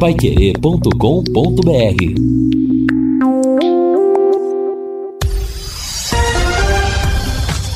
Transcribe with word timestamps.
paiquerê.com.br 0.00 0.88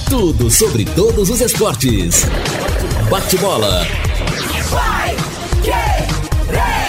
Tudo 0.09 0.51
sobre 0.51 0.87
todos 0.87 1.29
os 1.29 1.43
esportes. 1.43 2.25
Bate-bola. 3.11 3.87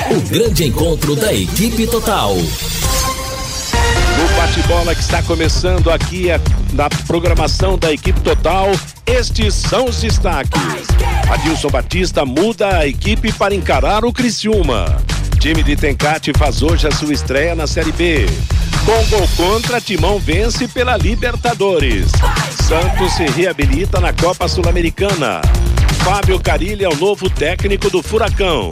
O 0.09 0.21
grande 0.29 0.68
encontro 0.68 1.18
da 1.18 1.34
equipe 1.34 1.86
total. 1.86 2.33
No 2.38 4.38
bate-bola 4.38 4.95
que 4.95 5.02
está 5.02 5.21
começando 5.21 5.91
aqui 5.91 6.29
é 6.29 6.39
na 6.71 6.89
programação 7.05 7.77
da 7.77 7.91
equipe 7.91 8.21
total, 8.21 8.71
estes 9.05 9.54
são 9.54 9.83
os 9.83 9.99
destaques. 9.99 10.61
Adilson 11.29 11.67
Batista 11.67 12.25
muda 12.25 12.77
a 12.77 12.88
equipe 12.88 13.33
para 13.33 13.54
encarar 13.54 14.05
o 14.05 14.13
Criciúma. 14.13 15.04
Time 15.46 15.62
de 15.62 15.75
Tencate 15.75 16.33
faz 16.36 16.64
hoje 16.64 16.88
a 16.88 16.92
sua 16.92 17.14
estreia 17.14 17.54
na 17.54 17.68
Série 17.68 17.92
B. 17.92 18.25
Com 18.83 19.15
gol 19.15 19.28
contra, 19.38 19.79
Timão 19.79 20.18
vence 20.18 20.68
pela 20.68 20.97
Libertadores. 20.97 22.07
Santos 22.64 23.14
se 23.14 23.28
reabilita 23.28 24.00
na 24.00 24.11
Copa 24.11 24.47
Sul-Americana. 24.47 25.42
Fábio 26.04 26.39
Carilli 26.39 26.83
é 26.83 26.89
o 26.89 26.96
novo 26.96 27.29
técnico 27.29 27.92
do 27.92 28.02
Furacão. 28.02 28.71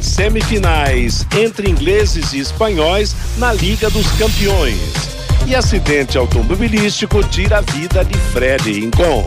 Semifinais 0.00 1.26
entre 1.36 1.68
ingleses 1.68 2.32
e 2.34 2.38
espanhóis 2.38 3.16
na 3.36 3.52
Liga 3.52 3.90
dos 3.90 4.06
Campeões. 4.12 4.78
E 5.44 5.56
acidente 5.56 6.16
automobilístico 6.16 7.20
tira 7.24 7.58
a 7.58 7.62
vida 7.62 8.04
de 8.04 8.16
Fred 8.16 8.70
Rincon. 8.70 9.24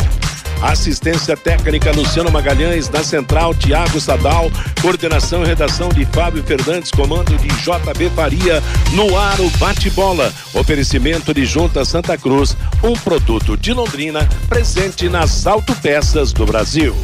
Assistência 0.66 1.38
técnica 1.38 1.92
Luciano 1.92 2.32
Magalhães, 2.32 2.90
na 2.90 3.04
central 3.04 3.54
Tiago 3.54 4.02
Sadal, 4.02 4.52
coordenação 4.82 5.44
e 5.44 5.46
redação 5.46 5.90
de 5.90 6.05
Fábio 6.05 6.44
Fernandes, 6.44 6.90
comando 6.90 7.38
de 7.38 7.48
JB 7.48 8.10
Faria, 8.16 8.64
no 8.94 9.16
ar 9.16 9.40
o 9.40 9.49
bate-bola, 9.52 10.34
oferecimento 10.55 11.36
de 11.36 11.46
Junta 11.46 11.86
Santa 11.86 12.18
Cruz, 12.18 12.58
um 12.84 12.93
produto 12.93 13.55
de 13.55 13.74
Londrina, 13.74 14.27
presente 14.49 15.08
nas 15.08 15.46
autopeças 15.46 16.34
do 16.34 16.48
Brasil. 16.48 16.96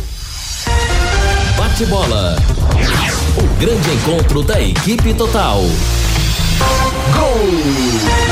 Bate-bola. 1.55 2.37
O 3.37 3.59
grande 3.59 3.91
encontro 3.91 4.41
da 4.41 4.59
equipe 4.59 5.13
total. 5.13 5.61
Gol! 7.13 8.30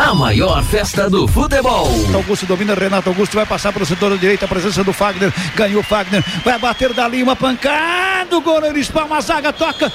A 0.00 0.14
maior 0.14 0.64
festa 0.64 1.10
do 1.10 1.28
futebol. 1.28 1.86
Augusto 2.14 2.46
domina, 2.46 2.74
Renato 2.74 3.10
Augusto 3.10 3.34
vai 3.34 3.44
passar 3.44 3.70
para 3.70 3.82
o 3.82 3.86
setor 3.86 4.08
da 4.08 4.16
direita, 4.16 4.46
a 4.46 4.48
presença 4.48 4.82
do 4.82 4.94
Fagner, 4.94 5.30
ganhou 5.54 5.82
Fagner, 5.82 6.24
vai 6.42 6.58
bater 6.58 6.94
dali 6.94 7.22
uma 7.22 7.36
pancada, 7.36 8.34
o 8.34 8.40
goleiro 8.40 8.78
espalma 8.78 9.18
a 9.18 9.20
zaga, 9.20 9.52
toca, 9.52 9.92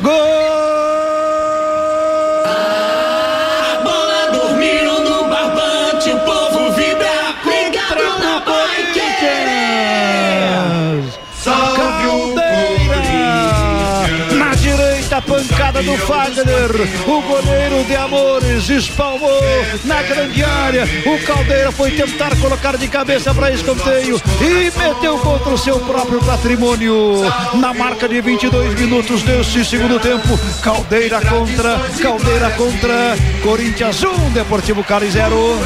gol! 0.00 1.29
Do 15.82 15.96
Fagner. 15.98 16.70
O 17.06 17.22
goleiro 17.22 17.84
de 17.84 17.96
Amores 17.96 18.68
espalmou 18.68 19.40
na 19.84 20.02
grande 20.02 20.42
área. 20.42 20.84
O 21.06 21.18
Caldeira 21.24 21.72
foi 21.72 21.92
tentar 21.92 22.36
colocar 22.36 22.76
de 22.76 22.88
cabeça 22.88 23.32
para 23.34 23.50
escanteio 23.50 24.20
e 24.40 24.78
meteu 24.78 25.18
contra 25.18 25.50
o 25.50 25.58
seu 25.58 25.78
próprio 25.80 26.20
patrimônio. 26.20 27.22
Na 27.54 27.72
marca 27.72 28.08
de 28.08 28.20
22 28.20 28.78
minutos 28.78 29.22
desse 29.22 29.64
segundo 29.64 29.98
tempo, 29.98 30.38
Caldeira 30.62 31.20
contra, 31.20 31.78
Caldeira 32.00 32.50
contra 32.50 33.16
Corinthians 33.42 34.02
1, 34.02 34.30
Deportivo 34.30 34.84
Cali 34.84 35.10
0. 35.10 35.58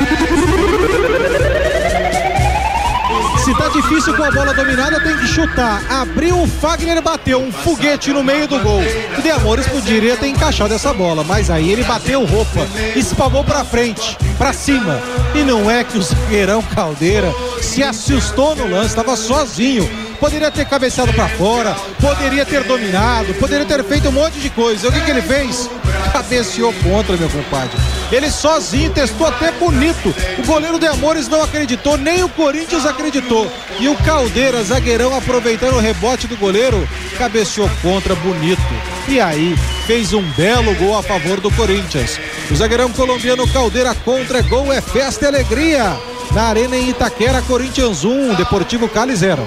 Tá 3.58 3.68
difícil 3.68 4.14
com 4.14 4.22
a 4.24 4.30
bola 4.30 4.52
dominada, 4.52 5.00
tem 5.00 5.16
que 5.16 5.26
chutar. 5.26 5.82
Abriu, 5.88 6.42
o 6.42 6.46
Fagner 6.46 7.00
bateu 7.00 7.40
um 7.40 7.52
foguete 7.52 8.12
no 8.12 8.22
meio 8.22 8.48
do 8.48 8.58
gol. 8.58 8.82
O 9.16 9.22
De 9.22 9.30
Amores 9.30 9.66
poderia 9.66 10.16
ter 10.16 10.28
encaixado 10.28 10.74
essa 10.74 10.92
bola, 10.92 11.24
mas 11.24 11.50
aí 11.50 11.70
ele 11.70 11.84
bateu 11.84 12.24
roupa, 12.24 12.66
espalmou 12.96 13.44
pra 13.44 13.64
frente, 13.64 14.16
pra 14.36 14.52
cima. 14.52 15.00
E 15.34 15.42
não 15.42 15.70
é 15.70 15.84
que 15.84 15.96
o 15.96 16.02
zagueirão 16.02 16.62
Caldeira 16.62 17.32
se 17.62 17.82
assustou 17.82 18.54
no 18.56 18.68
lance, 18.68 18.88
estava 18.88 19.16
sozinho. 19.16 19.88
Poderia 20.18 20.50
ter 20.50 20.64
cabeceado 20.64 21.12
para 21.12 21.28
fora, 21.28 21.74
poderia 22.00 22.44
ter 22.46 22.64
dominado, 22.64 23.34
poderia 23.34 23.66
ter 23.66 23.82
feito 23.84 24.08
um 24.08 24.12
monte 24.12 24.38
de 24.38 24.50
coisa. 24.50 24.88
O 24.88 24.92
que, 24.92 25.00
que 25.00 25.10
ele 25.10 25.22
fez? 25.22 25.68
Cabeceou 26.14 26.72
contra, 26.74 27.16
meu 27.16 27.28
compadre. 27.28 27.76
Ele 28.12 28.30
sozinho 28.30 28.88
testou 28.92 29.26
até 29.26 29.50
bonito. 29.50 30.14
O 30.38 30.46
goleiro 30.46 30.78
de 30.78 30.86
Amores 30.86 31.26
não 31.26 31.42
acreditou, 31.42 31.96
nem 31.96 32.22
o 32.22 32.28
Corinthians 32.28 32.86
acreditou. 32.86 33.50
E 33.80 33.88
o 33.88 33.96
Caldeira, 33.96 34.62
zagueirão, 34.62 35.12
aproveitando 35.12 35.74
o 35.74 35.80
rebote 35.80 36.28
do 36.28 36.36
goleiro, 36.36 36.88
cabeceou 37.18 37.68
contra 37.82 38.14
bonito. 38.14 38.62
E 39.08 39.20
aí, 39.20 39.56
fez 39.88 40.12
um 40.12 40.22
belo 40.36 40.72
gol 40.76 40.96
a 40.96 41.02
favor 41.02 41.40
do 41.40 41.50
Corinthians. 41.50 42.20
O 42.48 42.54
zagueirão 42.54 42.92
colombiano 42.92 43.48
Caldeira 43.48 43.92
contra 43.92 44.40
gol 44.40 44.72
é 44.72 44.80
festa 44.80 45.24
e 45.24 45.26
alegria. 45.26 45.98
Na 46.30 46.44
Arena 46.44 46.76
em 46.76 46.90
Itaquera, 46.90 47.42
Corinthians 47.42 48.04
1, 48.04 48.36
Deportivo 48.36 48.88
Cali 48.88 49.16
0. 49.16 49.44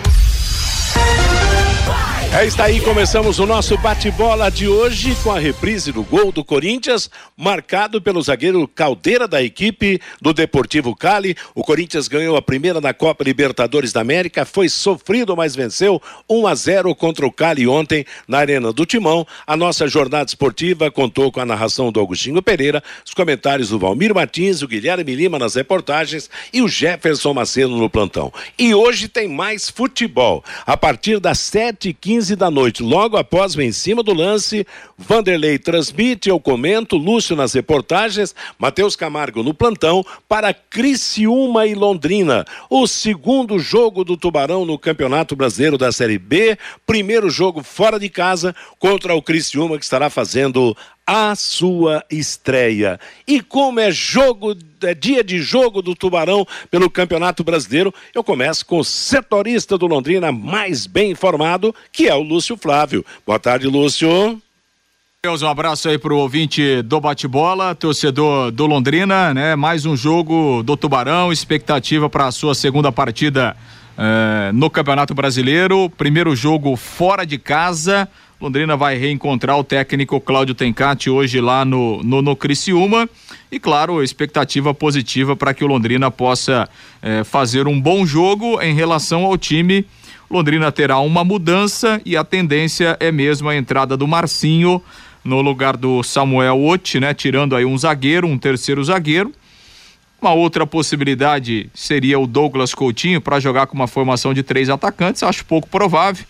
É 2.33 2.45
está 2.45 2.65
aí, 2.65 2.79
começamos 2.81 3.39
o 3.39 3.45
nosso 3.47 3.77
bate-bola 3.77 4.51
de 4.51 4.67
hoje 4.67 5.15
com 5.23 5.31
a 5.31 5.39
reprise 5.39 5.91
do 5.91 6.03
gol 6.03 6.31
do 6.31 6.43
Corinthians, 6.43 7.09
marcado 7.35 7.99
pelo 8.01 8.21
zagueiro 8.21 8.67
Caldeira 8.67 9.27
da 9.27 9.41
equipe 9.41 9.99
do 10.21 10.33
Deportivo 10.33 10.95
Cali. 10.95 11.35
O 11.55 11.63
Corinthians 11.63 12.07
ganhou 12.07 12.37
a 12.37 12.41
primeira 12.41 12.79
na 12.79 12.93
Copa 12.93 13.23
Libertadores 13.23 13.91
da 13.91 14.01
América, 14.01 14.45
foi 14.45 14.69
sofrido, 14.69 15.35
mas 15.35 15.55
venceu 15.55 15.99
1 16.29 16.47
a 16.47 16.53
0 16.53 16.95
contra 16.95 17.25
o 17.25 17.31
Cali 17.31 17.67
ontem 17.67 18.05
na 18.27 18.37
Arena 18.37 18.71
do 18.71 18.85
Timão. 18.85 19.25
A 19.47 19.57
nossa 19.57 19.87
jornada 19.87 20.29
esportiva 20.29 20.91
contou 20.91 21.31
com 21.31 21.39
a 21.39 21.45
narração 21.45 21.91
do 21.91 21.99
Agostinho 21.99 22.41
Pereira, 22.41 22.83
os 23.03 23.15
comentários 23.15 23.69
do 23.69 23.79
Valmir 23.79 24.13
Martins, 24.13 24.61
o 24.61 24.67
Guilherme 24.67 25.15
Lima 25.15 25.39
nas 25.39 25.55
reportagens 25.55 26.29
e 26.53 26.61
o 26.61 26.67
Jefferson 26.67 27.33
Macedo 27.33 27.75
no 27.75 27.89
plantão. 27.89 28.31
E 28.59 28.75
hoje 28.75 29.07
tem 29.07 29.27
mais 29.27 29.69
futebol. 29.69 30.43
A 30.67 30.77
partir 30.77 31.19
das 31.19 31.39
7h15 31.39 32.16
15 32.17 32.35
da 32.35 32.49
noite, 32.49 32.81
logo 32.81 33.15
após 33.15 33.55
o 33.55 33.61
em 33.61 33.71
cima 33.71 34.01
do 34.01 34.11
lance, 34.11 34.65
Vanderlei 34.97 35.59
transmite, 35.59 36.29
eu 36.29 36.39
comento, 36.39 36.97
Lúcio 36.97 37.35
nas 37.35 37.53
reportagens, 37.53 38.33
Matheus 38.57 38.95
Camargo 38.95 39.43
no 39.43 39.53
plantão, 39.53 40.03
para 40.27 40.51
Criciúma 40.51 41.67
e 41.67 41.75
Londrina. 41.75 42.43
O 42.71 42.87
segundo 42.87 43.59
jogo 43.59 44.03
do 44.03 44.17
Tubarão 44.17 44.65
no 44.65 44.79
Campeonato 44.79 45.35
Brasileiro 45.35 45.77
da 45.77 45.91
Série 45.91 46.17
B, 46.17 46.57
primeiro 46.87 47.29
jogo 47.29 47.61
fora 47.61 47.99
de 47.99 48.09
casa 48.09 48.55
contra 48.79 49.13
o 49.13 49.21
Criciúma 49.21 49.77
que 49.77 49.83
estará 49.83 50.09
fazendo 50.09 50.75
a 51.07 51.33
sua 51.35 52.03
estreia. 52.11 52.99
E 53.25 53.39
como 53.39 53.79
é 53.79 53.89
jogo, 53.89 54.53
é 54.83 54.93
dia 54.93 55.23
de 55.23 55.39
jogo 55.39 55.81
do 55.81 55.95
Tubarão 55.95 56.45
pelo 56.69 56.89
Campeonato 56.89 57.45
Brasileiro, 57.45 57.93
eu 58.13 58.21
começo 58.21 58.65
com 58.65 58.79
o 58.79 58.83
setorista 58.83 59.77
do 59.77 59.87
Londrina 59.87 60.33
mais 60.33 60.85
bem 60.85 61.11
informado, 61.11 61.73
que 61.93 62.09
é 62.09 62.13
o 62.13 62.21
Lúcio 62.21 62.57
Flávio. 62.57 63.05
Boa 63.25 63.39
tarde, 63.39 63.67
Lúcio. 63.67 64.41
Um 65.25 65.47
abraço 65.47 65.89
aí 65.89 65.97
pro 65.97 66.17
ouvinte 66.17 66.81
do 66.83 67.01
bate-bola, 67.01 67.75
torcedor 67.75 68.51
do 68.51 68.65
Londrina, 68.65 69.33
né? 69.33 69.55
Mais 69.55 69.85
um 69.85 69.95
jogo 69.95 70.61
do 70.63 70.77
Tubarão, 70.77 71.33
expectativa 71.33 72.09
para 72.09 72.27
a 72.27 72.31
sua 72.31 72.55
segunda 72.55 72.93
partida 72.93 73.55
eh, 73.97 74.51
no 74.53 74.69
Campeonato 74.69 75.13
Brasileiro. 75.13 75.89
Primeiro 75.89 76.35
jogo 76.35 76.75
fora 76.77 77.25
de 77.25 77.37
casa. 77.37 78.07
Londrina 78.39 78.77
vai 78.77 78.95
reencontrar 78.95 79.57
o 79.57 79.63
técnico 79.63 80.21
Cláudio 80.21 80.53
Tencati 80.53 81.09
hoje 81.09 81.41
lá 81.41 81.65
no, 81.65 82.03
no, 82.03 82.21
no 82.21 82.35
Criciúma. 82.35 83.09
E 83.51 83.59
claro, 83.59 84.03
expectativa 84.03 84.75
positiva 84.75 85.35
para 85.35 85.55
que 85.55 85.63
o 85.63 85.67
Londrina 85.67 86.11
possa 86.11 86.69
eh, 87.01 87.23
fazer 87.23 87.67
um 87.67 87.81
bom 87.81 88.05
jogo 88.05 88.61
em 88.61 88.75
relação 88.75 89.25
ao 89.25 89.35
time. 89.39 89.87
Londrina 90.29 90.71
terá 90.71 90.99
uma 90.99 91.23
mudança 91.23 91.99
e 92.05 92.15
a 92.15 92.23
tendência 92.23 92.95
é 92.99 93.11
mesmo 93.11 93.49
a 93.49 93.55
entrada 93.55 93.97
do 93.97 94.07
Marcinho 94.07 94.83
no 95.23 95.41
lugar 95.41 95.75
do 95.75 96.03
Samuel 96.03 96.63
Oti, 96.63 96.99
né? 96.99 97.15
Tirando 97.15 97.55
aí 97.55 97.65
um 97.65 97.77
zagueiro, 97.77 98.27
um 98.27 98.37
terceiro 98.37 98.83
zagueiro. 98.83 99.33
Uma 100.21 100.33
outra 100.33 100.67
possibilidade 100.67 101.69
seria 101.73 102.19
o 102.19 102.27
Douglas 102.27 102.75
Coutinho 102.75 103.19
para 103.19 103.39
jogar 103.39 103.65
com 103.65 103.75
uma 103.75 103.87
formação 103.87 104.31
de 104.31 104.43
três 104.43 104.69
atacantes, 104.69 105.23
acho 105.23 105.43
pouco 105.43 105.67
provável. 105.67 106.23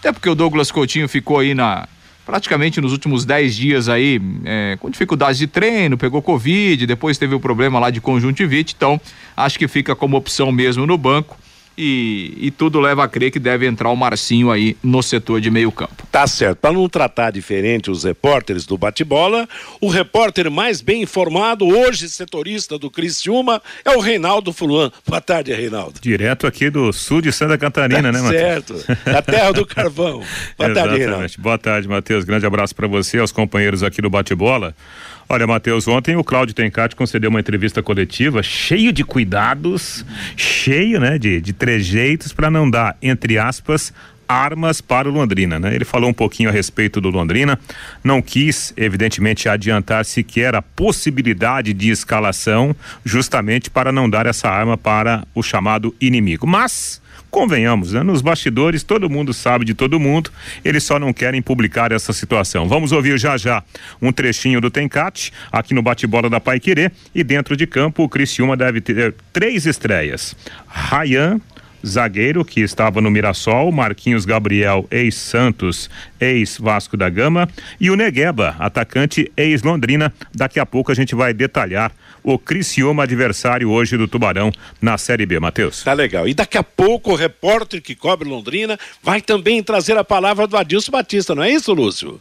Até 0.00 0.12
porque 0.12 0.28
o 0.28 0.34
Douglas 0.34 0.72
Coutinho 0.72 1.08
ficou 1.08 1.38
aí 1.38 1.54
na 1.54 1.86
praticamente 2.24 2.80
nos 2.80 2.92
últimos 2.92 3.24
10 3.24 3.56
dias 3.56 3.88
aí 3.88 4.20
é, 4.44 4.76
com 4.78 4.88
dificuldades 4.88 5.38
de 5.38 5.48
treino, 5.48 5.98
pegou 5.98 6.22
Covid, 6.22 6.86
depois 6.86 7.18
teve 7.18 7.34
o 7.34 7.40
problema 7.40 7.80
lá 7.80 7.90
de 7.90 8.00
conjuntivite, 8.00 8.74
então 8.76 9.00
acho 9.36 9.58
que 9.58 9.66
fica 9.66 9.96
como 9.96 10.16
opção 10.16 10.52
mesmo 10.52 10.86
no 10.86 10.96
banco. 10.96 11.36
E, 11.82 12.34
e, 12.36 12.50
tudo 12.50 12.78
leva 12.78 13.02
a 13.04 13.08
crer 13.08 13.30
que 13.30 13.38
deve 13.38 13.66
entrar 13.66 13.88
o 13.88 13.96
Marcinho 13.96 14.50
aí 14.50 14.76
no 14.82 15.02
setor 15.02 15.40
de 15.40 15.50
meio 15.50 15.72
campo. 15.72 16.06
Tá 16.12 16.26
certo. 16.26 16.58
Para 16.58 16.72
não 16.72 16.86
tratar 16.90 17.30
diferente 17.30 17.90
os 17.90 18.04
repórteres 18.04 18.66
do 18.66 18.76
bate-bola, 18.76 19.48
o 19.80 19.88
repórter 19.88 20.50
mais 20.50 20.82
bem 20.82 21.00
informado, 21.00 21.66
hoje 21.66 22.06
setorista 22.10 22.78
do 22.78 22.90
Criciúma, 22.90 23.62
é 23.82 23.96
o 23.96 24.00
Reinaldo 24.00 24.52
Fuluan. 24.52 24.92
Boa 25.06 25.22
tarde, 25.22 25.54
Reinaldo. 25.54 25.98
Direto 26.02 26.46
aqui 26.46 26.68
do 26.68 26.92
sul 26.92 27.22
de 27.22 27.32
Santa 27.32 27.56
Catarina, 27.56 28.02
tá 28.02 28.12
né, 28.12 28.20
Matheus? 28.20 28.82
Certo. 28.84 29.02
Da 29.02 29.22
terra 29.22 29.52
do 29.52 29.64
carvão. 29.64 30.22
Boa 30.58 30.74
tarde, 30.74 30.98
Reinaldo. 30.98 31.32
Boa 31.38 31.56
tarde, 31.56 31.88
Matheus. 31.88 32.24
Grande 32.24 32.44
abraço 32.44 32.74
para 32.74 32.86
você, 32.86 33.18
aos 33.18 33.32
companheiros 33.32 33.82
aqui 33.82 34.02
do 34.02 34.10
bate-bola. 34.10 34.74
Olha, 35.32 35.46
Matheus, 35.46 35.86
ontem 35.86 36.16
o 36.16 36.24
Cláudio 36.24 36.52
Tencati 36.56 36.96
concedeu 36.96 37.30
uma 37.30 37.38
entrevista 37.38 37.80
coletiva 37.80 38.42
cheio 38.42 38.92
de 38.92 39.04
cuidados, 39.04 40.04
cheio, 40.36 40.98
né, 40.98 41.20
de, 41.20 41.40
de 41.40 41.52
trejeitos 41.52 42.32
para 42.32 42.50
não 42.50 42.68
dar, 42.68 42.96
entre 43.00 43.38
aspas, 43.38 43.94
armas 44.26 44.80
para 44.80 45.08
o 45.08 45.12
Londrina, 45.12 45.60
né? 45.60 45.72
Ele 45.72 45.84
falou 45.84 46.10
um 46.10 46.12
pouquinho 46.12 46.48
a 46.48 46.52
respeito 46.52 47.00
do 47.00 47.10
Londrina, 47.10 47.56
não 48.02 48.20
quis, 48.20 48.74
evidentemente, 48.76 49.48
adiantar 49.48 50.04
sequer 50.04 50.56
a 50.56 50.62
possibilidade 50.62 51.72
de 51.72 51.90
escalação, 51.90 52.74
justamente 53.04 53.70
para 53.70 53.92
não 53.92 54.10
dar 54.10 54.26
essa 54.26 54.48
arma 54.48 54.76
para 54.76 55.24
o 55.32 55.44
chamado 55.44 55.94
inimigo. 56.00 56.44
Mas 56.44 57.00
convenhamos, 57.30 57.92
né? 57.92 58.02
Nos 58.02 58.20
bastidores 58.20 58.82
todo 58.82 59.08
mundo 59.08 59.32
sabe 59.32 59.64
de 59.64 59.74
todo 59.74 60.00
mundo, 60.00 60.30
eles 60.64 60.82
só 60.82 60.98
não 60.98 61.12
querem 61.12 61.40
publicar 61.40 61.92
essa 61.92 62.12
situação. 62.12 62.68
Vamos 62.68 62.92
ouvir 62.92 63.18
já 63.18 63.36
já 63.36 63.62
um 64.00 64.12
trechinho 64.12 64.60
do 64.60 64.70
Tencate 64.70 65.32
aqui 65.50 65.72
no 65.74 65.82
bate-bola 65.82 66.28
da 66.28 66.40
Pai 66.40 66.58
Querer 66.58 66.92
e 67.14 67.22
dentro 67.22 67.56
de 67.56 67.66
campo 67.66 68.02
o 68.02 68.08
Criciúma 68.08 68.56
deve 68.56 68.80
ter 68.80 69.14
três 69.32 69.66
estreias. 69.66 70.34
Rayan, 70.66 71.40
zagueiro 71.86 72.44
que 72.44 72.60
estava 72.60 73.00
no 73.00 73.10
Mirassol, 73.10 73.70
Marquinhos 73.72 74.24
Gabriel, 74.24 74.86
ex-Santos, 74.90 75.90
ex-Vasco 76.20 76.96
da 76.96 77.08
Gama, 77.08 77.48
e 77.80 77.90
o 77.90 77.96
Negueba, 77.96 78.56
atacante 78.58 79.30
ex-Londrina. 79.36 80.12
Daqui 80.34 80.60
a 80.60 80.66
pouco 80.66 80.92
a 80.92 80.94
gente 80.94 81.14
vai 81.14 81.32
detalhar 81.32 81.92
o 82.22 82.38
Criciúma, 82.38 83.04
adversário 83.04 83.70
hoje 83.70 83.96
do 83.96 84.06
Tubarão 84.06 84.52
na 84.80 84.98
Série 84.98 85.26
B, 85.26 85.40
Matheus. 85.40 85.82
Tá 85.82 85.92
legal. 85.92 86.28
E 86.28 86.34
daqui 86.34 86.58
a 86.58 86.62
pouco 86.62 87.12
o 87.12 87.16
repórter 87.16 87.80
que 87.80 87.94
cobre 87.94 88.28
Londrina 88.28 88.78
vai 89.02 89.20
também 89.20 89.62
trazer 89.62 89.96
a 89.96 90.04
palavra 90.04 90.46
do 90.46 90.56
Adilson 90.56 90.92
Batista, 90.92 91.34
não 91.34 91.42
é 91.42 91.50
isso, 91.50 91.72
Lúcio? 91.72 92.20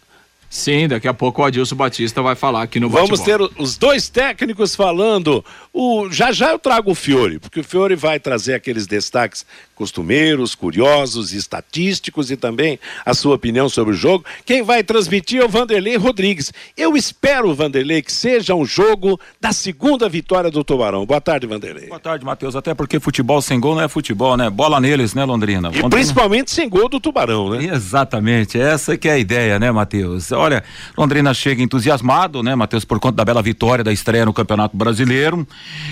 Sim, 0.50 0.88
daqui 0.88 1.08
a 1.08 1.14
pouco 1.14 1.44
o 1.44 1.46
Adilson 1.46 1.76
Batista 1.76 2.24
vai 2.24 2.36
falar 2.36 2.64
aqui 2.64 2.80
no 2.80 2.90
Vamos 2.90 3.20
ter 3.20 3.40
os 3.40 3.78
dois 3.78 4.10
técnicos 4.10 4.74
falando. 4.74 5.46
O, 5.72 6.10
já 6.10 6.32
já 6.32 6.50
eu 6.50 6.58
trago 6.58 6.90
o 6.90 6.96
Fiore, 6.96 7.38
porque 7.38 7.60
o 7.60 7.64
Fiore 7.64 7.96
vai 7.96 8.20
trazer 8.20 8.56
aqueles 8.56 8.88
destaques 8.88 9.46
costumeiros, 9.80 10.56
curiosos, 10.56 11.32
estatísticos 11.32 12.30
e 12.30 12.36
também 12.36 12.78
a 13.06 13.14
sua 13.14 13.36
opinião 13.36 13.70
sobre 13.70 13.94
o 13.94 13.98
jogo. 13.98 14.26
Quem 14.46 14.62
vai 14.62 14.84
transmitir 14.84 15.42
é 15.42 15.46
o 15.46 15.48
Vanderlei 15.48 15.96
Rodrigues. 15.96 16.52
Eu 16.76 16.98
espero, 16.98 17.56
Vanderlei, 17.56 18.02
que 18.02 18.12
seja 18.12 18.54
um 18.54 18.66
jogo 18.66 19.18
da 19.40 19.54
segunda 19.54 20.10
vitória 20.10 20.52
do 20.52 20.66
Tubarão. 20.66 21.06
Boa 21.06 21.22
tarde, 21.22 21.48
Vanderlei. 21.48 21.88
Boa 21.88 22.00
tarde, 22.00 22.26
Matheus. 22.26 22.58
Até 22.58 22.74
porque 22.74 23.00
futebol 23.00 23.42
sem 23.42 23.58
gol 23.58 23.74
não 23.74 23.82
é 23.82 23.88
futebol, 23.88 24.36
né? 24.36 24.50
Bola 24.50 24.82
neles, 24.82 25.14
né, 25.14 25.24
Londrina? 25.24 25.70
E 25.70 25.72
Londrina... 25.72 25.90
principalmente 25.90 26.52
sem 26.52 26.68
gol 26.68 26.90
do 26.90 27.00
Tubarão, 27.00 27.52
né? 27.52 27.74
Exatamente. 27.74 28.60
Essa 28.60 28.98
que 28.98 29.08
é 29.08 29.14
a 29.14 29.18
ideia, 29.18 29.58
né, 29.58 29.72
Matheus? 29.72 30.34
Olha, 30.34 30.62
Londrina 30.98 31.34
chega 31.34 31.64
entusiasmado, 31.64 32.44
né, 32.44 32.54
Matheus, 32.54 32.84
por 32.84 33.00
conta 33.00 33.16
da 33.16 33.24
bela 33.24 33.42
vitória 33.42 33.82
da 33.82 33.94
estreia 33.94 34.26
no 34.26 34.34
Campeonato 34.34 34.76
Brasileiro. 34.76 35.48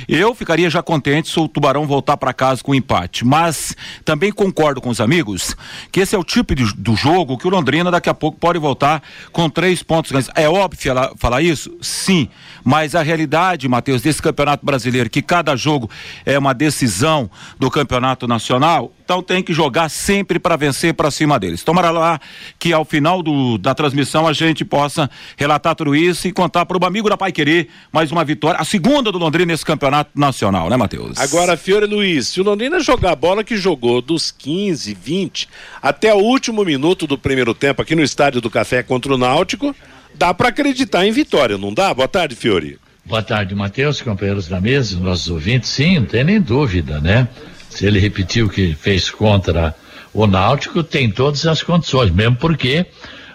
Eu 0.10 0.36
ficaria 0.36 0.70
já 0.70 0.84
contente 0.84 1.30
se 1.30 1.40
o 1.40 1.48
Tubarão 1.48 1.88
voltar 1.88 2.18
para 2.18 2.34
casa 2.34 2.62
com 2.62 2.74
um 2.74 2.76
empate, 2.76 3.26
mas 3.26 3.77
também 4.04 4.32
concordo 4.32 4.82
com 4.82 4.90
os 4.90 5.02
amigos 5.02 5.56
que 5.92 6.00
esse 6.00 6.16
é 6.16 6.20
o 6.20 6.24
tipo 6.24 6.56
de, 6.56 6.74
do 6.76 6.96
jogo 6.96 7.38
que 7.38 7.48
o 7.48 7.50
Londrina 7.50 7.92
daqui 7.92 8.10
a 8.10 8.14
pouco 8.14 8.38
pode 8.38 8.60
voltar 8.60 9.02
com 9.32 9.50
três 9.50 9.84
pontos 9.84 10.12
ganhos. 10.12 10.30
É 10.36 10.48
óbvio 10.50 10.82
falar, 10.82 11.12
falar 11.18 11.42
isso? 11.42 11.76
Sim. 11.82 12.30
Mas 12.64 12.96
a 12.96 13.02
realidade, 13.02 13.68
Matheus, 13.68 14.02
desse 14.02 14.22
campeonato 14.22 14.66
brasileiro, 14.66 15.10
que 15.10 15.22
cada 15.22 15.56
jogo 15.56 15.90
é 16.26 16.38
uma 16.38 16.54
decisão 16.54 17.30
do 17.60 17.70
campeonato 17.72 18.28
nacional, 18.28 18.92
então 19.08 19.24
tem 19.24 19.42
que 19.42 19.54
jogar 19.54 19.88
sempre 19.88 20.38
para 20.38 20.58
vencer 20.58 20.94
para 20.94 21.10
cima 21.10 21.40
deles. 21.40 21.64
Tomara 21.64 21.92
lá 21.92 22.20
que 22.60 22.74
ao 22.74 22.84
final 22.84 23.24
do, 23.24 23.58
da 23.58 23.74
transmissão 23.74 24.28
a 24.28 24.34
gente 24.34 24.66
possa 24.66 25.10
relatar 25.38 25.74
tudo 25.76 25.96
isso 25.96 26.28
e 26.28 26.34
contar 26.34 26.66
para 26.66 26.78
o 26.78 26.86
amigo 26.86 27.10
da 27.10 27.16
Pai 27.16 27.32
Querer 27.32 27.70
mais 27.90 28.12
uma 28.12 28.26
vitória, 28.26 28.60
a 28.60 28.66
segunda 28.66 29.10
do 29.10 29.18
Londrina 29.18 29.54
nesse 29.54 29.64
campeonato 29.64 30.12
nacional, 30.14 30.70
né, 30.70 30.76
Matheus? 30.76 31.18
Agora, 31.20 31.56
Fiore 31.56 31.86
Luiz, 31.86 32.28
se 32.28 32.42
o 32.42 32.44
Londrina 32.44 32.82
jogar 32.82 33.14
a 33.14 33.16
bola 33.16 33.46
que 33.46 33.56
jogou 33.56 34.02
dos 34.02 34.30
15, 34.30 34.94
20 34.94 35.48
até 35.82 36.14
o 36.14 36.18
último 36.18 36.66
minuto 36.66 37.08
do 37.08 37.18
primeiro 37.18 37.54
tempo 37.54 37.82
aqui 37.82 37.96
no 37.96 38.04
estádio 38.04 38.42
do 38.42 38.50
Café 38.50 38.84
contra 38.84 39.14
o 39.14 39.18
Náutico, 39.18 39.74
dá 40.16 40.34
para 40.34 40.50
acreditar 40.50 41.08
em 41.08 41.14
vitória, 41.14 41.58
não 41.58 41.74
dá? 41.74 41.94
Boa 41.94 42.10
tarde, 42.10 42.36
Fiore. 42.36 42.78
Boa 43.06 43.24
tarde, 43.24 43.56
Matheus, 43.56 44.02
companheiros 44.02 44.50
da 44.50 44.60
mesa, 44.60 45.00
nossos 45.00 45.30
ouvintes. 45.30 45.70
Sim, 45.70 46.00
não 46.00 46.06
tem 46.06 46.26
nem 46.26 46.42
dúvida, 46.42 47.00
né? 47.00 47.30
Se 47.70 47.86
ele 47.86 48.00
repetiu 48.00 48.48
o 48.48 48.50
que 48.50 48.74
fez 48.74 49.10
contra 49.10 49.76
o 50.14 50.26
Náutico, 50.26 50.84
tem 50.84 51.12
todas 51.12 51.46
as 51.46 51.62
condições, 51.62 52.12
mesmo 52.12 52.38
porque, 52.38 52.86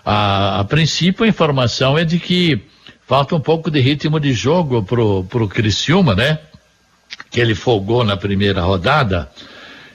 a, 0.05 0.61
a 0.61 0.65
princípio, 0.65 1.25
a 1.25 1.29
informação 1.29 1.97
é 1.97 2.05
de 2.05 2.19
que 2.19 2.61
falta 3.07 3.37
um 3.37 3.41
pouco 3.41 3.71
de 3.71 3.81
ritmo 3.81 4.19
de 4.19 4.33
jogo 4.33 4.83
pro, 4.83 5.25
pro 5.25 5.49
Criciúma, 5.49 6.15
né? 6.15 6.39
Que 7.31 7.41
ele 7.41 7.55
folgou 7.55 8.05
na 8.05 8.17
primeira 8.17 8.63
rodada, 8.63 9.31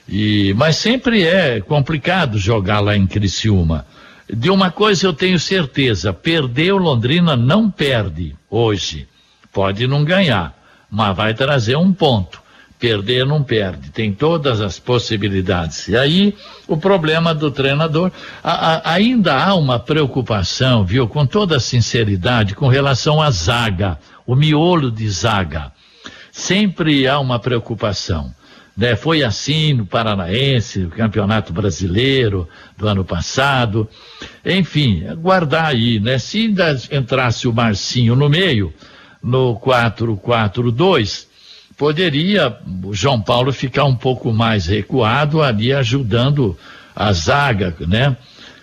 e, 0.08 0.54
mas 0.56 0.76
sempre 0.76 1.24
é 1.24 1.60
complicado 1.60 2.38
jogar 2.38 2.80
lá 2.80 2.96
em 2.96 3.06
Criciúma. 3.06 3.86
De 4.32 4.50
uma 4.50 4.70
coisa 4.70 5.06
eu 5.06 5.12
tenho 5.12 5.38
certeza, 5.38 6.12
perder 6.12 6.72
o 6.72 6.78
Londrina 6.78 7.36
não 7.36 7.70
perde 7.70 8.34
hoje. 8.48 9.08
Pode 9.52 9.86
não 9.86 10.04
ganhar, 10.04 10.56
mas 10.90 11.16
vai 11.16 11.34
trazer 11.34 11.76
um 11.76 11.92
ponto 11.92 12.40
perder 12.78 13.26
não 13.26 13.42
perde, 13.42 13.90
tem 13.90 14.12
todas 14.12 14.60
as 14.60 14.78
possibilidades. 14.78 15.88
E 15.88 15.96
aí 15.96 16.34
o 16.66 16.76
problema 16.76 17.34
do 17.34 17.50
treinador, 17.50 18.12
a, 18.42 18.52
a, 18.52 18.92
ainda 18.92 19.34
há 19.34 19.54
uma 19.54 19.78
preocupação, 19.78 20.84
viu, 20.84 21.08
com 21.08 21.26
toda 21.26 21.58
sinceridade, 21.58 22.54
com 22.54 22.68
relação 22.68 23.20
à 23.20 23.30
zaga, 23.30 23.98
o 24.26 24.34
miolo 24.34 24.90
de 24.90 25.08
zaga. 25.10 25.72
Sempre 26.30 27.08
há 27.08 27.18
uma 27.18 27.38
preocupação. 27.38 28.32
Né? 28.76 28.94
Foi 28.94 29.24
assim 29.24 29.72
no 29.72 29.84
Paranaense, 29.84 30.78
no 30.78 30.90
Campeonato 30.90 31.52
Brasileiro 31.52 32.48
do 32.76 32.86
ano 32.86 33.04
passado. 33.04 33.88
Enfim, 34.44 35.02
guardar 35.16 35.66
aí, 35.66 35.98
né? 35.98 36.16
Se 36.18 36.54
entrasse 36.92 37.48
o 37.48 37.52
Marcinho 37.52 38.14
no 38.14 38.28
meio, 38.28 38.72
no 39.20 39.58
4-4-2, 39.58 41.27
poderia 41.78 42.58
o 42.84 42.92
João 42.92 43.22
Paulo 43.22 43.52
ficar 43.52 43.84
um 43.84 43.94
pouco 43.94 44.32
mais 44.32 44.66
recuado 44.66 45.40
ali 45.40 45.72
ajudando 45.72 46.58
a 46.94 47.12
zaga, 47.12 47.74
né? 47.86 48.16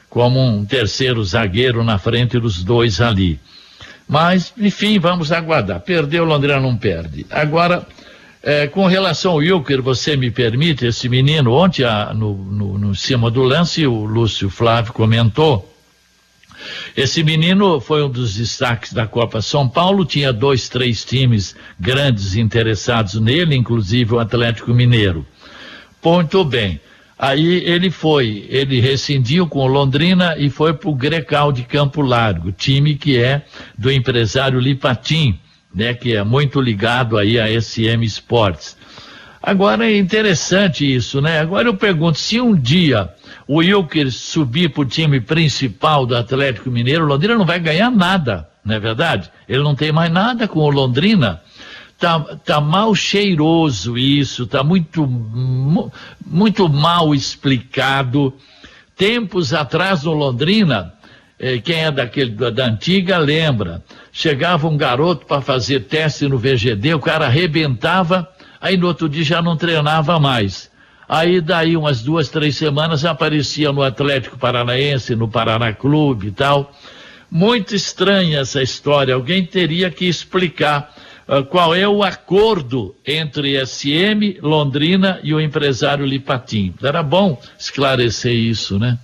Como 0.10 0.40
um 0.40 0.66
terceiro 0.66 1.24
zagueiro 1.24 1.84
na 1.84 1.98
frente 1.98 2.38
dos 2.38 2.62
dois 2.62 3.00
ali. 3.00 3.40
Mas, 4.08 4.54
enfim, 4.58 5.00
vamos 5.00 5.32
aguardar. 5.32 5.80
Perdeu, 5.80 6.26
Londrina 6.26 6.60
não 6.60 6.76
perde. 6.76 7.26
Agora, 7.32 7.88
é, 8.44 8.68
com 8.68 8.86
relação 8.86 9.32
ao 9.32 9.38
Wilker, 9.38 9.82
você 9.82 10.16
me 10.16 10.30
permite, 10.30 10.86
esse 10.86 11.08
menino, 11.10 11.54
ontem, 11.54 11.84
a, 11.84 12.14
no, 12.14 12.36
no, 12.36 12.78
no 12.78 12.96
cima 12.96 13.32
do 13.32 13.44
lance, 13.44 13.88
o 13.88 14.04
Lúcio 14.06 14.50
Flávio 14.50 14.94
comentou 14.94 15.75
esse 16.96 17.24
menino 17.24 17.80
foi 17.80 18.04
um 18.04 18.10
dos 18.10 18.36
destaques 18.36 18.94
da 18.94 19.06
Copa 19.06 19.42
São 19.42 19.68
Paulo, 19.68 20.06
tinha 20.06 20.32
dois, 20.32 20.70
três 20.70 21.04
times 21.04 21.56
grandes 21.80 22.36
interessados 22.36 23.16
nele, 23.16 23.56
inclusive 23.56 24.14
o 24.14 24.20
Atlético 24.20 24.74
Mineiro. 24.74 25.26
Muito 26.04 26.44
bem. 26.44 26.80
Aí 27.18 27.64
ele 27.66 27.90
foi, 27.90 28.46
ele 28.50 28.80
rescindiu 28.82 29.48
com 29.48 29.66
Londrina 29.68 30.36
e 30.38 30.50
foi 30.50 30.74
para 30.74 30.90
o 30.90 30.96
Grecal 30.96 31.52
de 31.52 31.64
Campo 31.64 32.02
Largo, 32.02 32.52
time 32.52 32.96
que 32.96 33.18
é 33.18 33.46
do 33.78 33.90
empresário 33.90 34.60
Lipatim, 34.60 35.40
né, 35.74 35.94
que 35.94 36.14
é 36.14 36.24
muito 36.24 36.60
ligado 36.60 37.18
aí 37.18 37.40
a 37.40 37.48
SM 37.62 38.04
Sports. 38.04 38.78
Agora 39.46 39.86
é 39.86 39.96
interessante 39.96 40.96
isso, 40.96 41.22
né? 41.22 41.40
Agora 41.40 41.68
eu 41.68 41.76
pergunto, 41.76 42.18
se 42.18 42.42
um 42.42 42.56
dia 42.56 43.14
o 43.48 43.58
Wilker 43.58 44.12
subir 44.12 44.70
para 44.70 44.82
o 44.82 44.86
time 44.86 45.22
principal 45.22 46.04
do 46.04 46.18
Atlético 46.18 46.72
Mineiro, 46.72 47.04
o 47.04 47.08
Londrina 47.08 47.36
não 47.36 47.46
vai 47.46 47.60
ganhar 47.60 47.92
nada, 47.92 48.50
não 48.66 48.74
é 48.74 48.80
verdade? 48.80 49.30
Ele 49.48 49.62
não 49.62 49.76
tem 49.76 49.92
mais 49.92 50.12
nada 50.12 50.48
com 50.48 50.62
o 50.62 50.70
Londrina. 50.72 51.44
Tá, 52.00 52.20
tá 52.44 52.60
mal 52.60 52.96
cheiroso 52.96 54.00
isso, 54.00 54.48
tá 54.48 54.64
muito, 54.64 55.06
muito 56.26 56.68
mal 56.68 57.14
explicado. 57.14 58.34
Tempos 58.98 59.54
atrás 59.54 60.02
no 60.04 60.14
Londrina, 60.14 60.92
eh, 61.38 61.60
quem 61.60 61.84
é 61.84 61.92
daquele 61.92 62.32
da 62.32 62.66
antiga 62.66 63.20
lembra, 63.20 63.84
chegava 64.12 64.68
um 64.68 64.76
garoto 64.76 65.28
para 65.28 65.40
fazer 65.40 65.82
teste 65.82 66.28
no 66.28 66.40
VGD, 66.40 66.96
o 66.96 67.00
cara 67.00 67.28
arrebentava, 67.28 68.28
aí 68.60 68.78
no 68.78 68.88
outro 68.88 69.08
dia 69.08 69.24
já 69.24 69.42
não 69.42 69.58
treinava 69.58 70.20
mais. 70.20 70.70
Aí 71.08 71.40
daí 71.40 71.78
umas 71.78 72.02
duas, 72.02 72.30
três 72.30 72.56
semanas 72.56 73.06
aparecia 73.06 73.72
no 73.72 73.84
Atlético 73.84 74.38
Paranaense, 74.38 75.16
no 75.16 75.28
Paraná 75.28 75.72
Clube 75.72 76.28
e 76.28 76.32
tal. 76.32 76.72
Muito 77.30 77.76
estranha 77.76 78.40
essa 78.40 78.62
história. 78.62 79.14
Alguém 79.14 79.46
teria 79.46 79.92
que 79.92 80.06
explicar 80.06 80.94
uh, 81.28 81.44
qual 81.44 81.76
é 81.76 81.88
o 81.88 82.04
acordo 82.04 82.96
entre 83.06 83.64
SM, 83.66 84.40
Londrina 84.42 85.20
e 85.24 85.34
o 85.34 85.40
empresário 85.40 86.06
Lipatim. 86.06 86.74
Era 86.82 87.04
bom 87.04 87.40
esclarecer 87.58 88.34
isso, 88.34 88.80
né? 88.80 88.98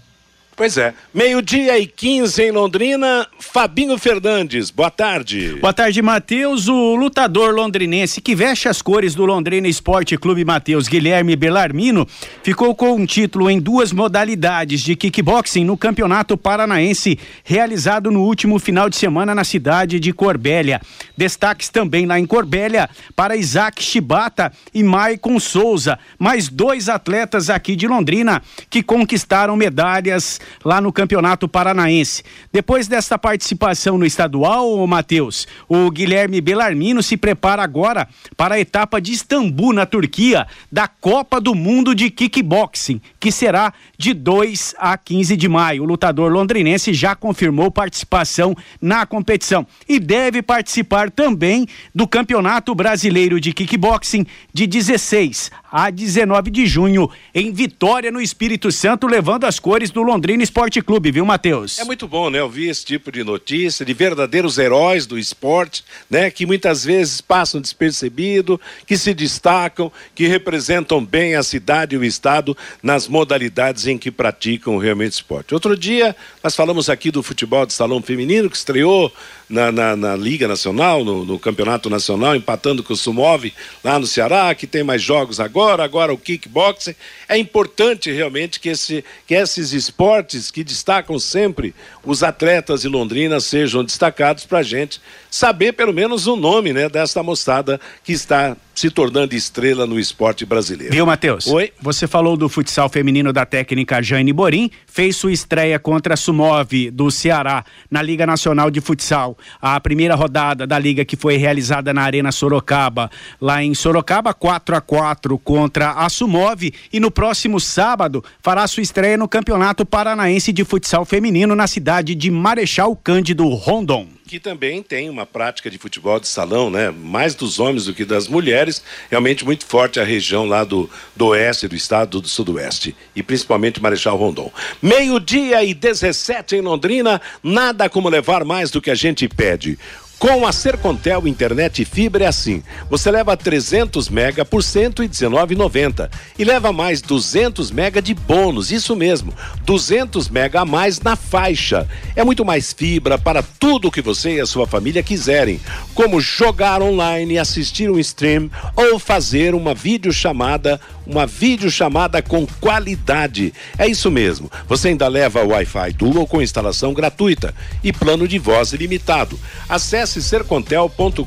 Pois 0.55 0.77
é. 0.77 0.93
Meio-dia 1.13 1.79
e 1.79 1.88
15 1.88 2.43
em 2.43 2.51
Londrina. 2.51 3.25
Fabinho 3.39 3.98
Fernandes, 3.98 4.70
boa 4.70 4.91
tarde. 4.91 5.55
Boa 5.60 5.74
tarde, 5.74 6.01
Matheus. 6.01 6.67
O 6.67 6.96
lutador 6.96 7.53
londrinense 7.53 8.22
que 8.22 8.36
veste 8.36 8.67
as 8.67 8.81
cores 8.81 9.15
do 9.15 9.25
Londrina 9.25 9.67
Esporte 9.67 10.17
Clube 10.17 10.43
Matheus, 10.43 10.88
Guilherme 10.88 11.36
Belarmino, 11.36 12.08
ficou 12.43 12.75
com 12.75 12.93
um 12.93 13.05
título 13.05 13.50
em 13.50 13.60
duas 13.60 13.93
modalidades 13.93 14.81
de 14.81 14.96
kickboxing 14.96 15.63
no 15.63 15.77
Campeonato 15.77 16.38
Paranaense, 16.38 17.17
realizado 17.43 18.12
no 18.12 18.22
último 18.22 18.60
final 18.60 18.89
de 18.89 18.98
semana 18.98 19.34
na 19.34 19.46
cidade 19.46 20.00
de 20.00 20.12
Corbélia. 20.12 20.81
Destaques 21.15 21.70
também 21.70 22.05
lá 22.05 22.20
em 22.20 22.25
Corbélia 22.25 22.89
para 23.15 23.38
Isaac 23.38 23.81
Chibata 23.81 24.51
e 24.74 24.84
Maicon 24.84 25.39
Souza, 25.39 25.98
mais 26.20 26.50
dois 26.50 26.89
atletas 26.89 27.50
aqui 27.50 27.75
de 27.75 27.88
Londrina 27.88 28.41
que 28.70 28.84
conquistaram 28.84 29.55
medalhas 29.55 30.40
lá 30.63 30.81
no 30.81 30.91
Campeonato 30.91 31.48
Paranaense. 31.48 32.24
Depois 32.51 32.88
desta 32.88 33.17
participação 33.17 33.98
no 33.98 34.05
estadual, 34.05 34.86
Matheus, 34.88 35.48
o 35.67 35.89
Guilherme 35.89 36.41
Belarmino 36.41 37.01
se 37.01 37.17
prepara 37.17 37.63
agora 37.63 38.07
para 38.36 38.55
a 38.55 38.60
etapa 38.60 39.00
de 39.00 39.12
Istambul, 39.12 39.74
na 39.74 39.86
Turquia, 39.86 40.48
da 40.71 40.88
Copa 40.88 41.39
do 41.39 41.55
Mundo 41.55 41.93
de 41.95 42.10
Kickboxing, 42.10 43.01
que 43.19 43.31
será 43.31 43.74
de 43.98 44.13
2 44.13 44.75
a 44.77 44.98
15 44.98 45.38
de 45.38 45.48
maio. 45.48 45.83
O 45.83 45.86
lutador 45.86 46.31
londrinense 46.31 46.93
já 46.93 47.15
confirmou 47.15 47.71
participação 47.71 48.55
na 48.81 49.05
competição 49.05 49.65
e 49.88 50.00
deve 50.00 50.41
participar 50.41 51.10
também 51.10 51.67
do 51.93 52.07
Campeonato 52.07 52.74
Brasileiro 52.75 53.39
de 53.39 53.53
Kickboxing 53.53 54.25
de 54.53 54.67
16 54.67 55.51
a 55.71 55.89
19 55.89 56.51
de 56.51 56.67
junho, 56.67 57.09
em 57.33 57.51
Vitória, 57.51 58.11
no 58.11 58.19
Espírito 58.19 58.71
Santo, 58.71 59.07
levando 59.07 59.45
as 59.45 59.57
cores 59.57 59.89
do 59.89 60.03
Londrina 60.03 60.43
Esporte 60.43 60.81
Clube, 60.81 61.11
viu, 61.11 61.25
Matheus? 61.25 61.79
É 61.79 61.83
muito 61.85 62.07
bom, 62.07 62.29
né? 62.29 62.43
Ouvir 62.43 62.69
esse 62.69 62.83
tipo 62.83 63.11
de 63.11 63.23
notícia 63.23 63.85
de 63.85 63.93
verdadeiros 63.93 64.57
heróis 64.57 65.05
do 65.05 65.17
esporte, 65.17 65.83
né? 66.09 66.29
Que 66.29 66.45
muitas 66.45 66.83
vezes 66.83 67.21
passam 67.21 67.61
despercebido, 67.61 68.59
que 68.85 68.97
se 68.97 69.13
destacam, 69.13 69.91
que 70.13 70.27
representam 70.27 71.03
bem 71.03 71.35
a 71.35 71.43
cidade 71.43 71.95
e 71.95 71.97
o 71.97 72.03
estado 72.03 72.55
nas 72.83 73.07
modalidades 73.07 73.87
em 73.87 73.97
que 73.97 74.11
praticam 74.11 74.77
realmente 74.77 75.13
esporte. 75.13 75.53
Outro 75.53 75.77
dia, 75.77 76.15
nós 76.43 76.55
falamos 76.55 76.89
aqui 76.89 77.11
do 77.11 77.23
futebol 77.23 77.65
de 77.65 77.73
salão 77.73 78.01
feminino, 78.01 78.49
que 78.49 78.57
estreou 78.57 79.11
na, 79.51 79.71
na, 79.71 79.95
na 79.95 80.15
Liga 80.15 80.47
Nacional, 80.47 81.03
no, 81.03 81.25
no, 81.25 81.37
Campeonato 81.37 81.89
Nacional, 81.89 82.35
empatando 82.35 82.81
com 82.81 82.93
o 82.93 82.97
Sumove 82.97 83.53
lá 83.83 83.99
no 83.99 84.07
Ceará, 84.07 84.55
que 84.55 84.65
tem 84.65 84.83
mais 84.83 85.01
jogos 85.01 85.39
agora, 85.39 85.60
agora 85.69 86.13
o 86.13 86.17
kickboxing. 86.17 86.95
É 87.27 87.37
importante 87.37 88.11
realmente 88.11 88.59
que, 88.59 88.69
esse, 88.69 89.03
que 89.27 89.35
esses 89.35 89.73
esportes 89.73 90.49
que 90.49 90.63
destacam 90.63 91.19
sempre 91.19 91.73
os 92.03 92.23
atletas 92.23 92.81
de 92.81 92.87
Londrina 92.87 93.39
sejam 93.39 93.83
destacados 93.83 94.45
para 94.45 94.59
a 94.59 94.63
gente 94.63 95.01
saber 95.29 95.73
pelo 95.73 95.93
menos 95.93 96.27
o 96.27 96.35
nome 96.35 96.73
né, 96.73 96.89
dessa 96.89 97.21
moçada 97.21 97.79
que 98.03 98.13
está 98.13 98.55
se 98.81 98.89
tornando 98.89 99.35
estrela 99.35 99.85
no 99.85 100.00
esporte 100.00 100.43
brasileiro. 100.43 100.91
Viu, 100.91 101.05
Matheus? 101.05 101.45
Oi. 101.45 101.71
Você 101.79 102.07
falou 102.07 102.35
do 102.35 102.50
futsal 102.50 102.89
feminino 102.89 103.31
da 103.31 103.45
técnica 103.45 104.01
Jane 104.01 104.33
Borim, 104.33 104.71
fez 104.88 105.15
sua 105.15 105.31
estreia 105.31 105.77
contra 105.77 106.15
a 106.15 106.17
Sumove 106.17 106.89
do 106.89 107.11
Ceará 107.11 107.63
na 107.91 108.01
Liga 108.01 108.25
Nacional 108.25 108.71
de 108.71 108.81
Futsal. 108.81 109.38
A 109.61 109.79
primeira 109.79 110.15
rodada 110.15 110.65
da 110.65 110.79
liga 110.79 111.05
que 111.05 111.15
foi 111.15 111.38
realizada 111.38 111.93
na 111.93 112.01
Arena 112.01 112.31
Sorocaba, 112.31 113.11
lá 113.39 113.63
em 113.63 113.75
Sorocaba, 113.75 114.33
4 114.33 114.75
a 114.75 114.81
4 114.81 115.38
contra 115.38 115.91
a 115.91 116.09
Sumove 116.09 116.73
e 116.91 117.00
no 117.00 117.11
próximo 117.11 117.59
sábado 117.59 118.23
fará 118.41 118.65
sua 118.65 118.81
estreia 118.81 119.15
no 119.15 119.29
Campeonato 119.29 119.85
Paranaense 119.85 120.51
de 120.51 120.65
Futsal 120.65 121.05
Feminino 121.05 121.55
na 121.55 121.67
cidade 121.67 122.15
de 122.15 122.31
Marechal 122.31 122.95
Cândido 122.95 123.47
Rondon 123.50 124.07
que 124.31 124.39
também 124.39 124.81
tem 124.81 125.09
uma 125.09 125.25
prática 125.25 125.69
de 125.69 125.77
futebol 125.77 126.17
de 126.17 126.25
salão, 126.25 126.69
né? 126.69 126.89
Mais 126.89 127.35
dos 127.35 127.59
homens 127.59 127.83
do 127.83 127.93
que 127.93 128.05
das 128.05 128.29
mulheres, 128.29 128.81
realmente 129.09 129.43
muito 129.43 129.65
forte 129.65 130.00
a 130.00 130.05
região 130.05 130.45
lá 130.45 130.63
do, 130.63 130.89
do 131.13 131.27
oeste 131.27 131.67
do 131.67 131.75
estado 131.75 132.21
do 132.21 132.29
sudoeste 132.29 132.95
e 133.13 133.21
principalmente 133.21 133.81
Marechal 133.81 134.15
Rondon. 134.15 134.50
Meio-dia 134.81 135.61
e 135.65 135.73
17 135.73 136.55
em 136.55 136.61
Londrina, 136.61 137.21
nada 137.43 137.89
como 137.89 138.07
levar 138.07 138.45
mais 138.45 138.71
do 138.71 138.81
que 138.81 138.89
a 138.89 138.95
gente 138.95 139.27
pede. 139.27 139.77
Com 140.21 140.45
a 140.45 140.51
Sercontel 140.51 141.27
Internet 141.27 141.83
Fibra 141.83 142.25
é 142.25 142.27
assim. 142.27 142.61
Você 142.91 143.09
leva 143.09 143.35
300 143.35 144.07
mega 144.07 144.45
por 144.45 144.61
119,90 144.61 146.11
e 146.37 146.43
leva 146.43 146.71
mais 146.71 147.01
200 147.01 147.71
mega 147.71 147.99
de 147.99 148.13
bônus, 148.13 148.71
isso 148.71 148.95
mesmo, 148.95 149.33
200 149.65 150.29
mega 150.29 150.61
a 150.61 150.65
mais 150.65 151.01
na 151.01 151.15
faixa. 151.15 151.87
É 152.15 152.23
muito 152.23 152.45
mais 152.45 152.71
fibra 152.71 153.17
para 153.17 153.41
tudo 153.41 153.87
o 153.87 153.91
que 153.91 153.99
você 153.99 154.35
e 154.35 154.39
a 154.39 154.45
sua 154.45 154.67
família 154.67 155.01
quiserem, 155.01 155.59
como 155.95 156.21
jogar 156.21 156.83
online, 156.83 157.39
assistir 157.39 157.89
um 157.89 157.97
stream 157.97 158.47
ou 158.75 158.99
fazer 158.99 159.55
uma 159.55 159.73
videochamada 159.73 160.79
uma 161.11 161.27
videochamada 161.27 162.21
com 162.21 162.47
qualidade. 162.59 163.53
É 163.77 163.87
isso 163.87 164.09
mesmo. 164.09 164.49
Você 164.67 164.87
ainda 164.87 165.07
leva 165.07 165.43
Wi-Fi 165.43 165.93
Dual 165.93 166.25
com 166.25 166.41
instalação 166.41 166.93
gratuita 166.93 167.53
e 167.83 167.91
plano 167.91 168.27
de 168.27 168.39
voz 168.39 168.71
ilimitado. 168.73 169.39
Acesse 169.67 170.23
sercontel.com.br 170.23 171.25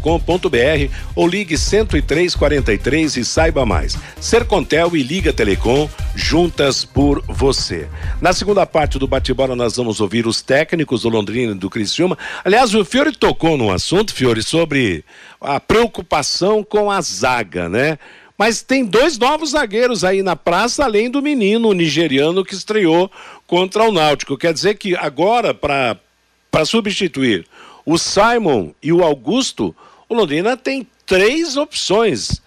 ou 1.14 1.28
ligue 1.28 1.56
10343 1.56 3.16
e 3.16 3.24
saiba 3.24 3.66
mais. 3.66 3.96
Sercontel 4.20 4.96
e 4.96 5.02
Liga 5.02 5.32
Telecom 5.32 5.88
juntas 6.14 6.84
por 6.84 7.22
você. 7.28 7.88
Na 8.20 8.32
segunda 8.32 8.64
parte 8.64 8.98
do 8.98 9.06
bate-bola 9.06 9.54
nós 9.54 9.76
vamos 9.76 10.00
ouvir 10.00 10.26
os 10.26 10.40
técnicos 10.40 11.02
do 11.02 11.08
Londrina 11.08 11.52
e 11.52 11.56
do 11.56 11.68
Criciúma. 11.68 12.16
Aliás, 12.44 12.74
o 12.74 12.84
Fiore 12.84 13.12
tocou 13.12 13.58
num 13.58 13.70
assunto, 13.70 14.14
Fiore, 14.14 14.42
sobre 14.42 15.04
a 15.40 15.60
preocupação 15.60 16.64
com 16.64 16.90
a 16.90 17.00
zaga, 17.00 17.68
né? 17.68 17.98
Mas 18.36 18.62
tem 18.62 18.84
dois 18.84 19.16
novos 19.16 19.50
zagueiros 19.50 20.02
aí 20.04 20.22
na 20.22 20.34
praça, 20.34 20.84
além 20.84 21.08
do 21.08 21.22
menino 21.22 21.72
nigeriano 21.72 22.44
que 22.44 22.54
estreou 22.54 23.10
contra 23.46 23.84
o 23.84 23.92
Náutico. 23.92 24.36
Quer 24.36 24.52
dizer 24.52 24.74
que 24.74 24.96
agora, 24.96 25.54
para 25.54 25.96
substituir 26.64 27.46
o 27.86 27.96
Simon 27.96 28.72
e 28.82 28.92
o 28.92 29.04
Augusto, 29.04 29.74
o 30.08 30.14
Londrina 30.14 30.56
tem 30.56 30.86
três 31.06 31.56
opções. 31.56 32.42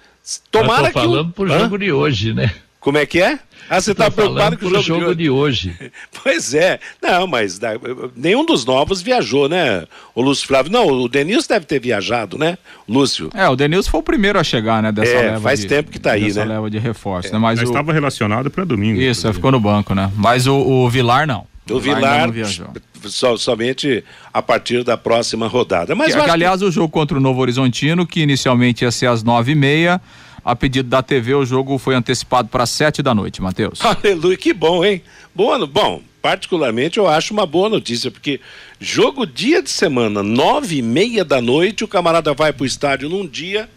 Tomara 0.51 0.87
que. 0.87 0.93
falando 0.93 1.29
o... 1.29 1.33
pro 1.33 1.51
Hã? 1.51 1.59
jogo 1.59 1.77
de 1.77 1.91
hoje, 1.91 2.33
né? 2.33 2.53
Como 2.79 2.97
é 2.97 3.05
que 3.05 3.21
é? 3.21 3.39
Ah, 3.69 3.81
você 3.81 3.91
está 3.91 4.09
preocupado 4.09 4.57
com 4.57 4.65
o 4.65 4.69
jogo, 4.69 4.81
jogo 4.81 5.15
de, 5.15 5.29
hoje. 5.29 5.69
de, 5.69 5.83
hoje. 5.83 5.91
Pois 6.23 6.53
é. 6.53 6.79
Não, 7.01 7.27
mas 7.27 7.59
da, 7.59 7.71
nenhum 8.15 8.45
dos 8.45 8.65
novos 8.65 9.01
viajou, 9.01 9.47
né? 9.49 9.85
O 10.15 10.21
Lúcio 10.21 10.47
Flávio. 10.47 10.71
Não, 10.71 10.87
o 10.87 11.09
Denilson 11.09 11.47
deve 11.49 11.65
ter 11.65 11.79
viajado, 11.79 12.37
né? 12.37 12.57
Lúcio. 12.87 13.29
É, 13.33 13.47
o 13.47 13.55
Denilson 13.55 13.89
foi 13.89 13.99
o 13.99 14.03
primeiro 14.03 14.39
a 14.39 14.43
chegar, 14.43 14.81
né? 14.81 14.91
Dessa 14.91 15.11
é, 15.11 15.21
leva 15.21 15.41
faz 15.41 15.61
de, 15.61 15.67
tempo 15.67 15.91
que 15.91 15.97
está 15.97 16.13
aí, 16.13 16.25
dessa 16.25 16.45
né? 16.45 16.55
leva 16.55 16.69
de 16.69 16.77
reforço, 16.77 17.29
é. 17.29 17.31
né? 17.33 17.39
Mas 17.39 17.59
Já 17.59 17.65
o... 17.65 17.69
estava 17.69 17.93
relacionado 17.93 18.49
para 18.49 18.63
domingo. 18.63 18.99
Isso, 18.99 19.31
ficou 19.33 19.51
no 19.51 19.59
banco, 19.59 19.93
né? 19.93 20.11
Mas 20.15 20.47
o, 20.47 20.55
o 20.55 20.89
Vilar 20.89 21.27
não. 21.27 21.45
O 21.69 21.79
Vilar, 21.79 22.29
so, 23.05 23.37
somente 23.37 24.03
a 24.33 24.41
partir 24.41 24.83
da 24.83 24.97
próxima 24.97 25.47
rodada. 25.47 25.93
Mas 25.95 26.15
que, 26.15 26.21
aliás, 26.21 26.61
que... 26.61 26.65
o 26.65 26.71
jogo 26.71 26.89
contra 26.89 27.17
o 27.17 27.19
Novo 27.19 27.41
Horizontino, 27.41 28.07
que 28.07 28.21
inicialmente 28.21 28.83
ia 28.83 28.91
ser 28.91 29.07
às 29.07 29.23
nove 29.23 29.51
e 29.51 29.55
meia, 29.55 30.01
a 30.47 30.55
pedido 30.55 30.87
da 30.87 31.03
TV, 31.03 31.35
o 31.35 31.45
jogo 31.45 31.77
foi 31.77 31.93
antecipado 31.93 32.47
para 32.47 32.65
sete 32.65 33.03
da 33.03 33.13
noite, 33.13 33.41
Matheus. 33.41 33.79
Aleluia, 33.83 34.37
que 34.37 34.53
bom, 34.53 34.83
hein? 34.85 35.01
Boa, 35.35 35.67
bom, 35.67 36.01
particularmente 36.21 36.97
eu 36.97 37.05
acho 37.05 37.33
uma 37.33 37.45
boa 37.45 37.67
notícia, 37.67 38.09
porque 38.09 38.39
jogo 38.79 39.25
dia 39.27 39.61
de 39.61 39.69
semana, 39.69 40.23
nove 40.23 40.77
e 40.77 40.81
meia 40.81 41.25
da 41.25 41.41
noite, 41.41 41.83
o 41.83 41.87
camarada 41.87 42.33
vai 42.33 42.53
pro 42.53 42.65
estádio 42.65 43.09
num 43.09 43.27
dia 43.27 43.67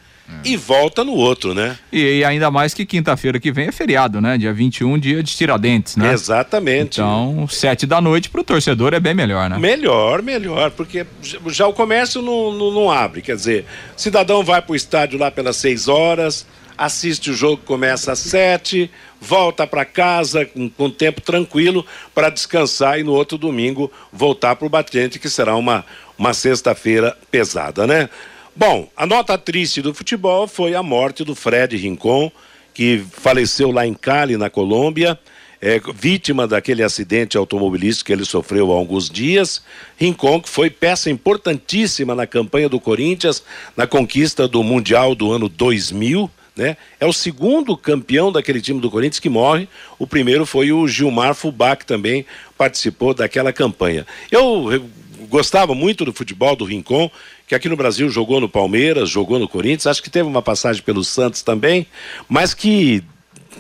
e 0.45 0.57
volta 0.57 1.03
no 1.03 1.13
outro, 1.13 1.55
né? 1.55 1.77
E, 1.93 2.19
e 2.19 2.25
ainda 2.25 2.53
mais 2.53 2.73
que 2.73 2.87
quinta-feira 2.87 3.41
que 3.41 3.51
vem 3.51 3.67
é 3.67 3.73
feriado, 3.73 4.21
né? 4.21 4.39
Dia 4.39 4.53
21, 4.53 4.97
dia 4.97 5.23
de 5.25 5.37
Tiradentes, 5.37 5.97
né? 5.97 6.13
Exatamente. 6.13 7.01
Então, 7.01 7.49
sete 7.49 7.85
da 7.85 8.01
noite 8.01 8.31
pro 8.31 8.45
torcedor 8.45 8.95
é 8.95 9.01
bem 9.01 9.13
melhor, 9.13 9.51
né? 9.51 9.59
Melhor, 9.59 10.23
melhor, 10.23 10.71
porque 10.71 11.05
já 11.49 11.67
o 11.67 11.73
comércio 11.73 12.23
não, 12.23 12.53
não, 12.53 12.71
não 12.71 12.91
abre, 12.91 13.23
quer 13.23 13.35
dizer, 13.35 13.67
cidadão 13.97 14.45
vai 14.45 14.63
pro 14.63 14.77
estádio 14.77 15.19
lá 15.19 15.33
pelas 15.33 15.57
seis 15.57 15.89
horas, 15.89 16.47
assiste 16.81 17.31
o 17.31 17.35
jogo, 17.35 17.63
começa 17.67 18.13
às 18.13 18.21
sete, 18.21 18.91
volta 19.21 19.67
para 19.67 19.85
casa 19.85 20.47
com, 20.47 20.71
com 20.71 20.89
tempo 20.89 21.21
tranquilo 21.21 21.85
para 22.15 22.31
descansar 22.31 22.99
e 22.99 23.05
no 23.05 23.13
outro 23.13 23.37
domingo 23.37 23.93
voltar 24.11 24.57
para 24.57 24.67
o 24.67 24.71
batente, 24.71 25.19
que 25.19 25.29
será 25.29 25.55
uma, 25.57 25.85
uma 26.17 26.33
sexta-feira 26.33 27.15
pesada, 27.31 27.87
né? 27.87 28.09
Bom, 28.57 28.89
a 28.97 29.05
nota 29.05 29.37
triste 29.37 29.83
do 29.83 29.93
futebol 29.93 30.49
foi 30.49 30.75
a 30.75 30.83
morte 30.83 31.23
do 31.23 31.35
Fred 31.35 31.77
Rincon, 31.77 32.33
que 32.73 33.05
faleceu 33.13 33.71
lá 33.71 33.87
em 33.87 33.93
Cali, 33.93 34.39
na 34.39 34.49
Colômbia, 34.49 35.19
é, 35.61 35.79
vítima 35.95 36.49
daquele 36.49 36.83
acidente 36.83 37.37
automobilístico 37.37 38.07
que 38.07 38.13
ele 38.15 38.25
sofreu 38.25 38.73
há 38.73 38.75
alguns 38.75 39.11
dias. 39.11 39.63
Rincon, 39.99 40.41
que 40.41 40.49
foi 40.49 40.71
peça 40.71 41.11
importantíssima 41.11 42.15
na 42.15 42.27
campanha 42.27 42.71
do 42.71 42.81
Corinthians, 42.81 43.43
na 43.77 43.87
conquista 43.87 44.49
do 44.49 44.63
Mundial 44.63 45.15
do 45.15 45.31
ano 45.31 45.47
2000. 45.47 46.31
Né? 46.57 46.77
É 46.99 47.07
o 47.07 47.13
segundo 47.13 47.77
campeão 47.77 48.33
daquele 48.33 48.61
time 48.61 48.81
do 48.81 48.91
Corinthians 48.91 49.21
que 49.21 49.29
morre. 49.29 49.69
O 49.99 50.07
primeiro 50.07 50.45
foi 50.45 50.73
o 50.73 50.87
Gilmar 50.87 51.35
Fubá, 51.35 51.77
que 51.77 51.87
também 51.87 52.27
participou 52.59 53.15
daquela 53.15 53.53
campanha. 53.53 54.07
Eu, 54.31 54.69
gostava 55.31 55.75
muito 55.75 56.05
do 56.05 56.13
futebol 56.13 56.57
do 56.57 56.65
Rincon, 56.65 57.11
que 57.47 57.55
aqui 57.55 57.69
no 57.69 57.77
Brasil 57.77 58.11
jogou 58.11 58.41
no 58.41 58.49
Palmeiras, 58.49 59.09
jogou 59.09 59.39
no 59.39 59.49
Corinthians, 59.49 59.87
acho 59.87 60.03
que 60.03 60.11
teve 60.11 60.29
uma 60.29 60.43
passagem 60.43 60.83
pelo 60.83 61.05
Santos 61.05 61.43
também, 61.43 61.87
mas 62.29 62.53
que 62.53 63.03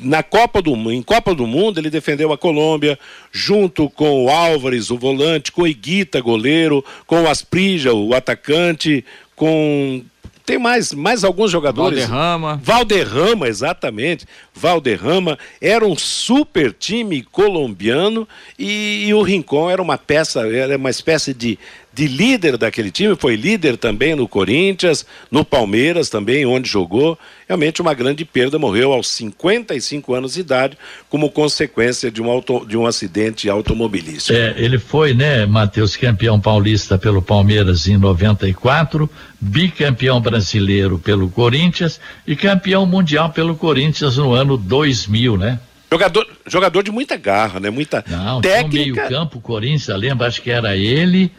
na 0.01 0.23
Copa 0.23 0.63
do 0.63 0.75
em 0.91 1.03
Copa 1.03 1.35
do 1.35 1.47
Mundo 1.47 1.79
ele 1.79 1.91
defendeu 1.91 2.33
a 2.33 2.39
Colômbia 2.39 2.99
junto 3.33 3.89
com 3.91 4.25
o 4.25 4.31
Álvares, 4.31 4.91
o 4.91 4.99
volante, 4.99 5.53
com 5.53 5.63
o 5.63 5.67
Iguita, 5.67 6.21
goleiro, 6.21 6.85
com 7.07 7.23
o 7.23 7.29
Asprija, 7.29 7.93
o 7.93 8.15
atacante, 8.15 9.05
com 9.35 10.03
tem 10.50 10.59
mais, 10.59 10.92
mais 10.92 11.23
alguns 11.23 11.50
jogadores. 11.50 12.00
Valderrama. 12.00 12.61
Valderrama, 12.62 13.49
exatamente. 13.49 14.26
Valderrama 14.52 15.38
era 15.61 15.87
um 15.87 15.97
super 15.97 16.73
time 16.73 17.23
colombiano 17.23 18.26
e, 18.59 19.07
e 19.07 19.14
o 19.14 19.23
Rincon 19.23 19.71
era 19.71 19.80
uma 19.80 19.97
peça, 19.97 20.40
era 20.49 20.76
uma 20.76 20.90
espécie 20.90 21.33
de, 21.33 21.57
de 22.00 22.09
líder 22.09 22.57
daquele 22.57 22.90
time, 22.90 23.14
foi 23.14 23.37
líder 23.37 23.76
também 23.76 24.14
no 24.14 24.26
Corinthians, 24.26 25.04
no 25.30 25.45
Palmeiras 25.45 26.09
também, 26.09 26.47
onde 26.47 26.66
jogou. 26.66 27.19
Realmente 27.47 27.83
uma 27.83 27.92
grande 27.92 28.25
perda, 28.25 28.59
morreu 28.59 28.95
aos 28.95 29.07
55 29.09 30.14
anos 30.14 30.33
de 30.33 30.40
idade, 30.40 30.78
como 31.11 31.30
consequência 31.30 32.11
de 32.11 32.23
um, 32.23 32.30
auto, 32.30 32.64
de 32.64 32.75
um 32.75 32.87
acidente 32.87 33.50
automobilístico. 33.50 34.33
É, 34.33 34.54
ele 34.57 34.78
foi, 34.78 35.12
né, 35.12 35.45
Matheus, 35.45 35.95
campeão 35.95 36.40
paulista 36.40 36.97
pelo 36.97 37.21
Palmeiras 37.21 37.87
em 37.87 37.99
94, 37.99 39.07
bicampeão 39.38 40.23
brasileiro 40.23 40.99
pelo 40.99 41.28
Corinthians 41.28 42.00
e 42.26 42.35
campeão 42.35 42.87
mundial 42.87 43.28
pelo 43.28 43.54
Corinthians 43.54 44.16
no 44.16 44.33
ano 44.33 44.57
2000, 44.57 45.37
né? 45.37 45.61
Jogador, 45.92 46.26
jogador 46.47 46.83
de 46.83 46.90
muita 46.90 47.19
garra, 47.19 47.61
né? 47.61 47.69
Muita 47.69 48.02
Não, 48.09 48.40
técnica. 48.40 48.88
no 48.88 48.97
meio-campo, 48.97 49.38
Corinthians, 49.38 49.99
lembra? 49.99 50.28
Acho 50.28 50.40
que 50.40 50.50
era 50.50 50.75
ele, 50.75 51.30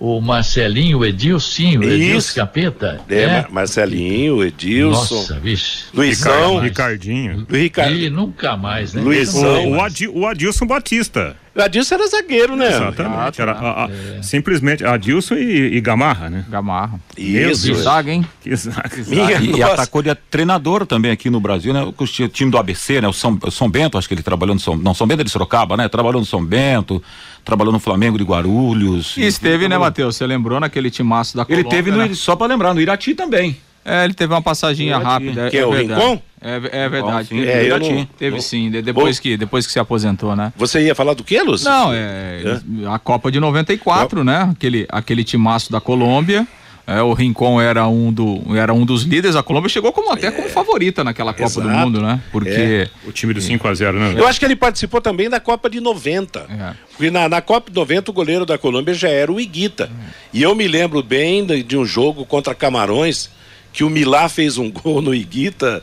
o 0.00 0.20
Marcelinho, 0.20 0.98
o 0.98 1.04
Edilcinho, 1.04 1.80
o 1.80 1.84
Edilson. 1.84 2.34
Capeta. 2.36 3.00
É, 3.08 3.26
né? 3.26 3.40
Mar- 3.42 3.50
Marcelinho, 3.50 4.44
Edilson, 4.44 5.14
Nossa, 5.16 5.40
vixe. 5.40 5.84
Luizão, 5.92 6.58
Ricardinho. 6.60 7.46
Ricardo. 7.50 7.94
E 7.94 8.08
nunca 8.08 8.56
mais, 8.56 8.94
né? 8.94 9.02
Luizão. 9.02 9.70
O, 9.72 9.76
o, 9.76 9.80
Adi- 9.82 10.08
o 10.08 10.26
Adilson 10.26 10.66
Batista. 10.66 11.36
O 11.56 11.60
Adilson 11.60 11.96
era 11.96 12.06
zagueiro, 12.06 12.54
né? 12.54 12.68
Exatamente. 12.68 13.42
Era, 13.42 13.50
a- 13.52 13.84
a- 13.86 14.22
Simplesmente 14.22 14.84
Adilson 14.84 15.34
e, 15.34 15.74
e 15.76 15.80
Gamarra, 15.80 16.30
né? 16.30 16.44
Gamarra. 16.48 17.00
Isso. 17.16 17.66
Deus. 17.66 17.78
Zaga, 17.78 18.12
hein? 18.12 18.24
Que 18.40 18.54
zaga. 18.54 18.90
Minha 19.08 19.40
E, 19.40 19.46
e 19.46 19.50
nossa. 19.58 19.72
atacou 19.74 20.00
de 20.00 20.14
treinador 20.14 20.86
também 20.86 21.10
aqui 21.10 21.28
no 21.28 21.40
Brasil, 21.40 21.74
né? 21.74 21.82
O 21.98 22.06
ti- 22.06 22.28
time 22.28 22.52
do 22.52 22.58
ABC, 22.58 23.00
né? 23.00 23.08
O 23.08 23.12
São, 23.12 23.36
o 23.42 23.50
São 23.50 23.68
Bento, 23.68 23.98
acho 23.98 24.06
que 24.06 24.14
ele 24.14 24.22
trabalhou 24.22 24.54
no 24.54 24.60
São, 24.60 24.76
não, 24.76 24.94
São 24.94 25.04
Bento 25.08 25.22
é 25.22 25.24
de 25.24 25.30
Sorocaba, 25.30 25.76
né? 25.76 25.88
Trabalhou 25.88 26.20
no 26.20 26.26
São 26.26 26.44
Bento, 26.44 27.02
trabalhou 27.48 27.72
no 27.72 27.78
Flamengo 27.80 28.18
de 28.18 28.24
Guarulhos. 28.24 29.16
E 29.16 29.26
esteve, 29.26 29.68
né, 29.70 29.78
Matheus? 29.78 30.16
Você 30.16 30.26
lembrou 30.26 30.60
naquele 30.60 30.90
timaço 30.90 31.34
da 31.34 31.46
Ele 31.48 31.62
Colômbia, 31.64 31.70
teve, 31.70 31.90
no, 31.90 31.96
né? 31.96 32.10
só 32.12 32.36
pra 32.36 32.46
lembrar, 32.46 32.74
no 32.74 32.80
Irati 32.80 33.14
também. 33.14 33.56
É, 33.82 34.04
ele 34.04 34.12
teve 34.12 34.34
uma 34.34 34.42
passaginha 34.42 34.90
Irati. 34.90 35.04
rápida. 35.06 35.50
Que 35.50 35.56
é 35.56 35.64
o 35.66 35.70
verdade. 35.72 35.98
Rincon? 35.98 36.22
É, 36.42 36.60
é 36.84 36.88
verdade. 36.90 37.28
sim, 37.28 37.36
Teve- 37.36 37.50
é, 37.50 37.62
eu 37.62 37.66
Irati. 37.66 37.92
não- 37.92 38.04
Teve 38.04 38.36
não- 38.36 38.42
sim, 38.42 38.70
de- 38.70 38.82
depois 38.82 39.16
Bom. 39.16 39.22
que, 39.22 39.36
depois 39.38 39.66
que 39.66 39.72
se 39.72 39.78
aposentou, 39.78 40.36
né? 40.36 40.52
Você 40.58 40.82
ia 40.82 40.94
falar 40.94 41.14
do 41.14 41.24
que, 41.24 41.40
Luz? 41.42 41.64
Não, 41.64 41.90
é, 41.90 42.60
a 42.92 42.98
Copa 42.98 43.32
de 43.32 43.40
94, 43.40 44.22
né? 44.22 44.50
Aquele, 44.52 44.86
aquele 44.90 45.24
timaço 45.24 45.72
da 45.72 45.80
Colômbia. 45.80 46.46
É, 46.88 47.02
o 47.02 47.12
Rincon 47.12 47.60
era 47.60 47.86
um, 47.86 48.10
do, 48.10 48.56
era 48.56 48.72
um 48.72 48.86
dos 48.86 49.02
líderes. 49.02 49.36
A 49.36 49.42
Colômbia 49.42 49.68
chegou 49.68 49.92
como, 49.92 50.10
até 50.10 50.30
como 50.30 50.48
favorita 50.48 51.04
naquela 51.04 51.34
Copa 51.34 51.60
do 51.60 51.68
Exato. 51.68 51.78
Mundo, 51.78 52.00
né? 52.00 52.18
Porque 52.32 52.88
O 53.06 53.12
time 53.12 53.34
do 53.34 53.40
5x0, 53.40 53.92
né? 53.92 54.14
Eu 54.16 54.26
acho 54.26 54.40
que 54.40 54.46
ele 54.46 54.56
participou 54.56 54.98
também 54.98 55.28
da 55.28 55.38
Copa 55.38 55.68
de 55.68 55.80
90. 55.80 56.46
É. 56.48 56.74
Porque 56.90 57.10
na, 57.10 57.28
na 57.28 57.42
Copa 57.42 57.70
de 57.70 57.76
90 57.76 58.10
o 58.10 58.14
goleiro 58.14 58.46
da 58.46 58.56
Colômbia 58.56 58.94
já 58.94 59.10
era 59.10 59.30
o 59.30 59.38
Iguita. 59.38 59.90
E 60.32 60.42
eu 60.42 60.54
me 60.54 60.66
lembro 60.66 61.02
bem 61.02 61.44
de, 61.44 61.62
de 61.62 61.76
um 61.76 61.84
jogo 61.84 62.24
contra 62.24 62.54
Camarões 62.54 63.28
que 63.72 63.84
o 63.84 63.90
Milá 63.90 64.28
fez 64.28 64.58
um 64.58 64.70
gol 64.72 65.00
no 65.00 65.14
Iguita, 65.14 65.82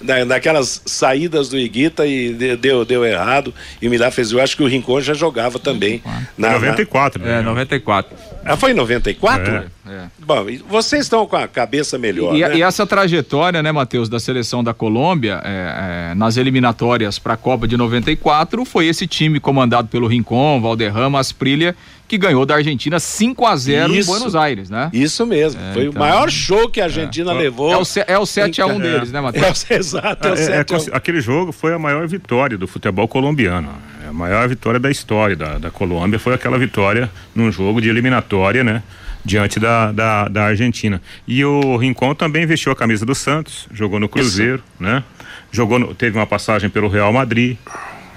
na, 0.00 0.24
naquelas 0.24 0.82
saídas 0.86 1.48
do 1.48 1.58
Iguita 1.58 2.06
e 2.06 2.32
de- 2.34 2.56
deu, 2.56 2.84
deu 2.84 3.04
errado. 3.04 3.54
E 3.80 3.86
o 3.86 3.90
Milá 3.90 4.10
fez. 4.10 4.32
Eu 4.32 4.40
acho 4.40 4.56
que 4.56 4.62
o 4.62 4.66
Rincon 4.66 5.00
já 5.00 5.14
jogava 5.14 5.58
também. 5.58 6.02
Na, 6.36 6.52
94, 6.52 7.22
é, 7.22 7.26
né? 7.26 7.42
94. 7.42 8.16
na- 8.44 8.52
ah, 8.52 8.56
foi 8.56 8.70
em 8.70 8.74
94? 8.74 9.54
É. 9.54 9.64
É. 9.88 10.06
Bom, 10.18 10.46
vocês 10.68 11.02
estão 11.02 11.26
com 11.26 11.36
a 11.36 11.46
cabeça 11.46 11.96
melhor. 11.96 12.34
E, 12.34 12.40
né? 12.40 12.56
e 12.56 12.62
essa 12.62 12.84
trajetória, 12.86 13.62
né, 13.62 13.70
Matheus, 13.70 14.08
da 14.08 14.18
seleção 14.18 14.62
da 14.62 14.74
Colômbia 14.74 15.40
é, 15.44 16.10
é, 16.10 16.14
nas 16.14 16.36
eliminatórias 16.36 17.18
para 17.20 17.34
a 17.34 17.36
Copa 17.36 17.68
de 17.68 17.76
94 17.76 18.64
foi 18.64 18.86
esse 18.86 19.06
time 19.06 19.38
comandado 19.38 19.88
pelo 19.88 20.06
Rincon, 20.08 20.60
Valderrama, 20.60 21.20
Asprilha, 21.20 21.76
que 22.08 22.16
ganhou 22.16 22.46
da 22.46 22.54
Argentina 22.56 23.00
5 23.00 23.44
a 23.46 23.56
0 23.56 23.92
em 23.92 23.98
Isso. 23.98 24.10
Buenos 24.10 24.34
Aires, 24.36 24.70
né? 24.70 24.90
Isso 24.92 25.26
mesmo. 25.26 25.60
foi 25.72 25.86
então- 25.86 25.96
o 25.96 26.04
maior 26.04 26.30
show 26.30 26.68
que 26.68 26.80
a 26.80 26.84
Argentina 26.84 27.32
levou. 27.32 27.72
É 27.72 27.76
o, 27.76 27.82
é 28.06 28.18
o 28.18 28.24
7 28.26 28.60
a 28.62 28.66
1 28.66 28.70
É. 28.76 28.78
deles, 28.78 29.12
né, 29.12 29.18
É, 29.18 29.22
Matheus? 29.22 29.66
o- 29.68 29.72
exato, 29.74 30.28
é 30.28 30.30
o 30.30 30.34
É, 30.34 30.40
é, 30.40 30.44
7 30.44 30.72
a 30.74 30.76
1. 30.76 30.78
cons- 30.80 30.90
aquele 30.92 31.20
jogo 31.20 31.52
foi 31.52 31.72
a 31.74 31.78
maior 31.78 32.06
vitória 32.06 32.56
do 32.56 32.66
futebol 32.66 33.08
colombiano. 33.08 33.70
É 34.04 34.08
a 34.08 34.12
maior 34.12 34.48
vitória 34.48 34.78
da 34.78 34.90
história 34.90 35.34
da, 35.34 35.58
da 35.58 35.70
Colômbia 35.70 36.18
foi 36.18 36.32
aquela 36.34 36.58
vitória 36.58 37.10
num 37.34 37.50
jogo 37.50 37.80
de 37.80 37.88
eliminatória, 37.88 38.62
né? 38.62 38.82
Diante 39.24 39.58
da, 39.58 39.90
da, 39.90 40.28
da 40.28 40.44
Argentina. 40.44 41.02
E 41.26 41.44
o 41.44 41.76
Rincon 41.76 42.14
também 42.14 42.46
vestiu 42.46 42.70
a 42.70 42.76
camisa 42.76 43.04
do 43.04 43.12
Santos, 43.12 43.66
jogou 43.72 43.98
no 43.98 44.08
Cruzeiro, 44.08 44.62
né? 44.78 45.02
Jogou 45.50 45.80
no- 45.80 45.92
teve 45.94 46.16
uma 46.16 46.26
passagem 46.26 46.70
pelo 46.70 46.86
Real 46.88 47.12
Madrid. 47.12 47.56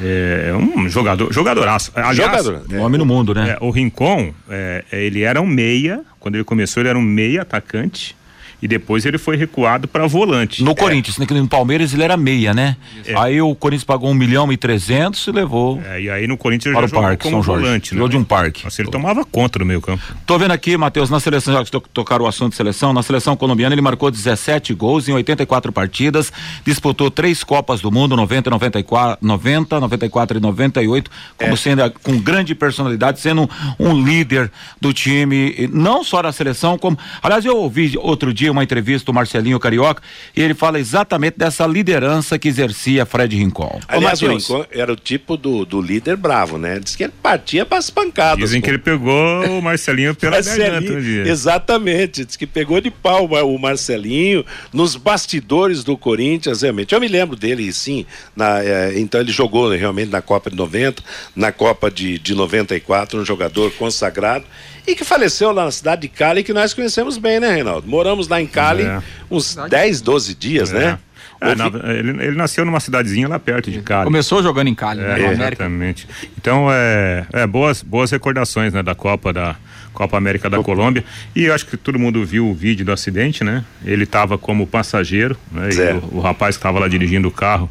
É 0.02 0.54
um 0.54 0.88
jogador, 0.88 1.32
jogadoraço. 1.34 1.92
Aliás, 1.96 2.46
Jogador. 2.46 2.64
Um 2.72 2.82
homem 2.82 2.98
no 2.98 3.06
mundo, 3.06 3.34
né? 3.34 3.52
é, 3.52 3.58
o 3.64 3.70
Rincon, 3.70 4.34
é, 4.50 4.84
é, 4.92 5.04
ele 5.04 5.24
era 5.24 5.42
um 5.42 5.46
meia, 5.46 6.02
quando 6.20 6.36
ele 6.36 6.44
começou 6.44 6.82
ele 6.82 6.90
era 6.90 6.98
um 6.98 7.02
meia 7.02 7.42
atacante 7.42 8.16
e 8.62 8.67
depois 8.67 9.06
ele 9.06 9.17
foi 9.17 9.36
recuado 9.38 9.88
para 9.88 10.06
volante. 10.08 10.63
No 10.63 10.76
Corinthians, 10.76 11.17
né, 11.17 11.26
no 11.30 11.48
Palmeiras 11.48 11.93
ele 11.93 12.04
era 12.04 12.17
meia, 12.17 12.54
né? 12.54 12.76
Aí 13.17 13.41
o 13.41 13.54
Corinthians 13.56 13.84
pagou 13.86 14.10
um 14.10 14.13
milhão 14.13 14.52
e 14.52 14.58
trezentos 14.58 15.26
e 15.28 15.32
levou 15.32 15.82
É, 15.86 16.02
e 16.02 16.10
aí 16.10 16.28
no 16.28 16.38
Corinthians 16.38 16.74
para 16.76 16.86
ele 16.88 16.95
o 16.95 17.02
parque, 17.02 17.30
São 17.30 17.41
Jorge. 17.43 17.63
volante, 17.65 17.95
né? 17.95 18.08
De 18.08 18.17
um 18.17 18.24
parque. 18.24 18.63
Nossa, 18.63 18.82
ele 18.82 18.89
tomava 18.89 19.24
conta 19.26 19.60
no 19.60 19.65
meio 19.65 19.82
campo. 19.82 20.04
Tô 20.26 20.38
vendo 20.38 20.52
aqui, 20.52 20.76
Matheus, 20.78 21.10
na 21.10 21.19
seleção, 21.19 21.54
já 21.54 21.63
que 21.63 21.72
to- 21.72 21.84
tocaram 21.93 22.26
o 22.26 22.28
assunto 22.28 22.52
de 22.52 22.58
seleção, 22.58 22.91
na 22.93 23.04
seleção 23.04 23.36
colombiana 23.36 23.74
ele 23.76 23.82
marcou 23.82 24.10
17 24.12 24.74
gols 24.74 25.08
em 25.08 25.13
84 25.13 25.72
partidas, 25.72 26.32
disputou 26.65 27.10
três 27.12 27.43
Copas 27.43 27.82
do 27.82 27.91
Mundo, 27.91 28.15
90, 28.15 28.50
94, 28.50 29.17
90, 29.26 29.80
94 29.80 30.38
e 30.38 30.41
98, 30.41 31.12
como 31.38 31.56
sendo 31.58 31.84
a- 31.84 31.89
com 31.89 32.17
grande 32.19 32.54
personalidade, 32.56 33.19
sendo 33.19 33.43
um, 33.80 33.89
um 33.89 34.04
líder 34.04 34.52
do 34.82 34.91
time, 34.93 35.69
não 35.72 36.04
só 36.04 36.22
da 36.22 36.32
seleção, 36.32 36.78
como. 36.78 36.98
Aliás, 37.22 37.45
eu 37.45 37.56
ouvi 37.58 37.93
outro 37.98 38.34
dia 38.34 38.49
uma 38.52 38.64
entrevista 38.64 39.06
do 39.06 39.14
Marcelinho 39.14 39.60
Carioca, 39.60 40.02
e 40.36 40.42
ele 40.42 40.54
fala 40.54 40.80
exatamente 40.80 41.38
dessa 41.38 41.66
liderança 41.66 42.38
que 42.38 42.48
exercia 42.48 43.06
Fred 43.06 43.36
Rincon. 43.36 43.80
Aliás, 43.88 44.22
o 44.22 44.28
Rincon 44.28 44.66
era 44.72 44.92
o 44.92 44.96
tipo 44.96 45.38
do, 45.38 45.66
do 45.66 45.82
líder 45.82 46.16
bravo, 46.16 46.58
né? 46.58 46.80
Diz 46.80 46.96
que 46.96 47.04
ele 47.04 47.14
partia 47.22 47.66
para 47.66 47.78
as 47.78 47.90
pancadas. 47.90 48.40
Dizem 48.40 48.62
pô. 48.62 48.66
que 48.66 48.72
ele 48.72 48.78
pegou 48.78 49.58
o 49.58 49.62
Marcelinho 49.62 50.16
pela 50.16 50.42
garganta 50.42 50.60
um 50.62 50.80
Marcelinho, 50.80 51.02
dia. 51.02 51.32
exatamente, 51.32 52.26
diz 52.26 52.36
que 52.36 52.48
pegou 52.48 52.82
de 52.82 52.92
pau 52.92 53.26
o 53.26 53.60
Marcelinho 53.60 54.46
nos 54.74 54.96
bastidores 54.96 55.84
do 55.84 55.98
Corinthians, 55.98 56.62
realmente. 56.62 56.94
Eu 56.94 57.00
me 57.00 57.08
lembro 57.08 57.36
dele, 57.36 57.72
sim, 57.74 58.06
na, 58.36 58.64
eh, 58.64 58.94
então 58.98 59.22
ele 59.22 59.32
jogou 59.32 59.70
realmente 59.70 60.10
na 60.10 60.22
Copa 60.22 60.50
de 60.50 60.56
90, 60.56 61.04
na 61.36 61.52
Copa 61.52 61.90
de, 61.92 62.18
de 62.20 62.34
94, 62.34 63.20
um 63.20 63.26
jogador 63.26 63.72
consagrado 63.72 64.46
e 64.88 64.96
que 64.96 65.04
faleceu 65.04 65.52
lá 65.52 65.65
na 65.65 65.72
cidade 65.72 66.02
de 66.04 66.08
Cali, 66.10 66.44
que 66.44 66.54
nós 66.54 66.74
conhecemos 66.74 67.18
bem, 67.18 67.39
né, 67.39 67.52
Reinaldo? 67.54 67.88
Moramos 67.88 68.28
lá 68.28 68.42
em 68.42 68.48
Cali 68.48 68.84
É. 68.84 69.02
uns 69.30 69.56
10, 69.70 70.02
12 70.02 70.34
dias, 70.36 70.72
né? 70.72 70.98
É, 71.42 71.56
na- 71.56 71.68
ele, 71.94 72.10
ele 72.24 72.36
nasceu 72.36 72.65
numa 72.65 72.82
cidadezinha 72.82 73.28
lá 73.28 73.39
perto 73.39 73.72
de 73.72 73.82
Cali. 73.82 74.04
Começou 74.06 74.44
jogando 74.44 74.68
em 74.68 74.76
Cali, 74.76 75.00
É, 75.00 75.04
né? 75.04 75.13
América. 75.13 75.38
exatamente. 75.63 76.08
Então, 76.38 76.68
é, 76.70 77.26
é 77.32 77.48
boas, 77.48 77.82
boas 77.82 78.12
recordações, 78.12 78.74
né, 78.74 78.84
da 78.84 78.94
Copa 78.94 79.32
da 79.32 79.56
Copa 79.94 80.18
América 80.18 80.50
da 80.50 80.62
Colômbia. 80.62 81.04
E 81.36 81.46
eu 81.46 81.54
acho 81.54 81.65
que 81.65 81.76
todo 81.76 81.98
mundo 82.00 82.24
viu 82.26 82.48
o 82.48 82.54
vídeo 82.54 82.86
do 82.86 82.92
acidente, 82.92 83.44
né? 83.44 83.63
Ele 83.84 84.04
estava 84.04 84.38
como 84.38 84.65
passageiro, 84.68 85.36
né? 85.52 85.70
E 85.74 86.06
o, 86.13 86.18
o 86.18 86.20
rapaz 86.22 86.56
que 86.56 86.60
estava 86.60 86.80
lá 86.80 86.88
dirigindo 86.88 87.28
o 87.28 87.32
carro 87.32 87.70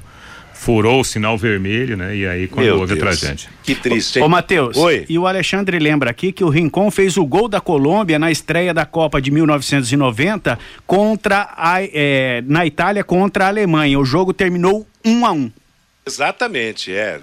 furou 0.58 1.00
o 1.00 1.04
sinal 1.04 1.38
vermelho, 1.38 1.96
né? 1.96 2.16
E 2.16 2.26
aí 2.26 2.48
quando 2.48 2.66
Meu 2.66 2.80
houve 2.80 2.92
a 2.92 2.96
Deus. 2.96 3.20
tragédia. 3.20 3.48
Que 3.62 3.76
triste, 3.76 4.18
hein? 4.18 4.24
Ô, 4.24 4.28
Matheus, 4.28 4.76
Oi. 4.76 5.06
e 5.08 5.16
o 5.16 5.26
Alexandre 5.26 5.78
lembra 5.78 6.10
aqui 6.10 6.32
que 6.32 6.42
o 6.42 6.48
Rincon 6.48 6.90
fez 6.90 7.16
o 7.16 7.24
gol 7.24 7.48
da 7.48 7.60
Colômbia 7.60 8.18
na 8.18 8.30
estreia 8.30 8.74
da 8.74 8.84
Copa 8.84 9.22
de 9.22 9.30
1990 9.30 10.58
contra 10.84 11.48
a, 11.56 11.80
eh, 11.80 12.42
na 12.46 12.66
Itália 12.66 13.04
contra 13.04 13.44
a 13.44 13.48
Alemanha. 13.48 13.98
O 14.00 14.04
jogo 14.04 14.32
terminou 14.32 14.84
1 15.04 15.24
a 15.24 15.32
1 15.32 15.52
Exatamente, 16.04 16.92
é. 16.92 17.20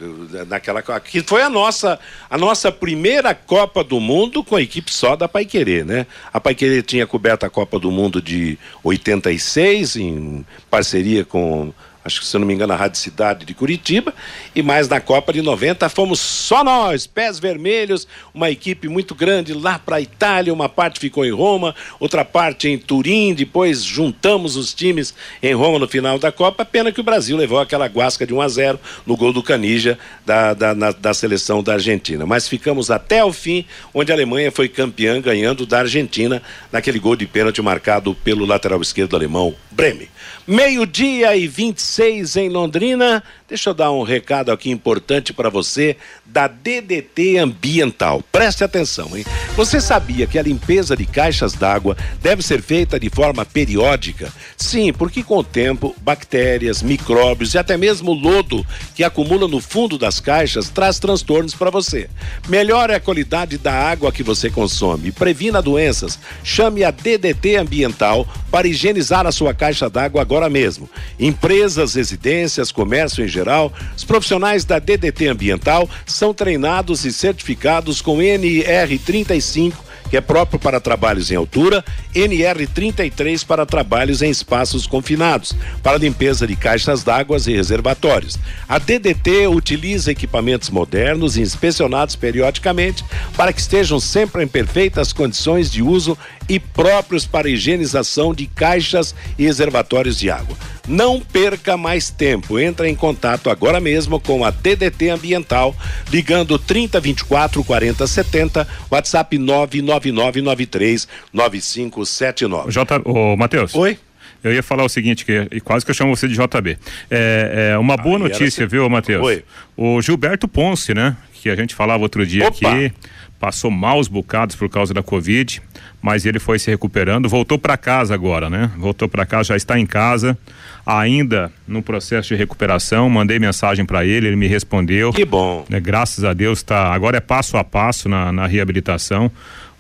Naquela 0.48 0.82
que 1.00 1.22
foi 1.22 1.42
a 1.42 1.50
nossa 1.50 2.00
a 2.30 2.38
nossa 2.38 2.72
primeira 2.72 3.34
Copa 3.34 3.84
do 3.84 4.00
Mundo 4.00 4.44
com 4.44 4.56
a 4.56 4.62
equipe 4.62 4.94
só 4.94 5.16
da 5.16 5.28
Paiquerê, 5.28 5.84
né? 5.84 6.06
A 6.32 6.40
Paiquerê 6.40 6.82
tinha 6.84 7.06
coberto 7.06 7.46
a 7.46 7.50
Copa 7.50 7.80
do 7.80 7.92
Mundo 7.92 8.22
de 8.22 8.58
86 8.84 9.96
em 9.96 10.46
parceria 10.70 11.26
com 11.26 11.74
acho 12.06 12.22
que 12.22 12.28
se 12.28 12.36
eu 12.36 12.40
não 12.40 12.48
me 12.48 12.54
engano 12.54 12.72
a 12.72 12.76
Rádio 12.76 13.00
Cidade 13.00 13.46
de 13.46 13.54
Curitiba. 13.56 14.14
E 14.56 14.62
mais 14.62 14.88
na 14.88 15.02
Copa 15.02 15.34
de 15.34 15.42
90 15.42 15.90
fomos 15.90 16.20
só 16.20 16.64
nós, 16.64 17.08
pés 17.08 17.40
vermelhos, 17.40 18.08
uma 18.34 18.52
equipe 18.52 18.88
muito 18.88 19.16
grande 19.16 19.54
lá 19.54 19.80
para 19.80 19.96
a 19.96 20.02
Itália, 20.02 20.54
uma 20.54 20.70
parte 20.70 21.00
ficou 21.00 21.26
em 21.26 21.32
Roma, 21.32 21.74
outra 22.00 22.24
parte 22.24 22.70
em 22.70 22.78
Turim, 22.78 23.34
depois 23.34 23.84
juntamos 23.84 24.56
os 24.56 24.72
times 24.74 25.16
em 25.42 25.54
Roma 25.56 25.80
no 25.80 25.88
final 25.88 26.20
da 26.20 26.32
Copa, 26.32 26.64
pena 26.64 26.92
que 26.92 27.02
o 27.02 27.04
Brasil 27.04 27.36
levou 27.36 27.60
aquela 27.60 27.88
guasca 27.88 28.26
de 28.26 28.34
1 28.34 28.42
a 28.42 28.48
0 28.48 28.80
no 29.06 29.18
gol 29.18 29.34
do 29.34 29.42
Canija 29.42 29.98
da, 30.24 30.54
da, 30.54 30.76
na- 30.76 30.92
da 30.92 31.14
seleção 31.14 31.64
da 31.64 31.74
Argentina, 31.74 32.24
mas 32.26 32.48
ficamos 32.48 32.92
até 32.92 33.24
o 33.26 33.34
fim, 33.34 33.66
onde 33.94 34.12
a 34.12 34.16
Alemanha 34.16 34.52
foi 34.52 34.70
campeã 34.70 35.20
ganhando 35.20 35.66
da 35.66 35.80
Argentina 35.80 36.42
naquele 36.72 37.00
gol 37.00 37.16
de 37.16 37.26
pênalti 37.26 37.62
marcado 37.64 38.14
pelo 38.14 38.46
lateral 38.46 38.80
esquerdo 38.82 39.16
alemão 39.16 39.56
Breme. 39.72 40.08
Meio-dia 40.48 41.36
e 41.36 41.48
26 41.48 42.36
em 42.36 42.50
Londrina. 42.50 43.24
Deixa 43.48 43.72
eu 43.72 43.74
dar 43.74 43.92
um 43.92 44.04
recado 44.04 44.52
aqui 44.52 44.70
importante 44.70 45.34
para 45.34 45.50
você 45.50 45.98
da 46.24 46.48
DDT 46.48 47.38
Ambiental. 47.38 48.24
Preste 48.32 48.64
atenção, 48.64 49.18
hein? 49.18 49.26
Você 49.56 49.82
sabia 49.82 50.28
que 50.28 50.38
a 50.38 50.44
limpeza 50.44 50.96
de 50.96 51.06
caixas 51.06 51.54
d'água 51.54 51.98
deve 52.22 52.44
ser 52.44 52.62
feita 52.62 53.00
de 53.00 53.10
forma 53.10 53.44
periódica? 53.44 54.32
Sim, 54.56 54.94
porque 54.94 55.24
com 55.24 55.38
o 55.38 55.44
tempo, 55.44 55.96
bactérias, 56.02 56.84
micróbios 56.84 57.56
e 57.56 57.58
até 57.58 57.76
mesmo 57.76 58.14
lodo 58.14 58.64
que 58.94 59.04
acumula 59.04 59.48
no 59.48 59.60
fundo 59.60 59.98
das 59.98 60.20
caixas 60.20 60.70
traz 60.70 61.00
transtornos 61.00 61.56
para 61.56 61.72
você. 61.72 62.08
Melhore 62.48 62.94
a 62.94 63.00
qualidade 63.00 63.58
da 63.58 63.74
água 63.74 64.12
que 64.12 64.22
você 64.22 64.50
consome 64.50 65.12
previna 65.12 65.60
doenças. 65.60 66.20
Chame 66.44 66.84
a 66.84 66.92
DDT 66.92 67.56
Ambiental 67.56 68.28
para 68.52 68.68
higienizar 68.68 69.26
a 69.26 69.32
sua 69.32 69.54
caixa 69.54 69.90
d'água 69.90 70.22
agora 70.22 70.35
mesmo. 70.50 70.90
Empresas, 71.20 71.96
residências, 71.96 72.72
comércio 72.72 73.24
em 73.24 73.28
geral, 73.28 73.72
os 73.96 74.04
profissionais 74.04 74.66
da 74.66 74.80
DDT 74.80 75.28
Ambiental 75.28 75.90
são 76.06 76.34
treinados 76.34 77.06
e 77.06 77.12
certificados 77.12 78.02
com 78.02 78.18
NR35 78.18 79.86
que 80.10 80.18
é 80.18 80.22
próprio 80.22 80.60
para 80.60 80.80
trabalhos 80.80 81.32
em 81.32 81.36
altura, 81.36 81.84
NR33 82.14 83.46
para 83.46 83.66
trabalhos 83.66 84.22
em 84.22 84.30
espaços 84.30 84.86
confinados, 84.86 85.54
para 85.82 85.98
limpeza 85.98 86.46
de 86.46 86.56
caixas 86.56 87.04
d'água 87.04 87.38
e 87.48 87.56
reservatórios. 87.56 88.38
A 88.68 88.78
DDT 88.78 89.48
utiliza 89.48 90.12
equipamentos 90.12 90.70
modernos 90.70 91.38
e 91.38 91.42
inspecionados 91.42 92.16
periodicamente 92.16 93.04
para 93.36 93.52
que 93.52 93.60
estejam 93.60 94.00
sempre 94.00 94.44
em 94.44 94.48
perfeitas 94.48 95.12
condições 95.12 95.72
de 95.72 95.82
uso 95.82 96.18
e 96.48 96.60
próprios 96.60 97.26
para 97.26 97.50
higienização 97.50 98.34
de 98.34 98.46
caixas 98.48 99.16
e 99.38 99.44
reservatórios 99.44 100.18
de 100.18 100.30
água. 100.30 100.56
Não 100.88 101.20
perca 101.20 101.76
mais 101.78 102.10
tempo. 102.10 102.60
Entre 102.60 102.88
em 102.88 102.96
contato 102.96 103.50
agora 103.50 103.80
mesmo 103.80 104.20
com 104.20 104.46
a 104.46 104.52
DDT 104.52 105.10
Ambiental, 105.10 105.76
ligando 106.12 106.60
3024 106.60 107.64
4070, 107.64 108.68
WhatsApp 108.92 109.38
99993 109.38 111.08
9579. 111.34 112.72
J, 112.72 113.02
ô, 113.04 113.36
Matheus. 113.36 113.74
Oi? 113.74 113.98
Eu 114.44 114.54
ia 114.54 114.62
falar 114.62 114.84
o 114.84 114.90
seguinte, 114.90 115.26
que 115.26 115.60
quase 115.62 115.84
que 115.84 115.90
eu 115.90 115.96
chamo 115.96 116.16
você 116.16 116.28
de 116.28 116.36
JB. 116.36 116.78
É, 117.10 117.72
é 117.72 117.78
uma 117.80 117.98
boa 117.98 118.20
notícia, 118.20 118.66
assim. 118.66 118.68
viu, 118.68 118.88
Matheus? 118.88 119.26
Oi. 119.26 119.44
O 119.76 120.00
Gilberto 120.04 120.48
Ponce, 120.48 120.94
né? 120.94 121.18
Que 121.34 121.50
a 121.50 121.56
gente 121.56 121.74
falava 121.74 122.04
outro 122.04 122.24
dia 122.24 122.48
Opa! 122.48 122.70
aqui, 122.70 122.94
passou 123.40 123.70
maus 123.70 124.08
bocados 124.08 124.56
por 124.56 124.70
causa 124.70 124.94
da 124.94 125.04
Covid, 125.04 125.62
mas 126.02 126.26
ele 126.26 126.40
foi 126.40 126.58
se 126.60 126.70
recuperando, 126.70 127.28
voltou 127.28 127.58
para 127.58 127.78
casa 127.78 128.14
agora, 128.14 128.50
né? 128.50 128.72
Voltou 128.78 129.08
para 129.08 129.26
casa, 129.26 129.50
já 129.50 129.56
está 129.56 129.80
em 129.80 129.86
casa, 129.86 130.38
ainda 130.86 131.52
no 131.68 131.82
processo 131.82 132.30
de 132.30 132.36
recuperação. 132.36 133.10
Mandei 133.10 133.40
mensagem 133.40 133.86
para 133.86 134.06
ele, 134.06 134.28
ele 134.28 134.36
me 134.36 134.48
respondeu. 134.48 135.12
Que 135.12 135.26
bom. 135.26 135.66
né, 135.70 135.80
graças 135.80 136.24
a 136.24 136.34
Deus 136.34 136.64
tá 136.64 136.94
agora 136.94 137.18
é 137.18 137.22
passo 137.22 137.58
a 137.58 137.64
passo 137.64 138.08
na, 138.08 138.32
na 138.32 138.48
reabilitação 138.48 139.32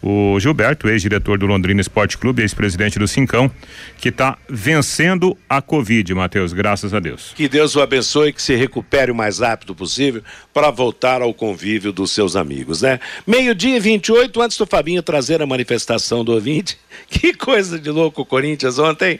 o 0.05 0.39
Gilberto, 0.39 0.87
ex-diretor 0.87 1.39
do 1.39 1.47
Londrina 1.47 1.81
Esporte 1.81 2.15
Clube, 2.15 2.43
ex-presidente 2.43 2.99
do 2.99 3.07
Cincão, 3.07 3.49
que 3.97 4.09
está 4.09 4.37
vencendo 4.47 5.35
a 5.49 5.63
Covid, 5.63 6.13
Matheus, 6.13 6.53
graças 6.53 6.93
a 6.93 6.99
Deus. 6.99 7.33
Que 7.35 7.49
Deus 7.49 7.75
o 7.75 7.81
abençoe, 7.81 8.31
que 8.31 8.41
se 8.41 8.53
recupere 8.55 9.11
o 9.11 9.15
mais 9.15 9.39
rápido 9.39 9.73
possível 9.73 10.21
para 10.53 10.69
voltar 10.69 11.23
ao 11.23 11.33
convívio 11.33 11.91
dos 11.91 12.11
seus 12.11 12.35
amigos, 12.35 12.83
né? 12.83 12.99
Meio-dia 13.25 13.77
e 13.77 13.79
28, 13.79 14.39
antes 14.39 14.57
do 14.59 14.67
Fabinho 14.67 15.01
trazer 15.01 15.41
a 15.41 15.47
manifestação 15.47 16.23
do 16.23 16.33
ouvinte. 16.33 16.77
Que 17.09 17.33
coisa 17.33 17.77
de 17.77 17.91
louco 17.91 18.21
o 18.21 18.25
Corinthians 18.25 18.79
ontem. 18.79 19.19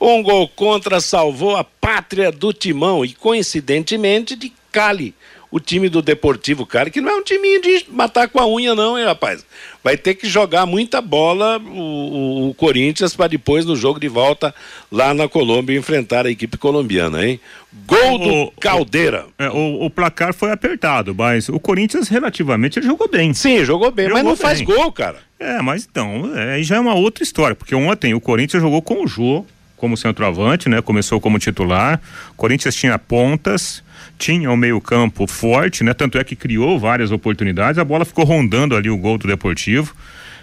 Um 0.00 0.22
gol 0.22 0.48
contra 0.48 1.00
salvou 1.00 1.56
a 1.56 1.62
pátria 1.62 2.32
do 2.32 2.52
Timão 2.52 3.04
e, 3.04 3.12
coincidentemente, 3.12 4.34
de 4.34 4.52
Cali. 4.72 5.14
O 5.52 5.60
time 5.60 5.88
do 5.90 6.00
Deportivo 6.00 6.64
Cali, 6.64 6.90
que 6.90 7.00
não 7.00 7.10
é 7.10 7.14
um 7.14 7.22
timinho 7.22 7.60
de 7.60 7.84
matar 7.90 8.26
com 8.26 8.40
a 8.40 8.48
unha, 8.48 8.74
não, 8.74 8.98
hein, 8.98 9.04
rapaz? 9.04 9.44
Vai 9.84 9.98
ter 9.98 10.14
que 10.14 10.26
jogar 10.26 10.64
muita 10.64 11.00
bola 11.02 11.58
o, 11.58 11.68
o- 11.78 12.48
o 12.48 12.54
Corinthians 12.54 13.14
para 13.14 13.26
depois, 13.28 13.66
no 13.66 13.76
jogo 13.76 14.00
de 14.00 14.08
volta, 14.08 14.54
lá 14.90 15.12
na 15.12 15.28
Colômbia, 15.28 15.78
enfrentar 15.78 16.24
a 16.26 16.30
equipe 16.30 16.56
colombiana, 16.56 17.26
hein? 17.26 17.38
Gol 17.86 18.18
do 18.18 18.30
O- 18.44 18.50
Caldeira. 18.58 19.26
É, 19.38 19.50
o, 19.50 19.90
placar 19.90 20.32
foi 20.32 20.50
apertado, 20.50 21.14
mas 21.14 21.50
o 21.50 21.60
Corinthians 21.60 22.08
relativamente 22.08 22.80
jogou 22.80 23.06
bem. 23.08 23.34
Sim, 23.34 23.62
jogou 23.62 23.90
bem, 23.90 24.06
mas 24.08 24.18
Jogou 24.18 24.30
não 24.30 24.36
faz 24.36 24.62
bem. 24.62 24.74
gol, 24.74 24.90
cara. 24.90 25.18
É, 25.38 25.60
mas 25.60 25.86
então, 25.90 26.32
é, 26.34 26.54
aí 26.54 26.62
já 26.64 26.76
é 26.76 26.80
uma 26.80 26.94
outra 26.94 27.22
história, 27.22 27.54
porque 27.54 27.74
ontem 27.74 28.14
o 28.14 28.20
Corinthians 28.20 28.62
jogou 28.62 28.80
com 28.80 29.04
o 29.04 29.06
Jô 29.06 29.44
como 29.82 29.96
centroavante, 29.96 30.68
né? 30.68 30.80
Começou 30.80 31.20
como 31.20 31.40
titular. 31.40 32.00
O 32.30 32.34
Corinthians 32.36 32.72
tinha 32.72 32.96
pontas, 32.96 33.82
tinha 34.16 34.48
o 34.48 34.56
meio-campo 34.56 35.26
forte, 35.26 35.82
né? 35.82 35.92
Tanto 35.92 36.18
é 36.18 36.22
que 36.22 36.36
criou 36.36 36.78
várias 36.78 37.10
oportunidades, 37.10 37.80
a 37.80 37.84
bola 37.84 38.04
ficou 38.04 38.24
rondando 38.24 38.76
ali 38.76 38.88
o 38.88 38.96
gol 38.96 39.18
do 39.18 39.26
Deportivo 39.26 39.92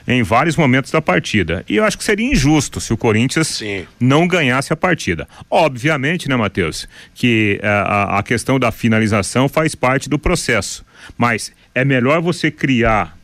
em 0.06 0.24
vários 0.24 0.58
momentos 0.58 0.92
da 0.92 1.02
partida. 1.02 1.64
E 1.70 1.78
eu 1.78 1.86
acho 1.86 1.98
que 1.98 2.04
seria 2.04 2.30
injusto 2.30 2.82
se 2.82 2.92
o 2.92 2.98
Corinthians 2.98 3.48
Sim. 3.48 3.88
não 3.98 4.28
ganhasse 4.28 4.74
a 4.74 4.76
partida. 4.76 5.26
Obviamente, 5.50 6.28
né, 6.28 6.36
Matheus, 6.36 6.86
que 7.16 7.62
eh, 7.62 7.68
a, 7.68 8.20
a 8.20 8.24
questão 8.24 8.60
da 8.60 8.74
finalização 8.74 9.48
faz 9.48 9.74
parte 9.74 10.10
do 10.10 10.20
processo. 10.20 10.84
Mas 11.18 11.54
é 11.74 11.86
melhor 11.86 12.22
você 12.22 12.52
criar 12.52 13.18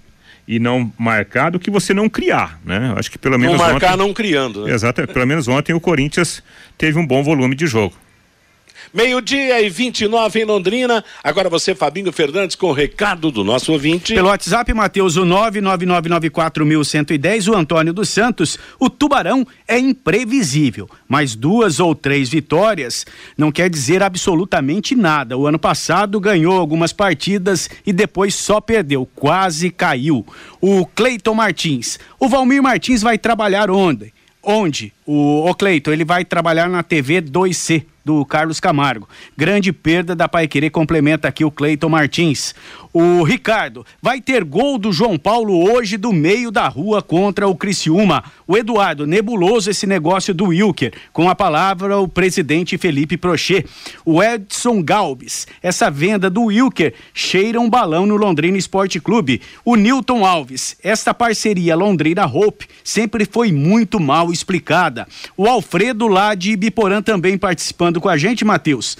e 0.47 0.59
não 0.59 0.91
marcar 0.97 1.49
do 1.49 1.59
que 1.59 1.71
você 1.71 1.93
não 1.93 2.07
criar, 2.07 2.59
né? 2.63 2.93
Acho 2.97 3.09
que 3.09 3.17
pelo 3.17 3.37
Não 3.37 3.45
menos 3.45 3.57
marcar, 3.57 3.93
ontem, 3.93 3.97
não 3.97 4.13
criando, 4.13 4.65
né? 4.65 4.73
Exato, 4.73 5.07
pelo 5.07 5.25
menos 5.25 5.47
ontem 5.47 5.73
o 5.73 5.79
Corinthians 5.79 6.43
teve 6.77 6.99
um 6.99 7.05
bom 7.05 7.23
volume 7.23 7.55
de 7.55 7.65
jogo. 7.65 7.95
Meio-dia 8.95 9.61
e 9.61 9.69
29 9.69 10.39
em 10.39 10.45
Londrina. 10.45 11.03
Agora 11.21 11.49
você, 11.49 11.75
Fabinho 11.75 12.13
Fernandes, 12.13 12.55
com 12.55 12.67
o 12.67 12.71
recado 12.71 13.29
do 13.29 13.43
nosso 13.43 13.73
ouvinte. 13.73 14.13
Pelo 14.13 14.29
WhatsApp, 14.29 14.73
Matheus, 14.73 15.17
o 15.17 15.25
999941110, 15.25 17.51
o 17.51 17.57
Antônio 17.57 17.91
dos 17.91 18.07
Santos, 18.07 18.57
o 18.79 18.89
Tubarão 18.89 19.45
é 19.67 19.77
imprevisível, 19.77 20.89
mas 21.09 21.35
duas 21.35 21.81
ou 21.81 21.93
três 21.93 22.29
vitórias 22.29 23.05
não 23.37 23.51
quer 23.51 23.69
dizer 23.69 24.01
absolutamente 24.01 24.95
nada. 24.95 25.37
O 25.37 25.45
ano 25.45 25.59
passado 25.59 26.17
ganhou 26.17 26.57
algumas 26.57 26.93
partidas 26.93 27.69
e 27.85 27.91
depois 27.91 28.33
só 28.33 28.61
perdeu, 28.61 29.05
quase 29.13 29.71
caiu. 29.71 30.25
O 30.61 30.85
Cleiton 30.85 31.33
Martins, 31.33 31.99
o 32.17 32.29
Valmir 32.29 32.63
Martins 32.63 33.01
vai 33.01 33.17
trabalhar 33.17 33.69
onde? 33.69 34.13
Onde? 34.41 34.93
O, 35.05 35.49
o 35.49 35.53
Cleiton, 35.53 35.91
ele 35.91 36.05
vai 36.05 36.23
trabalhar 36.23 36.69
na 36.69 36.81
TV 36.81 37.21
2C 37.21 37.83
do 38.05 38.23
Carlos 38.23 38.59
Camargo. 38.59 39.09
Grande 39.35 39.73
perda 39.73 40.15
da 40.15 40.29
Paiquerê, 40.29 40.69
complementa 40.69 41.27
aqui 41.27 41.43
o 41.43 41.49
Cleiton 41.49 41.89
Martins. 41.89 42.53
O 42.97 43.23
Ricardo, 43.23 43.85
vai 44.01 44.21
ter 44.21 44.45
gol 44.45 44.77
do 44.77 44.89
João 44.89 45.17
Paulo 45.17 45.69
hoje 45.69 45.97
do 45.97 46.13
meio 46.13 46.49
da 46.49 46.69
rua 46.69 47.01
contra 47.01 47.45
o 47.45 47.53
Criciúma. 47.53 48.23
O 48.47 48.55
Eduardo, 48.55 49.05
nebuloso 49.05 49.69
esse 49.69 49.85
negócio 49.85 50.33
do 50.33 50.45
Wilker. 50.45 50.93
Com 51.11 51.29
a 51.29 51.35
palavra 51.35 51.97
o 51.99 52.07
presidente 52.07 52.77
Felipe 52.77 53.17
Prochet. 53.17 53.65
O 54.05 54.23
Edson 54.23 54.81
Galbis, 54.81 55.45
essa 55.61 55.91
venda 55.91 56.29
do 56.29 56.43
Wilker 56.43 56.93
cheira 57.13 57.59
um 57.59 57.69
balão 57.69 58.05
no 58.05 58.15
Londrina 58.15 58.57
Esporte 58.57 58.97
Clube. 58.97 59.41
O 59.65 59.75
Newton 59.75 60.25
Alves, 60.25 60.77
esta 60.81 61.13
parceria 61.13 61.75
Londrina 61.75 62.25
Hope 62.25 62.65
sempre 62.81 63.25
foi 63.29 63.51
muito 63.51 63.99
mal 63.99 64.31
explicada. 64.31 65.05
O 65.35 65.47
Alfredo 65.47 66.07
lá 66.07 66.33
de 66.33 66.51
Ibiporã 66.51 67.01
também 67.01 67.37
participando 67.37 67.99
com 67.99 68.07
a 68.07 68.15
gente, 68.15 68.45
Matheus. 68.45 68.95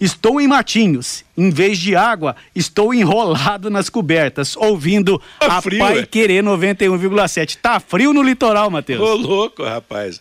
Estou 0.00 0.40
em 0.40 0.48
Matinhos. 0.48 1.24
Em 1.36 1.50
vez 1.50 1.78
de 1.78 1.94
água, 1.94 2.34
estou 2.54 2.94
enrolado 2.94 3.68
nas 3.68 3.88
cobertas, 3.90 4.56
ouvindo 4.56 5.20
Tá 5.38 5.58
a 5.58 5.62
frio, 5.62 5.78
Pai 5.78 5.98
é? 6.00 6.06
Querer 6.06 6.42
91,7. 6.42 7.58
Tá 7.60 7.78
frio 7.78 8.12
no 8.12 8.22
litoral, 8.22 8.70
Matheus. 8.70 9.00
Ô, 9.00 9.14
louco, 9.14 9.62
rapaz. 9.62 10.20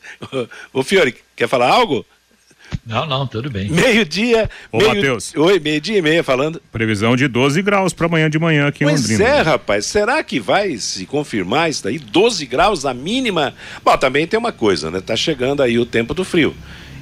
Ô, 0.73 0.83
Fiore, 0.83 1.15
quer 1.35 1.47
falar 1.47 1.69
algo? 1.69 2.05
Não, 2.85 3.05
não, 3.05 3.25
tudo 3.25 3.49
bem. 3.49 3.69
Meio-dia. 3.69 4.49
Ô, 4.71 4.77
meio... 4.77 4.89
Matheus. 4.89 5.33
Oi, 5.35 5.59
meio-dia 5.59 5.97
e 5.97 6.01
meia 6.01 6.23
falando. 6.23 6.61
Previsão 6.71 7.15
de 7.15 7.27
12 7.27 7.61
graus 7.61 7.93
para 7.93 8.05
amanhã 8.05 8.29
de 8.29 8.37
manhã 8.37 8.67
aqui 8.67 8.83
em 8.83 8.87
Pois 8.87 9.01
Londrina. 9.01 9.23
é, 9.23 9.41
rapaz. 9.41 9.85
Será 9.85 10.23
que 10.23 10.39
vai 10.39 10.77
se 10.77 11.05
confirmar 11.05 11.69
isso 11.69 11.83
daí? 11.83 11.97
12 11.97 12.45
graus 12.45 12.85
a 12.85 12.93
mínima? 12.93 13.53
Bom, 13.83 13.97
também 13.97 14.27
tem 14.27 14.37
uma 14.37 14.51
coisa, 14.51 14.91
né? 14.91 15.01
Tá 15.01 15.15
chegando 15.15 15.63
aí 15.63 15.79
o 15.79 15.85
tempo 15.85 16.13
do 16.13 16.23
frio. 16.23 16.55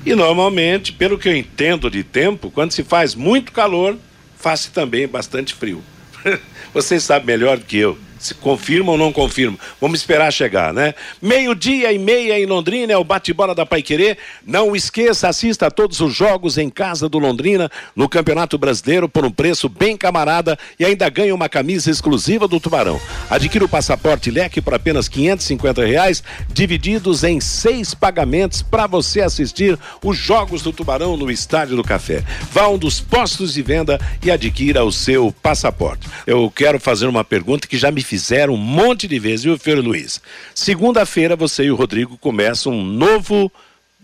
E 0.07 0.15
normalmente, 0.15 0.93
pelo 0.93 1.17
que 1.17 1.27
eu 1.27 1.35
entendo 1.35 1.91
de 1.91 2.01
tempo, 2.01 2.49
quando 2.49 2.71
se 2.71 2.81
faz 2.81 3.13
muito 3.13 3.51
calor, 3.51 3.97
faz 4.37 4.65
também 4.67 5.05
bastante 5.05 5.53
frio. 5.53 5.83
Vocês 6.73 7.03
sabem 7.03 7.25
melhor 7.25 7.57
do 7.57 7.65
que 7.65 7.75
eu. 7.75 7.97
Se 8.27 8.33
confirma 8.35 8.91
ou 8.91 8.97
não 8.97 9.13
confirma. 9.13 9.57
Vamos 9.79 10.01
esperar 10.01 10.33
chegar, 10.33 10.73
né? 10.73 10.93
Meio-dia 11.21 11.93
e 11.93 11.97
meia 11.97 12.37
em 12.37 12.45
Londrina 12.45 12.91
é 12.91 12.97
o 12.97 13.03
bate-bola 13.03 13.55
da 13.55 13.65
Paiquerê. 13.65 14.17
Não 14.45 14.75
esqueça, 14.75 15.29
assista 15.29 15.67
a 15.67 15.71
todos 15.71 16.01
os 16.01 16.13
jogos 16.13 16.57
em 16.57 16.69
casa 16.69 17.07
do 17.07 17.19
Londrina 17.19 17.71
no 17.95 18.09
Campeonato 18.09 18.57
Brasileiro 18.57 19.07
por 19.07 19.23
um 19.23 19.31
preço 19.31 19.69
bem 19.69 19.95
camarada 19.95 20.59
e 20.77 20.83
ainda 20.83 21.07
ganha 21.07 21.33
uma 21.33 21.47
camisa 21.47 21.89
exclusiva 21.89 22.49
do 22.49 22.59
Tubarão. 22.59 22.99
Adquira 23.29 23.63
o 23.63 23.69
passaporte 23.69 24.29
leque 24.29 24.61
por 24.61 24.73
apenas 24.73 25.07
550 25.07 25.85
reais, 25.85 26.21
divididos 26.51 27.23
em 27.23 27.39
seis 27.39 27.93
pagamentos 27.93 28.61
para 28.61 28.87
você 28.87 29.21
assistir 29.21 29.79
os 30.03 30.17
jogos 30.17 30.61
do 30.61 30.73
Tubarão 30.73 31.15
no 31.15 31.31
Estádio 31.31 31.77
do 31.77 31.83
Café. 31.83 32.25
Vá 32.51 32.63
a 32.63 32.69
um 32.69 32.77
dos 32.77 32.99
postos 32.99 33.53
de 33.53 33.61
venda 33.61 33.97
e 34.21 34.29
adquira 34.29 34.83
o 34.83 34.91
seu 34.91 35.33
passaporte. 35.41 36.09
Eu 36.25 36.51
quero 36.51 36.77
fazer 36.77 37.07
uma 37.07 37.23
pergunta 37.23 37.67
que 37.67 37.77
já 37.77 37.89
me 37.89 38.03
fizeram 38.17 38.55
um 38.55 38.57
monte 38.57 39.07
de 39.07 39.19
vezes, 39.19 39.43
viu, 39.43 39.59
Fiore 39.59 39.79
Luiz? 39.79 40.19
Segunda-feira 40.55 41.35
você 41.35 41.65
e 41.65 41.71
o 41.71 41.75
Rodrigo 41.75 42.17
começam 42.17 42.73
um 42.73 42.83
novo, 42.83 43.51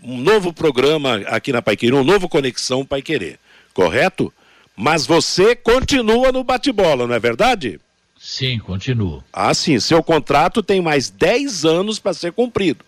um 0.00 0.18
novo 0.18 0.52
programa 0.52 1.16
aqui 1.26 1.52
na 1.52 1.60
Paiquerê, 1.60 1.92
um 1.92 2.04
novo 2.04 2.28
Conexão 2.28 2.84
Paiquerê, 2.84 3.38
correto? 3.74 4.32
Mas 4.76 5.04
você 5.04 5.56
continua 5.56 6.30
no 6.30 6.44
bate-bola, 6.44 7.08
não 7.08 7.14
é 7.14 7.18
verdade? 7.18 7.80
Sim, 8.16 8.60
continuo. 8.60 9.22
Ah, 9.32 9.52
sim. 9.52 9.78
Seu 9.80 10.02
contrato 10.02 10.62
tem 10.62 10.80
mais 10.80 11.10
10 11.10 11.64
anos 11.64 11.98
para 11.98 12.14
ser 12.14 12.32
cumprido. 12.32 12.84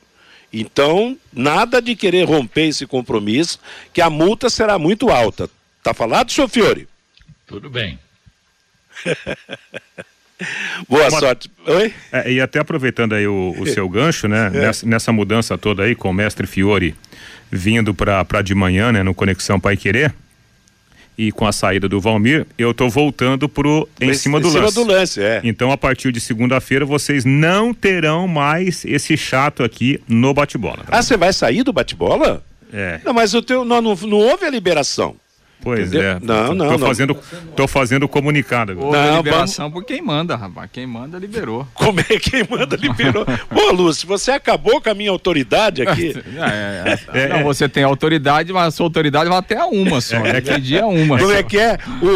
Então, 0.53 1.19
nada 1.33 1.83
de 1.83 1.97
querer 1.97 2.25
romper 2.25 2.69
esse 2.69 2.87
compromisso, 2.87 3.59
que 3.93 4.01
a 4.01 4.09
multa 4.09 4.49
será 4.49 4.79
muito 4.79 5.11
alta. 5.11 5.51
Tá 5.83 5.93
falado, 5.93 6.31
senhor 6.31 6.49
Fiore? 6.49 6.89
Tudo 7.47 7.69
bem. 7.69 7.99
Boa 10.89 11.09
Uma- 11.09 11.21
sorte. 11.21 11.51
Oi? 11.67 11.93
É, 12.13 12.31
e 12.33 12.41
até 12.41 12.59
aproveitando 12.59 13.15
aí 13.15 13.27
o, 13.27 13.55
o 13.59 13.67
seu 13.69 13.89
gancho, 13.89 14.29
né? 14.29 14.51
Nessa, 14.51 14.87
nessa 14.87 15.13
mudança 15.13 15.57
toda 15.57 15.83
aí, 15.85 15.95
com 15.95 16.11
o 16.11 16.15
mestre 16.15 16.47
Fiore 16.47 16.95
vindo 17.51 17.95
para 17.95 18.43
de 18.43 18.55
manhã, 18.55 18.93
né? 18.93 19.03
No 19.03 19.15
Conexão 19.15 19.59
Pai 19.59 19.77
Querer. 19.77 20.13
E 21.19 21.33
com 21.33 21.47
a 21.47 21.53
saída 21.53 21.89
do 21.89 21.99
Valmir, 21.99 22.47
eu 22.59 22.75
tô 22.75 22.91
voltando 22.91 23.49
pro 23.49 23.89
em, 23.99 24.11
Em- 24.11 24.15
cima 24.15 24.37
em 24.39 24.43
do 24.43 24.49
cima 24.51 24.65
lance. 24.65 24.75
do 24.75 24.85
lance, 24.85 25.23
é. 25.23 25.41
Então, 25.43 25.73
a 25.73 25.79
partir 25.79 26.13
de 26.13 26.21
segunda-feira, 26.21 26.85
vocês 26.85 27.25
não 27.25 27.73
terão 27.73 28.29
mais 28.29 28.85
esse 28.85 29.17
chato 29.17 29.63
aqui 29.65 29.99
no 30.07 30.35
bate-bola. 30.35 30.85
tá? 30.87 30.99
Ah, 30.99 31.03
você 31.03 31.17
vai 31.17 31.33
sair 31.33 31.63
do 31.63 31.73
bate-bola? 31.73 32.45
É. 32.71 33.01
Não, 33.03 33.15
mas 33.15 33.33
o 33.33 33.41
teu, 33.41 33.65
não, 33.65 33.81
não, 33.81 33.95
não 33.95 34.19
houve 34.19 34.45
a 34.45 34.51
liberação. 34.51 35.17
Pois 35.63 35.89
Entendeu? 35.89 36.03
é. 36.11 36.19
Não, 36.21 36.47
tô, 36.49 36.55
não, 36.55 36.67
Tô 36.73 36.79
não. 36.79 36.87
fazendo, 36.87 37.19
tô 37.57 37.67
fazendo 37.69 38.09
comunicado 38.09 38.73
agora. 38.73 38.87
Houve 38.87 38.99
Não, 38.99 39.17
liberação 39.17 39.71
por 39.71 39.85
quem 39.85 40.01
manda, 40.01 40.37
rapaz. 40.37 40.71
Quem 40.73 40.87
manda, 40.87 41.19
liberou. 41.19 41.67
Como 41.75 41.99
é 42.01 42.05
que 42.05 42.49
manda 42.49 42.77
liberou? 42.77 43.27
Ô, 43.53 43.73
Lúcio, 43.73 44.07
você 44.07 44.31
acabou 44.31 44.81
com 44.81 44.89
a 44.91 44.95
minha 44.95 45.11
autoridade 45.11 45.83
aqui. 45.83 46.15
É, 46.37 46.99
é, 47.13 47.21
é. 47.23 47.29
Não, 47.29 47.43
você 47.45 47.69
tem 47.69 47.83
autoridade, 47.83 48.53
mas 48.53 48.69
a 48.69 48.71
sua 48.71 48.87
autoridade 48.87 49.29
vai 49.29 49.39
até 49.39 49.57
a 49.57 49.67
uma 49.67 50.01
só. 50.01 50.17
É, 50.25 50.41
que 50.41 50.61
dia 50.61 50.87
uma. 50.87 51.19
Como 51.19 51.31
só. 51.31 51.37
é 51.37 51.43
que 51.43 51.59
é? 51.59 51.79
O, 52.03 52.07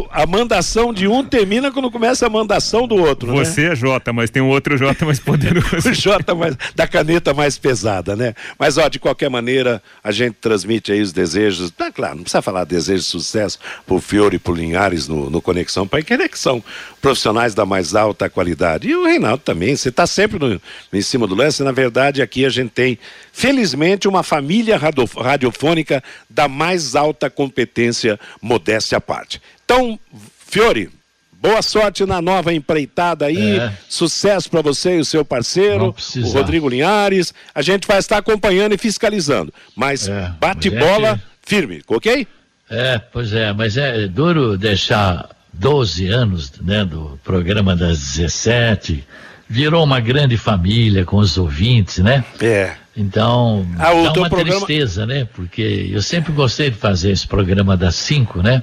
o- 0.00 0.08
a 0.10 0.26
mandação 0.26 0.92
de 0.92 1.06
um 1.06 1.22
termina 1.24 1.70
quando 1.70 1.90
começa 1.90 2.26
a 2.26 2.30
mandação 2.30 2.88
do 2.88 2.96
outro, 2.96 3.30
né? 3.32 3.38
Você 3.44 3.66
é 3.66 3.76
Jota, 3.76 4.12
mas 4.12 4.30
tem 4.30 4.42
um 4.42 4.48
outro 4.48 4.76
Jota 4.76 5.04
mais 5.04 5.20
poderoso. 5.20 5.88
o 5.90 5.92
J 5.92 6.34
mais, 6.34 6.56
da 6.74 6.86
caneta 6.88 7.32
mais 7.34 7.58
pesada, 7.58 8.16
né? 8.16 8.34
Mas, 8.58 8.78
ó, 8.78 8.88
de 8.88 8.98
qualquer 8.98 9.28
maneira, 9.30 9.82
a 10.02 10.10
gente 10.10 10.34
transmite 10.40 10.90
aí 10.90 11.00
os 11.02 11.12
desejos. 11.12 11.70
Tá 11.70 11.92
claro, 11.92 12.16
não 12.16 12.22
precisa 12.22 12.42
falar 12.42 12.61
desejo 12.64 13.00
de 13.00 13.06
sucesso 13.08 13.58
pro 13.86 14.00
Fiore 14.00 14.36
e 14.36 14.38
pro 14.38 14.54
Linhares 14.54 15.08
no, 15.08 15.28
no 15.30 15.40
Conexão 15.42 15.86
Pai, 15.86 16.02
que 16.02 16.16
que 16.28 16.38
são 16.38 16.62
profissionais 17.00 17.54
da 17.54 17.64
mais 17.66 17.94
alta 17.94 18.28
qualidade. 18.30 18.88
E 18.88 18.94
o 18.96 19.04
Reinaldo 19.04 19.42
também, 19.44 19.74
você 19.74 19.90
tá 19.90 20.06
sempre 20.06 20.38
no- 20.38 20.60
em 20.92 21.02
cima 21.02 21.26
do 21.26 21.34
lance. 21.34 21.62
Na 21.62 21.72
verdade, 21.72 22.22
aqui 22.22 22.44
a 22.44 22.48
gente 22.50 22.70
tem, 22.70 22.98
felizmente, 23.32 24.06
uma 24.06 24.22
família 24.22 24.76
radio- 24.76 25.08
radiofônica 25.16 26.02
da 26.28 26.46
mais 26.48 26.94
alta 26.94 27.28
competência, 27.28 28.18
modéstia 28.40 28.98
à 28.98 29.00
parte. 29.00 29.40
Então, 29.64 29.98
Fiore. 30.46 30.90
Boa 31.40 31.60
sorte 31.60 32.06
na 32.06 32.22
nova 32.22 32.54
empreitada 32.54 33.26
aí. 33.26 33.58
É. 33.58 33.72
Sucesso 33.88 34.48
para 34.48 34.62
você 34.62 34.98
e 34.98 35.00
o 35.00 35.04
seu 35.04 35.24
parceiro, 35.24 35.92
o. 36.16 36.20
Rodrigo 36.30 36.68
Linhares. 36.68 37.34
A 37.52 37.60
gente 37.62 37.84
vai 37.84 37.98
estar 37.98 38.18
acompanhando 38.18 38.74
e 38.74 38.78
fiscalizando. 38.78 39.52
Mas 39.74 40.06
É, 40.06 40.32
bate 40.38 40.70
bola 40.70 41.20
firme, 41.44 41.82
ok? 41.88 42.28
É, 42.72 42.98
pois 42.98 43.32
é, 43.34 43.52
mas 43.52 43.76
é 43.76 44.06
duro 44.08 44.56
deixar 44.56 45.28
12 45.52 46.08
anos 46.08 46.50
né, 46.60 46.84
do 46.84 47.18
programa 47.22 47.76
das 47.76 47.98
17. 48.16 49.04
Virou 49.48 49.84
uma 49.84 50.00
grande 50.00 50.36
família 50.38 51.04
com 51.04 51.18
os 51.18 51.36
ouvintes, 51.36 51.98
né? 51.98 52.24
É. 52.40 52.72
Então, 52.96 53.66
Ah, 53.78 53.92
dá 53.92 54.12
uma 54.12 54.28
programa- 54.30 54.66
tristeza, 54.66 55.04
né? 55.06 55.26
Porque 55.34 55.90
eu 55.92 56.00
sempre 56.02 56.32
gostei 56.32 56.70
de 56.70 56.76
fazer 56.76 57.10
esse 57.10 57.26
programa 57.26 57.76
das 57.76 57.94
5, 57.96 58.42
né? 58.42 58.62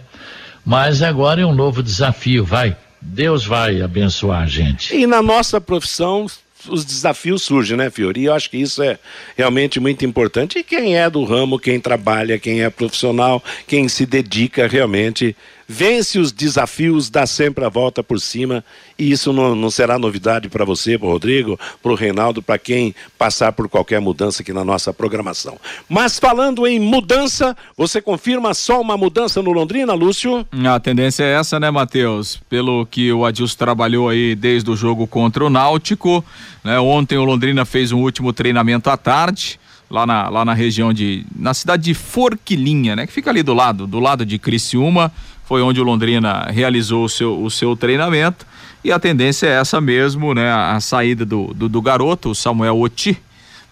Mas 0.65 1.01
agora 1.03 1.41
é 1.41 1.45
um 1.45 1.53
novo 1.53 1.81
desafio, 1.83 2.43
vai. 2.43 2.75
Deus 3.01 3.45
vai 3.45 3.81
abençoar 3.81 4.41
a 4.41 4.45
gente. 4.47 4.95
E 4.95 5.05
na 5.07 5.21
nossa 5.21 5.61
profissão, 5.61 6.25
os 6.67 6.83
desafios 6.83 7.43
surgem, 7.43 7.77
né, 7.77 7.89
Fiori? 7.89 8.21
E 8.21 8.25
eu 8.25 8.33
acho 8.33 8.49
que 8.49 8.57
isso 8.57 8.81
é 8.83 8.99
realmente 9.37 9.79
muito 9.79 10.05
importante. 10.05 10.59
E 10.59 10.63
quem 10.63 10.97
é 10.97 11.09
do 11.09 11.23
ramo, 11.23 11.59
quem 11.59 11.79
trabalha, 11.79 12.39
quem 12.39 12.61
é 12.61 12.69
profissional, 12.69 13.43
quem 13.67 13.87
se 13.87 14.05
dedica 14.05 14.67
realmente, 14.67 15.35
vence 15.71 16.17
os 16.17 16.31
desafios, 16.31 17.11
dá 17.11 17.27
sempre 17.27 17.63
a 17.63 17.69
volta 17.69 18.01
por 18.01 18.19
cima. 18.19 18.65
E 18.97 19.11
isso 19.11 19.31
não, 19.31 19.55
não 19.55 19.69
será 19.69 19.99
novidade 19.99 20.49
para 20.49 20.65
você, 20.65 20.97
para 20.97 21.07
o 21.07 21.11
Rodrigo, 21.11 21.59
para 21.81 21.91
o 21.91 21.95
Reinaldo, 21.95 22.41
para 22.41 22.57
quem 22.57 22.95
passar 23.19 23.51
por 23.51 23.69
qualquer 23.69 24.01
mudança 24.01 24.41
aqui 24.41 24.51
na 24.51 24.65
nossa 24.65 24.91
programação. 24.91 25.59
Mas 25.87 26.17
falando 26.17 26.65
em 26.65 26.79
mudança, 26.79 27.55
você 27.77 28.01
confirma 28.01 28.55
só 28.55 28.81
uma 28.81 28.97
mudança 28.97 29.43
no 29.43 29.51
Londrina, 29.51 29.93
Lúcio? 29.93 30.45
A 30.73 30.79
tendência 30.79 31.23
é 31.23 31.35
essa, 31.35 31.59
né, 31.59 31.69
Matheus? 31.69 32.41
Pelo 32.49 32.87
que 32.87 33.13
o 33.13 33.23
Adilson 33.23 33.55
trabalhou 33.55 34.09
aí 34.09 34.33
desde 34.35 34.71
o 34.71 34.75
jogo 34.75 35.05
contra 35.05 35.45
o 35.45 35.49
Náutico, 35.51 36.25
né? 36.63 36.79
Ontem 36.79 37.17
o 37.17 37.23
Londrina 37.23 37.63
fez 37.63 37.91
um 37.91 37.99
último 37.99 38.33
treinamento 38.33 38.89
à 38.89 38.97
tarde, 38.97 39.59
lá 39.89 40.05
na, 40.05 40.29
lá 40.29 40.43
na 40.43 40.53
região 40.53 40.91
de, 40.91 41.25
na 41.35 41.53
cidade 41.53 41.83
de 41.83 41.93
Forquilinha, 41.93 42.95
né? 42.95 43.05
Que 43.05 43.13
fica 43.13 43.29
ali 43.29 43.43
do 43.43 43.53
lado, 43.53 43.85
do 43.85 43.99
lado 43.99 44.25
de 44.25 44.39
Criciúma, 44.39 45.11
foi 45.49 45.63
onde 45.63 45.81
o 45.81 45.83
Londrina 45.83 46.45
realizou 46.51 47.05
o 47.05 47.09
seu, 47.09 47.41
o 47.41 47.49
seu 47.49 47.75
treinamento 47.75 48.45
e 48.83 48.91
a 48.91 48.99
tendência 48.99 49.47
é 49.47 49.59
essa 49.59 49.81
mesmo, 49.81 50.31
né? 50.35 50.51
A, 50.51 50.79
saída 50.79 51.25
do, 51.25 51.55
do, 51.55 51.67
do 51.67 51.81
garoto, 51.81 52.29
o 52.29 52.35
Samuel 52.35 52.79
Oti, 52.79 53.17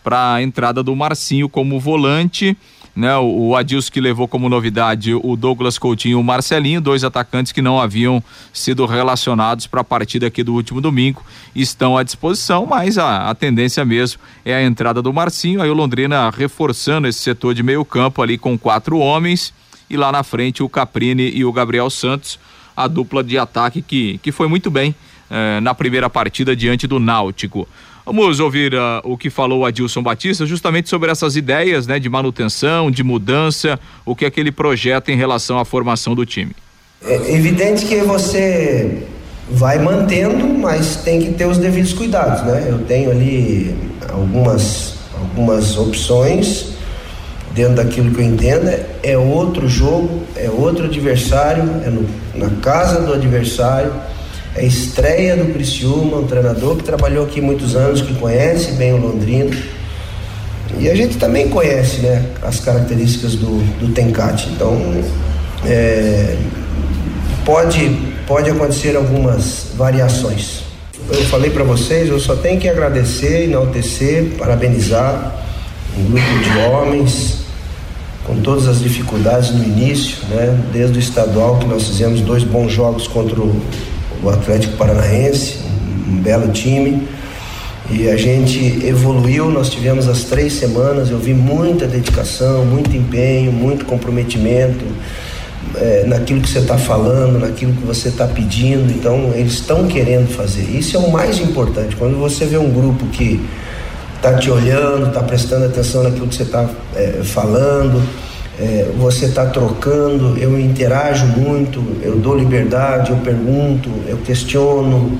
para 0.04 0.34
a 0.34 0.42
entrada 0.42 0.82
do 0.82 0.96
Marcinho 0.96 1.48
como 1.48 1.80
volante, 1.80 2.58
né? 2.96 3.16
O, 3.18 3.50
o 3.50 3.56
Adilson 3.56 3.92
que 3.92 4.02
levou 4.02 4.28
como 4.28 4.50
novidade 4.50 5.13
o 5.13 5.36
Douglas 5.36 5.78
Coutinho 5.78 6.13
e 6.13 6.16
o 6.16 6.24
Marcelinho, 6.24 6.82
dois 6.82 7.04
atacantes 7.04 7.52
que 7.52 7.62
não 7.62 7.80
haviam 7.80 8.24
sido 8.52 8.84
relacionados 8.88 9.68
para 9.68 9.82
a 9.82 9.84
partida 9.84 10.26
aqui 10.26 10.42
do 10.42 10.56
último 10.56 10.82
domingo, 10.82 11.24
estão 11.56 11.96
à 11.96 12.02
disposição, 12.02 12.66
mas 12.66 12.98
a, 12.98 13.30
a 13.30 13.36
tendência 13.36 13.86
mesmo 13.86 14.20
é 14.44 14.56
a 14.56 14.63
entrada 14.63 15.00
do 15.00 15.13
Marcinho, 15.13 15.62
aí 15.62 15.70
o 15.70 15.76
Londrina 15.76 16.32
reforçando 16.32 17.08
esse 17.08 17.20
setor 17.20 17.54
de 17.54 17.62
meio 17.62 17.86
campo 17.86 18.24
ali 18.24 18.36
com 18.36 18.58
quatro 18.58 18.98
homens 18.98 19.54
e 19.89 19.97
lá 19.97 20.12
na 20.12 20.23
frente 20.23 20.63
o 20.63 20.69
Caprini 20.69 21.32
e 21.34 21.45
o 21.45 21.52
Gabriel 21.52 21.89
Santos, 21.89 22.39
a 22.76 22.88
dupla 22.88 23.23
de 23.23 23.38
ataque 23.38 23.82
que, 23.82 24.19
que 24.19 24.32
foi 24.32 24.47
muito 24.47 24.69
bem 24.69 24.93
eh, 25.30 25.60
na 25.62 25.73
primeira 25.73 26.10
partida 26.10 26.56
diante 26.56 26.86
do 26.86 27.00
Náutico. 27.00 27.67
Vamos 28.06 28.39
ouvir 28.39 28.73
ah, 28.76 29.02
o 29.04 29.17
que 29.17 29.30
falou 29.30 29.60
o 29.60 29.65
Adilson 29.65 30.02
Batista 30.02 30.45
justamente 30.45 30.88
sobre 30.88 31.12
essas 31.12 31.36
ideias 31.36 31.86
né, 31.86 32.00
de 32.00 32.08
manutenção, 32.08 32.89
de 32.89 33.04
mudança, 33.04 33.78
o 34.06 34.15
que 34.15 34.23
é 34.23 34.30
que 34.30 34.39
ele 34.39 34.52
projeta 34.52 35.12
em 35.12 35.15
relação 35.15 35.60
à 35.60 35.65
formação 35.65 36.15
do 36.15 36.26
time. 36.26 36.56
É 37.04 37.36
evidente 37.36 37.86
que 37.86 37.97
você 38.04 39.04
vai 39.50 39.80
mantendo, 39.80 40.47
mas 40.47 40.97
tem 40.97 41.19
que 41.21 41.34
ter 41.34 41.45
os 41.45 41.58
devidos 41.58 41.93
cuidados, 41.93 42.43
né? 42.43 42.67
Eu 42.69 42.80
tenho 42.86 43.12
ali 43.12 43.76
algumas, 44.10 44.95
algumas 45.13 45.78
opções 45.78 46.77
dentro 47.58 47.74
daquilo 47.74 48.12
que 48.12 48.22
eu 48.22 48.26
entendo, 48.26 48.72
é 49.02 49.17
outro 49.17 49.67
jogo, 49.67 50.22
é 50.36 50.48
outro 50.48 50.86
adversário, 50.86 51.63
é 51.84 51.89
no, 51.89 52.08
na 52.36 52.52
casa 52.62 53.02
do 53.02 53.12
adversário, 53.12 53.91
é 54.56 54.63
estreia 54.63 55.36
do 55.36 55.52
Criciúma, 55.52 56.17
um 56.17 56.28
treinador 56.28 56.76
que 56.76 56.84
trabalhou 56.84 57.26
aqui 57.26 57.41
muitos 57.41 57.76
anos, 57.76 58.00
que 58.00 58.13
conhece 58.13 58.74
bem 58.74 58.93
o 58.93 58.98
Londrina. 58.98 59.50
E 60.78 60.88
a 60.88 60.93
gente 60.93 61.17
também 61.17 61.50
conhece 61.50 62.02
né, 62.02 62.24
as 62.43 62.60
características 62.60 63.34
do, 63.34 63.58
do 63.80 63.91
Tencate. 63.91 64.50
Então, 64.50 64.80
é, 65.65 66.38
pode, 67.43 67.89
pode 68.28 68.52
acontecer 68.52 68.96
algumas 68.96 69.70
variações. 69.76 70.62
Eu 71.10 71.26
falei 71.26 71.50
para 71.50 71.63
vocês, 71.63 72.08
eu 72.08 72.20
só 72.20 72.36
tenho 72.36 72.60
que 72.60 72.70
agradecer, 72.70 73.46
enaltecer, 73.46 74.36
parabenizar 74.38 75.36
um 75.98 76.04
grupo 76.12 76.39
de 76.43 76.60
homens 76.60 77.37
com 78.28 78.36
todas 78.42 78.68
as 78.68 78.82
dificuldades 78.82 79.52
no 79.52 79.63
início, 79.63 80.18
né? 80.30 80.56
Desde 80.74 80.98
o 80.98 81.00
estadual 81.00 81.58
que 81.58 81.66
nós 81.66 81.88
fizemos 81.88 82.20
dois 82.20 82.44
bons 82.44 82.74
jogos 82.74 83.08
contra 83.08 83.40
o, 83.40 84.30
Atlético 84.30 84.76
Paranaense, 84.76 85.60
um, 85.66 86.16
um 86.16 86.18
belo 86.18 86.52
time. 86.52 87.08
E 87.90 88.10
a 88.10 88.18
gente 88.18 88.86
evoluiu, 88.86 89.50
nós 89.50 89.70
tivemos 89.70 90.10
as 90.10 90.26
três 90.26 90.54
semanas, 90.54 91.10
eu 91.10 91.18
vi 91.18 91.34
muita 91.34 91.88
dedicação, 91.88 92.66
muito 92.66 92.94
empenho, 92.98 93.50
muito 93.54 93.86
comprometimento 93.86 94.84
é, 95.76 96.04
naquilo 96.06 96.42
que 96.42 96.50
você 96.50 96.60
está 96.60 96.78
falando, 96.78 97.40
naquilo 97.40 97.72
que 97.72 97.86
você 97.86 98.10
está 98.10 98.28
pedindo. 98.28 98.92
Então, 98.92 99.32
eles 99.34 99.54
estão 99.54 99.88
querendo 99.88 100.28
fazer. 100.28 100.63
Isso 100.63 100.98
é 100.98 101.00
o 101.00 101.10
mais 101.10 101.40
importante. 101.40 101.96
Quando 101.96 102.18
você 102.18 102.46
vê 102.46 102.58
um 102.58 102.70
grupo 102.70 103.06
que 103.08 103.40
está 104.17 104.34
te 104.34 104.51
olhando, 104.51 105.08
está 105.08 105.21
prestando 105.21 105.65
atenção 105.65 106.03
naquilo 106.03 106.27
que 106.27 106.36
você 106.36 106.43
está 106.43 106.69
é, 106.95 107.21
falando, 107.23 108.01
é, 108.60 108.88
você 108.97 109.25
está 109.25 109.45
trocando, 109.45 110.38
eu 110.38 110.60
interajo 110.60 111.25
muito, 111.27 111.84
eu 112.01 112.15
dou 112.17 112.36
liberdade, 112.36 113.12
eu 113.12 113.17
pergunto, 113.17 113.89
eu 114.08 114.17
questiono, 114.17 115.19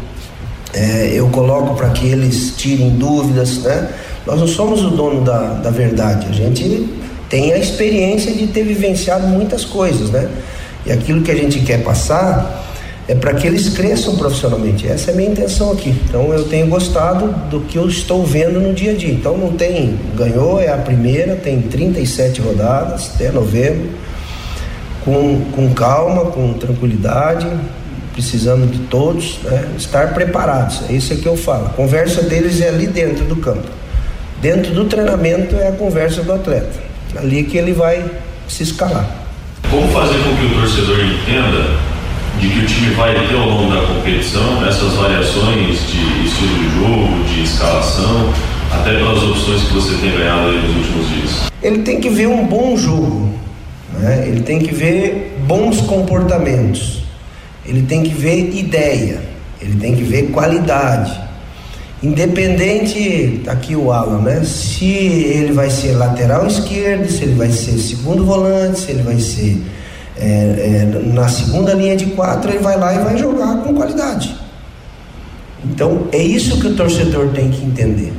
é, 0.74 1.12
eu 1.14 1.30
coloco 1.30 1.76
para 1.76 1.90
que 1.90 2.08
eles 2.08 2.56
tirem 2.58 2.90
dúvidas, 2.92 3.60
né? 3.60 3.90
Nós 4.26 4.40
não 4.40 4.48
somos 4.48 4.84
o 4.84 4.90
dono 4.90 5.24
da, 5.24 5.54
da 5.54 5.70
verdade, 5.70 6.28
a 6.30 6.34
gente 6.34 6.90
tem 7.30 7.54
a 7.54 7.58
experiência 7.58 8.34
de 8.34 8.48
ter 8.48 8.64
vivenciado 8.64 9.28
muitas 9.28 9.64
coisas, 9.64 10.10
né? 10.10 10.30
E 10.86 10.92
aquilo 10.92 11.22
que 11.22 11.32
a 11.32 11.36
gente 11.36 11.60
quer 11.60 11.84
passar 11.84 12.67
é 13.08 13.16
para 13.16 13.34
que 13.34 13.48
eles 13.48 13.70
cresçam 13.70 14.18
profissionalmente. 14.18 14.86
Essa 14.86 15.12
é 15.12 15.14
a 15.14 15.18
minha 15.18 15.30
intenção 15.30 15.72
aqui. 15.72 15.90
Então 15.90 16.34
eu 16.34 16.44
tenho 16.44 16.68
gostado 16.68 17.28
do 17.50 17.62
que 17.62 17.78
eu 17.78 17.88
estou 17.88 18.26
vendo 18.26 18.60
no 18.60 18.74
dia 18.74 18.92
a 18.92 18.96
dia. 18.96 19.14
Então 19.14 19.38
não 19.38 19.54
tem, 19.54 19.98
ganhou, 20.16 20.60
é 20.60 20.68
a 20.68 20.78
primeira, 20.78 21.36
tem 21.36 21.62
37 21.62 22.42
rodadas 22.42 23.12
até 23.16 23.32
novembro, 23.32 23.90
com, 25.06 25.42
com 25.54 25.74
calma, 25.74 26.26
com 26.26 26.54
tranquilidade, 26.54 27.48
precisando 28.12 28.70
de 28.70 28.80
todos 28.80 29.40
né, 29.44 29.70
estar 29.78 30.14
preparados. 30.14 30.82
É 30.90 30.94
isso 30.94 31.16
que 31.16 31.26
eu 31.26 31.38
falo. 31.38 31.68
A 31.68 31.70
conversa 31.70 32.22
deles 32.24 32.60
é 32.60 32.68
ali 32.68 32.88
dentro 32.88 33.24
do 33.24 33.38
campo. 33.38 33.70
Dentro 34.42 34.74
do 34.74 34.86
treinamento 34.86 35.56
é 35.56 35.70
a 35.70 35.72
conversa 35.72 36.24
do 36.24 36.34
atleta. 36.34 36.88
Ali 37.16 37.46
que 37.46 37.58
ele 37.58 37.72
vai 37.72 38.04
se 38.50 38.64
escalar. 38.64 39.10
Como 39.70 39.88
fazer 39.90 40.18
com 40.24 40.36
que 40.36 40.46
o 40.46 40.60
torcedor 40.60 40.98
entenda 41.00 41.97
de 42.40 42.50
que 42.50 42.60
o 42.60 42.66
time 42.66 42.94
vai 42.96 43.14
ter 43.28 43.36
ao 43.36 43.50
longo 43.50 43.74
da 43.74 43.82
competição 43.88 44.66
essas 44.68 44.94
variações 44.94 45.80
de 45.88 46.28
estilo 46.28 46.56
de 46.60 46.70
jogo, 46.76 47.24
de 47.24 47.44
escalação, 47.44 48.34
até 48.72 48.94
pelas 48.94 49.24
opções 49.24 49.64
que 49.64 49.74
você 49.74 49.96
tem 49.98 50.12
ganhado 50.12 50.52
nos 50.52 50.76
últimos 50.76 51.10
dias? 51.10 51.52
Ele 51.64 51.80
tem 51.80 52.00
que 52.00 52.10
ver 52.10 52.28
um 52.28 52.46
bom 52.46 52.78
jogo, 52.78 53.34
né? 54.00 54.26
ele 54.28 54.42
tem 54.42 54.60
que 54.60 54.74
ver 54.74 55.36
bons 55.48 55.82
comportamentos, 55.82 57.04
ele 57.66 57.82
tem 57.84 58.04
que 58.04 58.14
ver 58.14 58.54
ideia, 58.56 59.22
ele 59.60 59.76
tem 59.80 59.96
que 59.96 60.04
ver 60.04 60.32
qualidade. 60.32 61.28
Independente, 62.04 63.42
tá 63.44 63.54
aqui 63.54 63.76
o 63.76 63.92
Alan, 63.92 64.22
né? 64.22 64.44
Se 64.44 64.86
ele 64.86 65.52
vai 65.52 65.68
ser 65.72 65.94
lateral 65.94 66.46
esquerdo, 66.46 67.10
se 67.10 67.24
ele 67.24 67.34
vai 67.34 67.50
ser 67.50 67.76
segundo 67.80 68.24
volante, 68.24 68.82
se 68.82 68.92
ele 68.92 69.02
vai 69.02 69.20
ser 69.20 69.60
é, 70.20 70.26
é, 70.26 71.14
na 71.14 71.28
segunda 71.28 71.74
linha 71.74 71.96
de 71.96 72.08
quatro, 72.08 72.50
ele 72.52 72.60
vai 72.60 72.78
lá 72.78 72.94
e 72.94 73.00
vai 73.00 73.18
jogar 73.18 73.58
com 73.58 73.74
qualidade. 73.74 74.36
Então 75.64 76.08
é 76.12 76.22
isso 76.22 76.60
que 76.60 76.68
o 76.68 76.76
torcedor 76.76 77.30
tem 77.30 77.50
que 77.50 77.64
entender. 77.64 78.14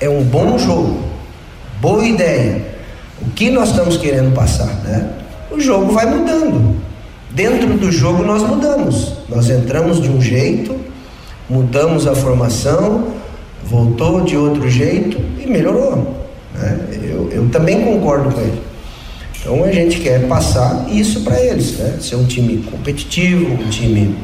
É 0.00 0.08
um 0.08 0.22
bom 0.22 0.58
jogo, 0.58 1.00
boa 1.80 2.04
ideia. 2.04 2.66
O 3.20 3.30
que 3.30 3.50
nós 3.50 3.70
estamos 3.70 3.96
querendo 3.96 4.32
passar, 4.32 4.72
né? 4.84 5.10
O 5.50 5.60
jogo 5.60 5.92
vai 5.92 6.06
mudando. 6.06 6.76
Dentro 7.30 7.74
do 7.74 7.90
jogo 7.90 8.22
nós 8.22 8.42
mudamos. 8.42 9.14
Nós 9.28 9.50
entramos 9.50 10.00
de 10.00 10.08
um 10.08 10.20
jeito, 10.20 10.76
mudamos 11.48 12.06
a 12.06 12.14
formação, 12.14 13.08
voltou 13.64 14.22
de 14.22 14.36
outro 14.36 14.68
jeito 14.68 15.20
e 15.40 15.46
melhorou. 15.46 16.14
Né? 16.54 16.78
Eu, 17.02 17.28
eu 17.30 17.48
também 17.48 17.84
concordo 17.84 18.30
com 18.30 18.40
ele. 18.40 18.67
Então 19.40 19.64
a 19.64 19.72
gente 19.72 20.00
quer 20.00 20.26
passar 20.26 20.86
isso 20.90 21.20
para 21.20 21.40
eles, 21.40 21.78
né? 21.78 21.98
Ser 22.00 22.16
um 22.16 22.24
time 22.24 22.58
competitivo, 22.70 23.52
um 23.52 23.68
time 23.68 24.16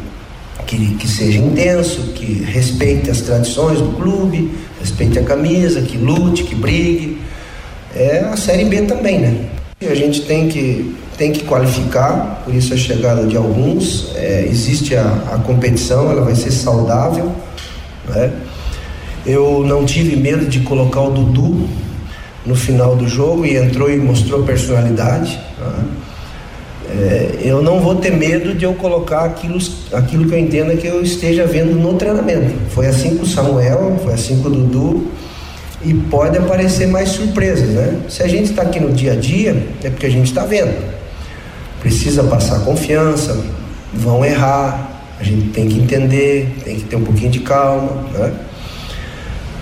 que, 0.67 0.95
que 0.97 1.09
seja 1.09 1.39
intenso, 1.39 2.13
que 2.15 2.43
respeite 2.45 3.11
as 3.11 3.21
tradições 3.21 3.81
do 3.81 3.97
clube, 3.97 4.51
respeite 4.81 5.19
a 5.19 5.23
camisa, 5.23 5.83
que 5.83 5.97
lute, 5.97 6.45
que 6.45 6.55
brigue. 6.55 7.19
É 7.95 8.21
a 8.21 8.37
Série 8.37 8.65
B 8.65 8.83
também, 8.83 9.21
né? 9.21 9.49
E 9.81 9.87
a 9.87 9.95
gente 9.95 10.23
tem 10.23 10.49
que, 10.49 10.95
tem 11.17 11.31
que 11.31 11.45
qualificar, 11.45 12.43
por 12.45 12.55
isso 12.55 12.75
a 12.75 12.77
chegada 12.77 13.27
de 13.27 13.37
alguns. 13.37 14.13
É, 14.17 14.47
existe 14.49 14.97
a, 14.97 15.05
a 15.33 15.39
competição, 15.39 16.11
ela 16.11 16.23
vai 16.23 16.35
ser 16.35 16.51
saudável, 16.51 17.33
né? 18.09 18.33
Eu 19.25 19.65
não 19.65 19.87
tive 19.87 20.17
medo 20.17 20.47
de 20.47 20.61
colocar 20.61 21.01
o 21.01 21.11
Dudu 21.11 21.67
no 22.45 22.55
final 22.55 22.95
do 22.97 23.09
jogo 23.09 23.47
e 23.47 23.57
entrou 23.57 23.91
e 23.91 23.97
mostrou 23.97 24.43
personalidade. 24.43 25.41
Né? 25.59 25.85
É, 26.91 27.39
eu 27.43 27.63
não 27.63 27.81
vou 27.81 27.97
ter 27.97 28.11
medo 28.11 28.55
de 28.55 28.65
eu 28.65 28.75
colocar 28.75 29.25
aquilo, 29.25 29.59
aquilo 29.93 30.27
que 30.27 30.35
eu 30.35 30.39
entenda 30.39 30.77
que 30.77 30.87
eu 30.87 31.03
esteja 31.03 31.47
vendo 31.47 31.75
no 31.75 31.95
treinamento. 31.95 32.55
Foi 32.71 32.87
assim 32.87 33.17
com 33.17 33.23
o 33.23 33.27
Samuel, 33.27 33.99
foi 34.05 34.13
assim 34.13 34.41
com 34.43 34.49
o 34.49 34.51
Dudu 34.51 35.11
e 35.83 35.93
pode 35.93 36.39
aparecer 36.39 36.87
mais 36.87 37.11
surpresas, 37.11 37.69
né? 37.69 38.01
Se 38.09 38.23
a 38.23 38.29
gente 38.29 38.51
está 38.51 38.63
aqui 38.63 38.81
no 38.81 38.93
dia 38.93 39.13
a 39.13 39.17
dia, 39.17 39.67
é 39.83 39.91
porque 39.91 40.07
a 40.07 40.11
gente 40.11 40.27
está 40.27 40.45
vendo. 40.45 40.75
Precisa 41.81 42.23
passar 42.25 42.61
confiança, 42.61 43.39
vão 43.93 44.25
errar, 44.25 44.91
a 45.19 45.23
gente 45.23 45.49
tem 45.49 45.69
que 45.69 45.79
entender, 45.79 46.55
tem 46.65 46.77
que 46.77 46.85
ter 46.85 46.97
um 46.97 47.05
pouquinho 47.05 47.31
de 47.31 47.41
calma, 47.41 48.05
né? 48.15 48.33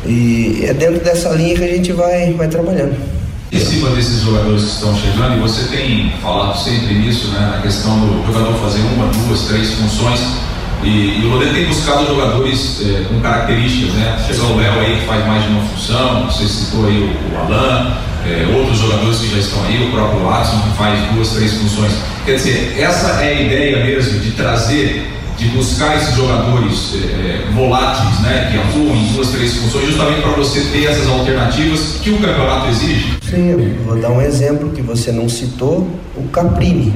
E 0.07 0.65
é 0.65 0.75
dentro 0.75 1.05
dessa 1.05 1.31
linha 1.31 1.55
que 1.55 1.65
a 1.65 1.69
gente 1.69 1.93
vai, 1.93 2.33
vai 2.33 2.49
trabalhando. 2.49 2.97
Em 3.53 3.61
cima 3.61 3.91
desses 3.91 4.23
jogadores 4.23 4.63
que 4.63 4.71
estão 4.71 4.97
chegando, 4.97 5.37
e 5.37 5.41
você 5.41 5.65
tem 5.69 6.11
falado 6.23 6.59
sempre 6.59 6.95
nisso, 6.95 7.29
né, 7.29 7.53
na 7.55 7.63
questão 7.63 8.01
do 8.01 8.27
jogador 8.27 8.55
fazer 8.55 8.81
uma, 8.81 9.07
duas, 9.09 9.43
três 9.43 9.75
funções, 9.75 10.21
e, 10.83 11.21
e 11.21 11.27
o 11.27 11.29
Lorena 11.29 11.53
tem 11.53 11.67
buscado 11.67 12.07
jogadores 12.07 12.81
é, 12.81 13.05
com 13.05 13.21
características, 13.21 13.95
né? 13.95 14.19
Chegou 14.27 14.53
o 14.53 14.57
Léo 14.57 14.81
aí 14.81 14.99
que 14.99 15.07
faz 15.07 15.27
mais 15.27 15.45
de 15.45 15.51
uma 15.51 15.63
função, 15.63 16.25
você 16.27 16.49
citou 16.49 16.87
aí 16.87 16.99
o, 16.99 17.35
o 17.35 17.39
Alain, 17.39 17.93
é, 18.27 18.57
outros 18.57 18.79
jogadores 18.79 19.19
que 19.19 19.29
já 19.29 19.39
estão 19.39 19.63
aí, 19.65 19.87
o 19.87 19.93
próprio 19.93 20.25
Watson 20.25 20.61
que 20.63 20.77
faz 20.77 20.99
duas, 21.13 21.29
três 21.31 21.53
funções. 21.53 21.93
Quer 22.25 22.37
dizer, 22.37 22.75
essa 22.79 23.23
é 23.23 23.29
a 23.29 23.43
ideia 23.43 23.85
mesmo 23.85 24.19
de 24.19 24.31
trazer 24.33 25.07
de 25.43 25.49
buscar 25.57 25.97
esses 25.97 26.15
jogadores 26.15 26.95
é, 26.95 27.51
voláteis, 27.53 28.21
né, 28.21 28.49
que 28.51 28.59
atuam 28.59 28.97
em 28.97 29.13
duas, 29.13 29.31
três 29.31 29.57
funções, 29.57 29.87
justamente 29.87 30.23
para 30.23 30.31
você 30.33 30.61
ter 30.73 30.87
essas 30.87 31.09
alternativas 31.09 31.99
que 32.01 32.11
o 32.11 32.19
campeonato 32.19 32.69
exige? 32.69 33.19
Sim, 33.29 33.77
vou 33.85 34.01
dar 34.01 34.11
um 34.11 34.23
exemplo 34.23 34.71
que 34.71 34.81
você 34.81 35.11
não 35.11 35.29
citou, 35.29 35.89
o 36.17 36.23
Caprini. 36.29 36.95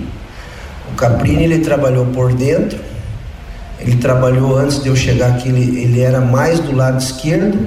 O 0.92 0.94
Caprini 0.94 1.44
ele 1.44 1.58
trabalhou 1.58 2.06
por 2.06 2.32
dentro, 2.32 2.78
ele 3.80 3.96
trabalhou 3.96 4.56
antes 4.56 4.80
de 4.82 4.88
eu 4.88 4.96
chegar 4.96 5.32
aqui, 5.32 5.48
ele, 5.48 5.80
ele 5.80 6.00
era 6.00 6.20
mais 6.20 6.60
do 6.60 6.74
lado 6.74 6.98
esquerdo, 6.98 7.58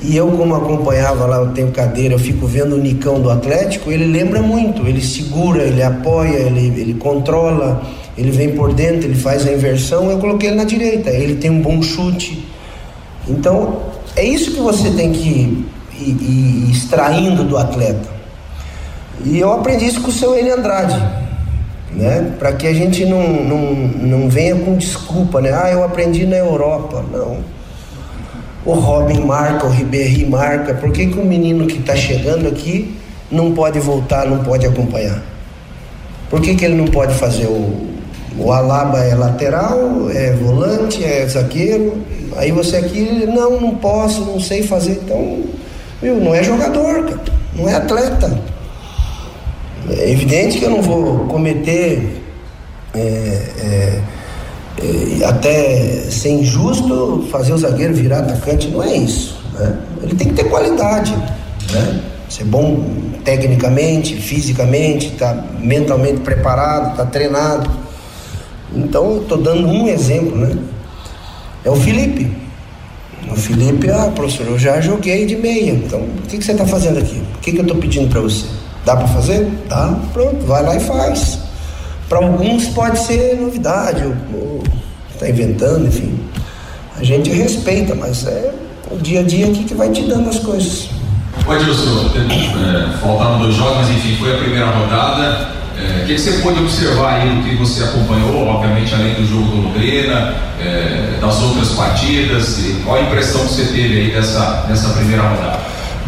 e 0.00 0.16
eu, 0.16 0.26
como 0.32 0.54
acompanhava 0.54 1.26
lá, 1.26 1.36
eu 1.36 1.48
tenho 1.48 1.70
cadeira, 1.70 2.14
eu 2.14 2.18
fico 2.18 2.44
vendo 2.44 2.74
o 2.74 2.78
Nicão 2.78 3.20
do 3.20 3.30
Atlético, 3.30 3.92
ele 3.92 4.06
lembra 4.06 4.42
muito, 4.42 4.84
ele 4.86 5.00
segura, 5.00 5.62
ele 5.62 5.80
apoia, 5.80 6.38
ele, 6.38 6.80
ele 6.80 6.94
controla 6.94 7.82
ele 8.16 8.30
vem 8.30 8.52
por 8.54 8.72
dentro, 8.74 9.06
ele 9.06 9.14
faz 9.14 9.46
a 9.46 9.52
inversão, 9.52 10.10
eu 10.10 10.18
coloquei 10.18 10.50
ele 10.50 10.56
na 10.56 10.64
direita, 10.64 11.10
ele 11.10 11.36
tem 11.36 11.50
um 11.50 11.62
bom 11.62 11.82
chute. 11.82 12.46
Então, 13.28 13.80
é 14.16 14.24
isso 14.24 14.52
que 14.52 14.60
você 14.60 14.90
tem 14.90 15.12
que 15.12 15.28
ir, 15.28 15.66
ir, 15.98 16.22
ir 16.22 16.70
extraindo 16.70 17.44
do 17.44 17.56
atleta. 17.56 18.10
E 19.24 19.38
eu 19.38 19.52
aprendi 19.52 19.86
isso 19.86 20.00
com 20.00 20.08
o 20.08 20.12
seu 20.12 20.36
Eli 20.36 20.50
Andrade, 20.50 21.00
né? 21.92 22.32
Para 22.38 22.52
que 22.52 22.66
a 22.66 22.74
gente 22.74 23.04
não, 23.06 23.22
não, 23.44 23.72
não 23.74 24.28
venha 24.28 24.56
com 24.56 24.76
desculpa, 24.76 25.40
né? 25.40 25.52
Ah, 25.52 25.70
eu 25.70 25.84
aprendi 25.84 26.26
na 26.26 26.36
Europa. 26.36 27.04
Não. 27.12 27.38
O 28.64 28.72
Robin 28.74 29.20
marca, 29.20 29.66
o 29.66 29.70
Ribéry 29.70 30.26
marca. 30.26 30.74
Por 30.74 30.90
que, 30.92 31.06
que 31.06 31.18
o 31.18 31.24
menino 31.24 31.66
que 31.66 31.78
está 31.78 31.94
chegando 31.94 32.48
aqui 32.48 32.96
não 33.30 33.52
pode 33.52 33.78
voltar, 33.78 34.26
não 34.26 34.42
pode 34.42 34.66
acompanhar? 34.66 35.22
Por 36.28 36.40
que, 36.40 36.54
que 36.54 36.64
ele 36.64 36.74
não 36.74 36.86
pode 36.86 37.14
fazer 37.14 37.46
o, 37.46 37.91
o 38.38 38.52
Alaba 38.52 38.98
é 38.98 39.14
lateral, 39.14 40.10
é 40.10 40.32
volante, 40.32 41.04
é 41.04 41.26
zagueiro, 41.26 41.98
aí 42.36 42.50
você 42.50 42.76
aqui, 42.76 43.26
não, 43.26 43.60
não 43.60 43.74
posso, 43.76 44.22
não 44.22 44.40
sei 44.40 44.62
fazer, 44.62 45.00
então, 45.04 45.44
viu, 46.00 46.16
não 46.16 46.34
é 46.34 46.42
jogador, 46.42 47.20
não 47.54 47.68
é 47.68 47.74
atleta. 47.74 48.38
É 49.90 50.10
evidente 50.10 50.58
que 50.58 50.64
eu 50.64 50.70
não 50.70 50.80
vou 50.80 51.26
cometer 51.26 52.22
é, 52.94 52.98
é, 52.98 54.00
é, 54.78 55.24
até 55.24 55.86
ser 56.10 56.30
injusto 56.30 57.26
fazer 57.30 57.52
o 57.52 57.58
zagueiro 57.58 57.94
virar 57.94 58.18
atacante, 58.20 58.68
não 58.68 58.82
é 58.82 58.96
isso. 58.96 59.42
Né? 59.54 59.78
Ele 60.02 60.14
tem 60.14 60.28
que 60.28 60.34
ter 60.34 60.44
qualidade, 60.44 61.14
né? 61.72 62.00
ser 62.28 62.44
bom 62.44 62.84
tecnicamente, 63.24 64.16
fisicamente, 64.16 65.10
tá 65.12 65.44
mentalmente 65.58 66.20
preparado, 66.20 66.96
tá 66.96 67.04
treinado. 67.04 67.70
Então 68.74 69.22
estou 69.22 69.38
dando 69.38 69.66
um 69.66 69.88
exemplo, 69.88 70.36
né? 70.36 70.56
É 71.64 71.70
o 71.70 71.76
Felipe. 71.76 72.30
O 73.30 73.36
Felipe, 73.36 73.90
ah, 73.90 74.10
professor, 74.14 74.46
eu 74.46 74.58
já 74.58 74.80
joguei 74.80 75.24
de 75.26 75.36
meia. 75.36 75.72
Então, 75.72 76.00
o 76.00 76.22
que, 76.28 76.38
que 76.38 76.44
você 76.44 76.52
está 76.52 76.66
fazendo 76.66 76.98
aqui? 76.98 77.22
O 77.36 77.38
que, 77.38 77.52
que 77.52 77.58
eu 77.58 77.62
estou 77.62 77.78
pedindo 77.78 78.08
para 78.08 78.20
você? 78.20 78.46
Dá 78.84 78.96
para 78.96 79.06
fazer? 79.08 79.48
Dá, 79.68 79.96
pronto, 80.12 80.44
vai 80.44 80.62
lá 80.62 80.76
e 80.76 80.80
faz. 80.80 81.38
Para 82.08 82.18
alguns 82.18 82.66
pode 82.68 82.98
ser 82.98 83.40
novidade, 83.40 84.04
ou, 84.04 84.12
ou 84.34 84.62
tá 85.18 85.28
inventando, 85.28 85.86
enfim. 85.86 86.18
A 86.98 87.04
gente 87.04 87.30
respeita, 87.30 87.94
mas 87.94 88.26
é 88.26 88.52
o 88.90 88.96
dia 88.98 89.20
a 89.20 89.22
dia 89.22 89.46
aqui 89.46 89.64
que 89.64 89.74
vai 89.74 89.88
te 89.90 90.02
dando 90.02 90.28
as 90.28 90.38
coisas. 90.40 90.90
Ô 91.46 91.54
Edilson, 91.54 92.10
é, 92.18 92.98
faltaram 92.98 93.38
dois 93.38 93.54
jogos, 93.54 93.88
enfim, 93.88 94.16
foi 94.16 94.34
a 94.34 94.38
primeira 94.38 94.66
rodada. 94.66 95.61
É, 95.82 96.02
o 96.02 96.06
que, 96.06 96.16
você 96.16 96.32
pôde 96.42 96.60
observar 96.60 97.20
aí 97.20 97.28
do 97.28 97.42
que 97.42 97.56
você 97.56 97.82
acompanhou, 97.82 98.46
obviamente, 98.46 98.94
além 98.94 99.14
do 99.14 99.26
jogo 99.26 99.48
do 99.48 99.56
Londrina, 99.62 100.34
é, 100.60 101.18
das 101.20 101.42
outras 101.42 101.70
partidas? 101.70 102.60
qual 102.84 102.96
a 102.96 103.02
impressão 103.02 103.40
que 103.46 103.54
você 103.54 103.64
teve 103.64 104.00
aí 104.00 104.10
dessa, 104.12 104.64
dessa 104.68 104.90
primeira 104.90 105.22
rodada? 105.22 105.60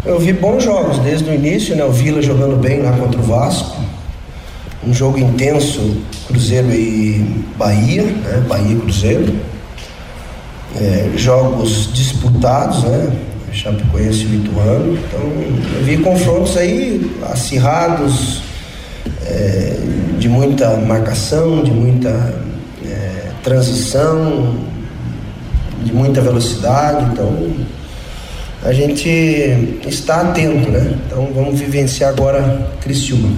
Eu 0.05 0.19
vi 0.19 0.31
bons 0.31 0.63
jogos 0.63 0.99
desde 0.99 1.29
o 1.29 1.33
início, 1.33 1.75
né? 1.75 1.83
O 1.83 1.91
Vila 1.91 2.21
jogando 2.21 2.55
bem 2.55 2.81
lá 2.81 2.91
contra 2.93 3.19
o 3.19 3.23
Vasco. 3.23 3.75
Um 4.85 4.93
jogo 4.93 5.17
intenso, 5.17 5.97
Cruzeiro 6.27 6.71
e 6.71 7.43
Bahia, 7.57 8.03
né? 8.03 8.43
Bahia 8.47 8.77
e 8.77 8.79
Cruzeiro. 8.79 9.35
É, 10.79 11.09
jogos 11.17 11.91
disputados, 11.91 12.83
né? 12.83 13.11
Chapecoense 13.51 14.25
e 14.25 14.35
Ituano. 14.35 14.97
Então, 14.97 15.21
eu 15.77 15.83
vi 15.83 15.97
confrontos 15.97 16.55
aí 16.55 17.09
acirrados, 17.31 18.41
é, 19.25 19.77
de 20.17 20.29
muita 20.29 20.77
marcação, 20.77 21.63
de 21.63 21.71
muita 21.71 22.09
é, 22.83 23.31
transição, 23.43 24.55
de 25.83 25.93
muita 25.93 26.21
velocidade. 26.21 27.11
Então, 27.11 27.53
a 28.63 28.73
gente 28.73 29.09
está 29.87 30.21
atento, 30.21 30.69
né? 30.69 30.97
Então, 31.05 31.29
vamos 31.33 31.59
vivenciar 31.59 32.09
agora 32.09 32.71
Criciúma. 32.81 33.29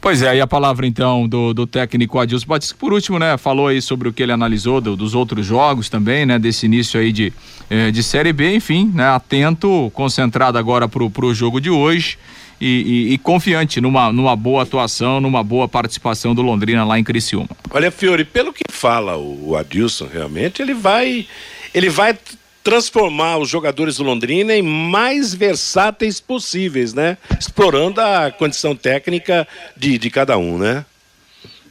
Pois 0.00 0.22
é, 0.22 0.30
aí 0.30 0.40
a 0.40 0.46
palavra 0.46 0.86
então 0.86 1.28
do, 1.28 1.52
do 1.52 1.66
técnico 1.66 2.18
Adilson 2.18 2.46
Batista, 2.46 2.74
por 2.78 2.90
último, 2.90 3.18
né, 3.18 3.36
falou 3.36 3.68
aí 3.68 3.82
sobre 3.82 4.08
o 4.08 4.12
que 4.12 4.22
ele 4.22 4.32
analisou 4.32 4.80
do, 4.80 4.96
dos 4.96 5.14
outros 5.14 5.44
jogos 5.44 5.90
também, 5.90 6.24
né, 6.24 6.38
desse 6.38 6.64
início 6.64 6.98
aí 6.98 7.12
de, 7.12 7.30
eh, 7.68 7.90
de 7.90 8.02
Série 8.02 8.32
B, 8.32 8.54
enfim, 8.54 8.90
né, 8.94 9.08
atento, 9.08 9.90
concentrado 9.92 10.56
agora 10.56 10.88
pro, 10.88 11.10
pro 11.10 11.34
jogo 11.34 11.60
de 11.60 11.68
hoje 11.68 12.16
e, 12.60 13.08
e, 13.10 13.14
e, 13.14 13.18
confiante 13.18 13.80
numa, 13.80 14.12
numa 14.12 14.36
boa 14.36 14.64
atuação, 14.64 15.20
numa 15.20 15.42
boa 15.42 15.66
participação 15.66 16.34
do 16.34 16.42
Londrina 16.42 16.84
lá 16.84 16.98
em 16.98 17.04
Criciúma. 17.04 17.48
Olha, 17.70 17.90
Fiore, 17.90 18.24
pelo 18.24 18.52
que 18.52 18.64
fala 18.70 19.16
o, 19.16 19.56
Adilson, 19.56 20.06
realmente, 20.12 20.60
ele 20.60 20.74
vai, 20.74 21.26
ele 21.72 21.88
vai 21.88 22.16
transformar 22.62 23.38
os 23.38 23.48
jogadores 23.48 23.96
do 23.96 24.04
Londrina 24.04 24.54
em 24.54 24.62
mais 24.62 25.32
versáteis 25.32 26.20
possíveis, 26.20 26.92
né? 26.92 27.16
Explorando 27.38 28.00
a 28.00 28.30
condição 28.30 28.76
técnica 28.76 29.48
de, 29.76 29.96
de 29.96 30.10
cada 30.10 30.36
um, 30.36 30.58
né? 30.58 30.84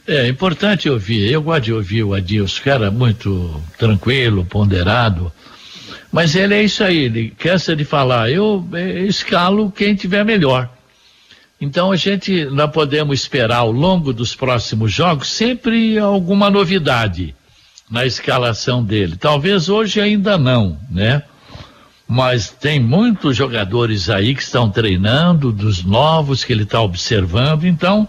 É 0.06 0.26
importante 0.26 0.90
ouvir. 0.90 1.30
Eu 1.30 1.42
gosto 1.42 1.64
de 1.64 1.72
ouvir 1.72 2.02
o 2.02 2.14
Adilson, 2.14 2.62
cara 2.64 2.90
muito 2.90 3.62
tranquilo, 3.78 4.44
ponderado. 4.44 5.32
Mas 6.10 6.34
ele 6.34 6.54
é 6.54 6.62
isso 6.64 6.82
aí, 6.82 7.04
ele 7.04 7.32
cansa 7.38 7.76
de 7.76 7.84
falar. 7.84 8.30
Eu, 8.30 8.66
eu 8.72 9.06
escalo 9.06 9.70
quem 9.70 9.94
tiver 9.94 10.24
melhor. 10.24 10.68
Então 11.60 11.92
a 11.92 11.96
gente 11.96 12.46
não 12.46 12.68
podemos 12.68 13.20
esperar 13.20 13.58
ao 13.58 13.70
longo 13.70 14.12
dos 14.14 14.34
próximos 14.34 14.92
jogos 14.92 15.28
sempre 15.28 15.98
alguma 15.98 16.48
novidade 16.48 17.34
na 17.90 18.06
escalação 18.06 18.82
dele. 18.82 19.16
Talvez 19.16 19.68
hoje 19.68 20.00
ainda 20.00 20.38
não, 20.38 20.78
né? 20.90 21.22
Mas 22.08 22.48
tem 22.48 22.80
muitos 22.80 23.36
jogadores 23.36 24.08
aí 24.08 24.34
que 24.34 24.42
estão 24.42 24.70
treinando, 24.70 25.52
dos 25.52 25.84
novos 25.84 26.44
que 26.44 26.52
ele 26.52 26.62
está 26.62 26.80
observando, 26.80 27.64
então 27.64 28.08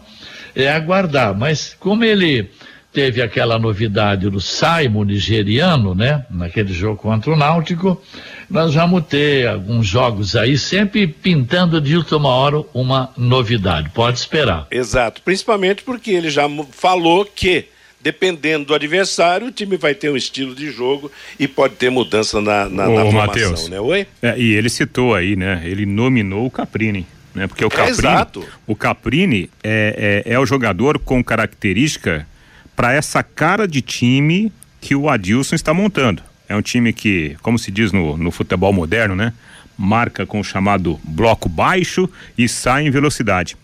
é 0.55 0.71
aguardar. 0.71 1.37
Mas 1.37 1.75
como 1.79 2.03
ele 2.03 2.49
teve 2.93 3.21
aquela 3.21 3.57
novidade 3.57 4.29
do 4.29 4.41
Saimo 4.41 5.03
nigeriano, 5.03 5.95
né? 5.95 6.25
Naquele 6.29 6.73
jogo 6.73 6.97
contra 6.97 7.31
o 7.31 7.35
Náutico, 7.35 8.01
nós 8.49 8.73
vamos 8.73 9.05
ter 9.05 9.47
alguns 9.47 9.87
jogos 9.87 10.35
aí, 10.35 10.57
sempre 10.57 11.07
pintando 11.07 11.79
de 11.79 11.95
última 11.95 12.29
hora 12.29 12.63
uma 12.73 13.11
novidade. 13.17 13.89
Pode 13.89 14.19
esperar. 14.19 14.67
Exato, 14.69 15.21
principalmente 15.21 15.83
porque 15.83 16.11
ele 16.11 16.29
já 16.29 16.43
falou 16.71 17.25
que 17.25 17.65
dependendo 18.03 18.65
do 18.65 18.73
adversário, 18.73 19.47
o 19.47 19.51
time 19.51 19.77
vai 19.77 19.93
ter 19.93 20.09
um 20.09 20.17
estilo 20.17 20.55
de 20.55 20.71
jogo 20.71 21.11
e 21.39 21.47
pode 21.47 21.75
ter 21.75 21.91
mudança 21.91 22.41
na, 22.41 22.67
na, 22.67 22.89
Ô, 22.89 22.95
na 22.95 23.01
formação, 23.03 23.27
Mateus, 23.27 23.69
né? 23.69 23.79
Oi? 23.79 24.07
É, 24.21 24.39
e 24.39 24.53
ele 24.53 24.69
citou 24.69 25.13
aí, 25.13 25.35
né? 25.35 25.61
Ele 25.63 25.85
nominou 25.85 26.45
o 26.45 26.51
Caprini. 26.51 27.05
Né? 27.33 27.47
Porque 27.47 27.63
o 27.63 27.67
é, 27.67 27.69
Caprini, 27.69 27.91
exato. 27.91 28.47
o 28.67 28.75
Caprini 28.75 29.49
é, 29.63 30.23
é, 30.25 30.33
é 30.33 30.39
o 30.39 30.45
jogador 30.45 30.99
com 30.99 31.23
característica 31.23 32.27
para 32.75 32.93
essa 32.93 33.21
cara 33.23 33.67
de 33.67 33.81
time 33.81 34.51
que 34.79 34.95
o 34.95 35.09
Adilson 35.09 35.55
está 35.55 35.73
montando. 35.73 36.23
É 36.49 36.55
um 36.55 36.61
time 36.61 36.91
que, 36.91 37.37
como 37.41 37.57
se 37.57 37.71
diz 37.71 37.91
no, 37.91 38.17
no 38.17 38.31
futebol 38.31 38.73
moderno, 38.73 39.15
né? 39.15 39.33
Marca 39.77 40.25
com 40.25 40.39
o 40.39 40.43
chamado 40.43 40.99
bloco 41.03 41.47
baixo 41.47 42.09
e 42.37 42.47
sai 42.47 42.87
em 42.87 42.91
velocidade. 42.91 43.55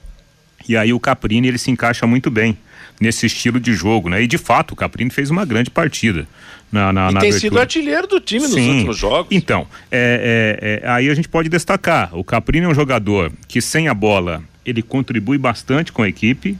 E 0.68 0.76
aí 0.76 0.94
o 0.94 1.00
Caprini 1.00 1.48
ele 1.48 1.58
se 1.58 1.70
encaixa 1.72 2.08
muito 2.08 2.32
bem 2.32 2.58
nesse 3.00 3.26
estilo 3.26 3.60
de 3.60 3.74
jogo, 3.74 4.10
né? 4.10 4.22
E 4.22 4.28
de 4.28 4.38
fato, 4.38 4.72
o 4.72 4.76
Caprini 4.76 5.10
fez 5.10 5.30
uma 5.30 5.46
grande 5.46 5.70
partida. 5.70 6.28
Na, 6.72 6.92
na, 6.92 7.10
e 7.10 7.14
na 7.14 7.20
tem 7.20 7.30
abertura. 7.30 7.40
sido 7.40 7.60
artilheiro 7.60 8.08
do 8.08 8.20
time 8.20 8.46
Sim. 8.46 8.48
nos 8.48 8.68
últimos 8.76 8.98
jogos. 8.98 9.28
Então, 9.32 9.68
é, 9.90 10.82
é, 10.82 10.86
é, 10.86 10.90
aí 10.92 11.10
a 11.10 11.16
gente 11.16 11.30
pode 11.30 11.48
destacar: 11.50 12.10
o 12.14 12.24
Caprini 12.24 12.66
é 12.66 12.70
um 12.70 12.74
jogador 12.74 13.32
que, 13.48 13.62
sem 13.62 13.88
a 13.88 13.94
bola, 13.94 14.44
ele 14.66 14.82
contribui 14.82 15.38
bastante 15.38 15.92
com 15.92 16.02
a 16.02 16.10
equipe. 16.10 16.58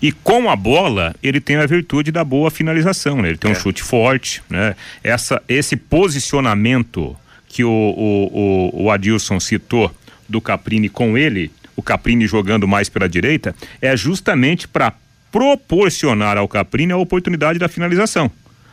E 0.00 0.12
com 0.12 0.50
a 0.50 0.56
bola, 0.56 1.14
ele 1.22 1.40
tem 1.40 1.56
a 1.56 1.66
virtude 1.66 2.10
da 2.12 2.24
boa 2.24 2.50
finalização, 2.50 3.22
né? 3.22 3.28
Ele 3.28 3.38
tem 3.38 3.50
um 3.50 3.54
é. 3.54 3.58
chute 3.58 3.82
forte, 3.82 4.42
né? 4.48 4.74
Essa, 5.02 5.42
esse 5.48 5.76
posicionamento 5.76 7.16
que 7.48 7.64
o, 7.64 7.70
o, 7.70 8.72
o, 8.72 8.84
o 8.84 8.90
Adilson 8.90 9.38
citou 9.38 9.94
do 10.28 10.40
Caprini 10.40 10.88
com 10.88 11.16
ele, 11.16 11.50
o 11.76 11.82
Caprini 11.82 12.26
jogando 12.26 12.66
mais 12.66 12.88
pela 12.88 13.08
direita, 13.08 13.54
é 13.80 13.96
justamente 13.96 14.66
para 14.66 14.92
proporcionar 15.30 16.36
ao 16.36 16.48
Caprini 16.48 16.92
a 16.92 16.96
oportunidade 16.96 17.58
da 17.58 17.68
finalização. 17.68 18.30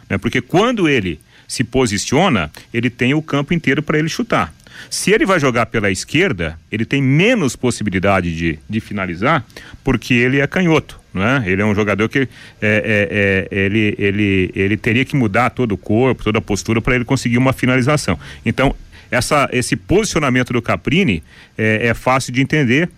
Né? 0.09 0.17
Porque 0.17 0.41
quando 0.41 0.87
ele 0.87 1.19
se 1.47 1.63
posiciona, 1.63 2.51
ele 2.73 2.89
tem 2.89 3.13
o 3.13 3.21
campo 3.21 3.53
inteiro 3.53 3.83
para 3.83 3.99
ele 3.99 4.07
chutar. 4.07 4.53
Se 4.89 5.11
ele 5.11 5.25
vai 5.25 5.39
jogar 5.39 5.65
pela 5.65 5.91
esquerda, 5.91 6.57
ele 6.71 6.85
tem 6.85 7.01
menos 7.01 7.55
possibilidade 7.55 8.35
de, 8.35 8.59
de 8.69 8.79
finalizar, 8.79 9.45
porque 9.83 10.13
ele 10.13 10.39
é 10.39 10.47
canhoto, 10.47 10.99
não 11.13 11.23
é? 11.23 11.49
Ele 11.49 11.61
é 11.61 11.65
um 11.65 11.75
jogador 11.75 12.07
que 12.07 12.19
é, 12.19 12.27
é, 12.61 13.47
é, 13.51 13.65
ele, 13.65 13.95
ele, 13.97 14.51
ele 14.55 14.77
teria 14.77 15.03
que 15.03 15.15
mudar 15.15 15.49
todo 15.49 15.73
o 15.73 15.77
corpo, 15.77 16.23
toda 16.23 16.39
a 16.39 16.41
postura 16.41 16.81
para 16.81 16.95
ele 16.95 17.05
conseguir 17.05 17.37
uma 17.37 17.53
finalização. 17.53 18.17
Então, 18.45 18.75
essa, 19.09 19.49
esse 19.51 19.75
posicionamento 19.75 20.53
do 20.53 20.61
Caprini 20.61 21.21
é, 21.57 21.87
é 21.87 21.93
fácil 21.93 22.31
de 22.31 22.41
entender 22.41 22.89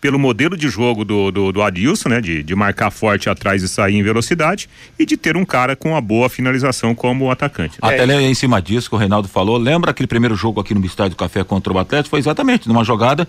pelo 0.00 0.18
modelo 0.18 0.56
de 0.56 0.68
jogo 0.68 1.04
do, 1.04 1.30
do, 1.30 1.52
do 1.52 1.62
Adilson, 1.62 2.08
né? 2.08 2.20
De, 2.20 2.42
de 2.42 2.54
marcar 2.54 2.90
forte 2.90 3.28
atrás 3.28 3.62
e 3.62 3.68
sair 3.68 3.96
em 3.96 4.02
velocidade 4.02 4.68
e 4.98 5.06
de 5.06 5.16
ter 5.16 5.36
um 5.36 5.44
cara 5.44 5.74
com 5.74 5.90
uma 5.90 6.00
boa 6.00 6.28
finalização 6.28 6.94
como 6.94 7.30
atacante. 7.30 7.78
Até 7.80 8.04
é. 8.04 8.22
em 8.22 8.34
cima 8.34 8.60
disso 8.60 8.88
que 8.88 8.94
o 8.94 8.98
Reinaldo 8.98 9.28
falou, 9.28 9.56
lembra 9.56 9.90
aquele 9.90 10.06
primeiro 10.06 10.36
jogo 10.36 10.60
aqui 10.60 10.74
no 10.74 10.84
Estádio 10.84 11.10
do 11.10 11.16
Café 11.16 11.42
contra 11.44 11.72
o 11.72 11.78
Atlético? 11.78 12.10
Foi 12.10 12.18
exatamente 12.18 12.68
numa 12.68 12.84
jogada 12.84 13.26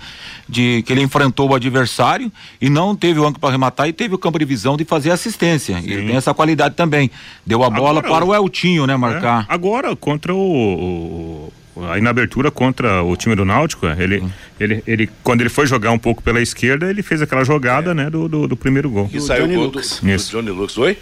de 0.47 0.83
que 0.83 0.93
ele 0.93 1.01
enfrentou 1.01 1.49
o 1.49 1.55
adversário 1.55 2.31
e 2.61 2.69
não 2.69 2.95
teve 2.95 3.19
o 3.19 3.23
ângulo 3.23 3.39
para 3.39 3.49
arrematar 3.49 3.87
e 3.87 3.93
teve 3.93 4.15
o 4.15 4.17
campo 4.17 4.37
de 4.37 4.45
visão 4.45 4.77
de 4.77 4.85
fazer 4.85 5.11
assistência. 5.11 5.79
Sim. 5.81 5.89
Ele 5.89 6.07
tem 6.07 6.15
essa 6.15 6.33
qualidade 6.33 6.75
também. 6.75 7.09
Deu 7.45 7.63
a 7.63 7.69
bola 7.69 7.99
Agora, 7.99 8.13
para 8.13 8.25
o 8.25 8.33
Eltinho, 8.33 8.85
né, 8.85 8.95
marcar. 8.95 9.43
É. 9.43 9.45
Agora, 9.53 9.95
contra 9.95 10.33
o, 10.33 10.37
o 10.37 11.53
Aí 11.85 12.01
na 12.01 12.09
abertura 12.09 12.49
contra 12.49 13.03
o 13.03 13.15
time 13.15 13.35
do 13.35 13.45
Náutico, 13.45 13.85
ele, 13.87 14.23
ele, 14.59 14.83
ele, 14.87 15.09
quando 15.23 15.41
ele 15.41 15.49
foi 15.49 15.67
jogar 15.67 15.91
um 15.91 15.99
pouco 15.99 16.21
pela 16.21 16.41
esquerda, 16.41 16.89
ele 16.89 17.03
fez 17.03 17.21
aquela 17.21 17.43
jogada, 17.43 17.93
né, 17.93 18.09
do, 18.09 18.27
do, 18.27 18.47
do 18.47 18.57
primeiro 18.57 18.89
gol. 18.89 19.07
Que 19.07 19.19
saiu 19.19 19.45
o 19.45 19.47
gol 19.47 19.71
do, 19.71 19.79
do 19.79 20.17
Johnny 20.17 20.49
Lucas. 20.49 20.77
Oi? 20.77 20.97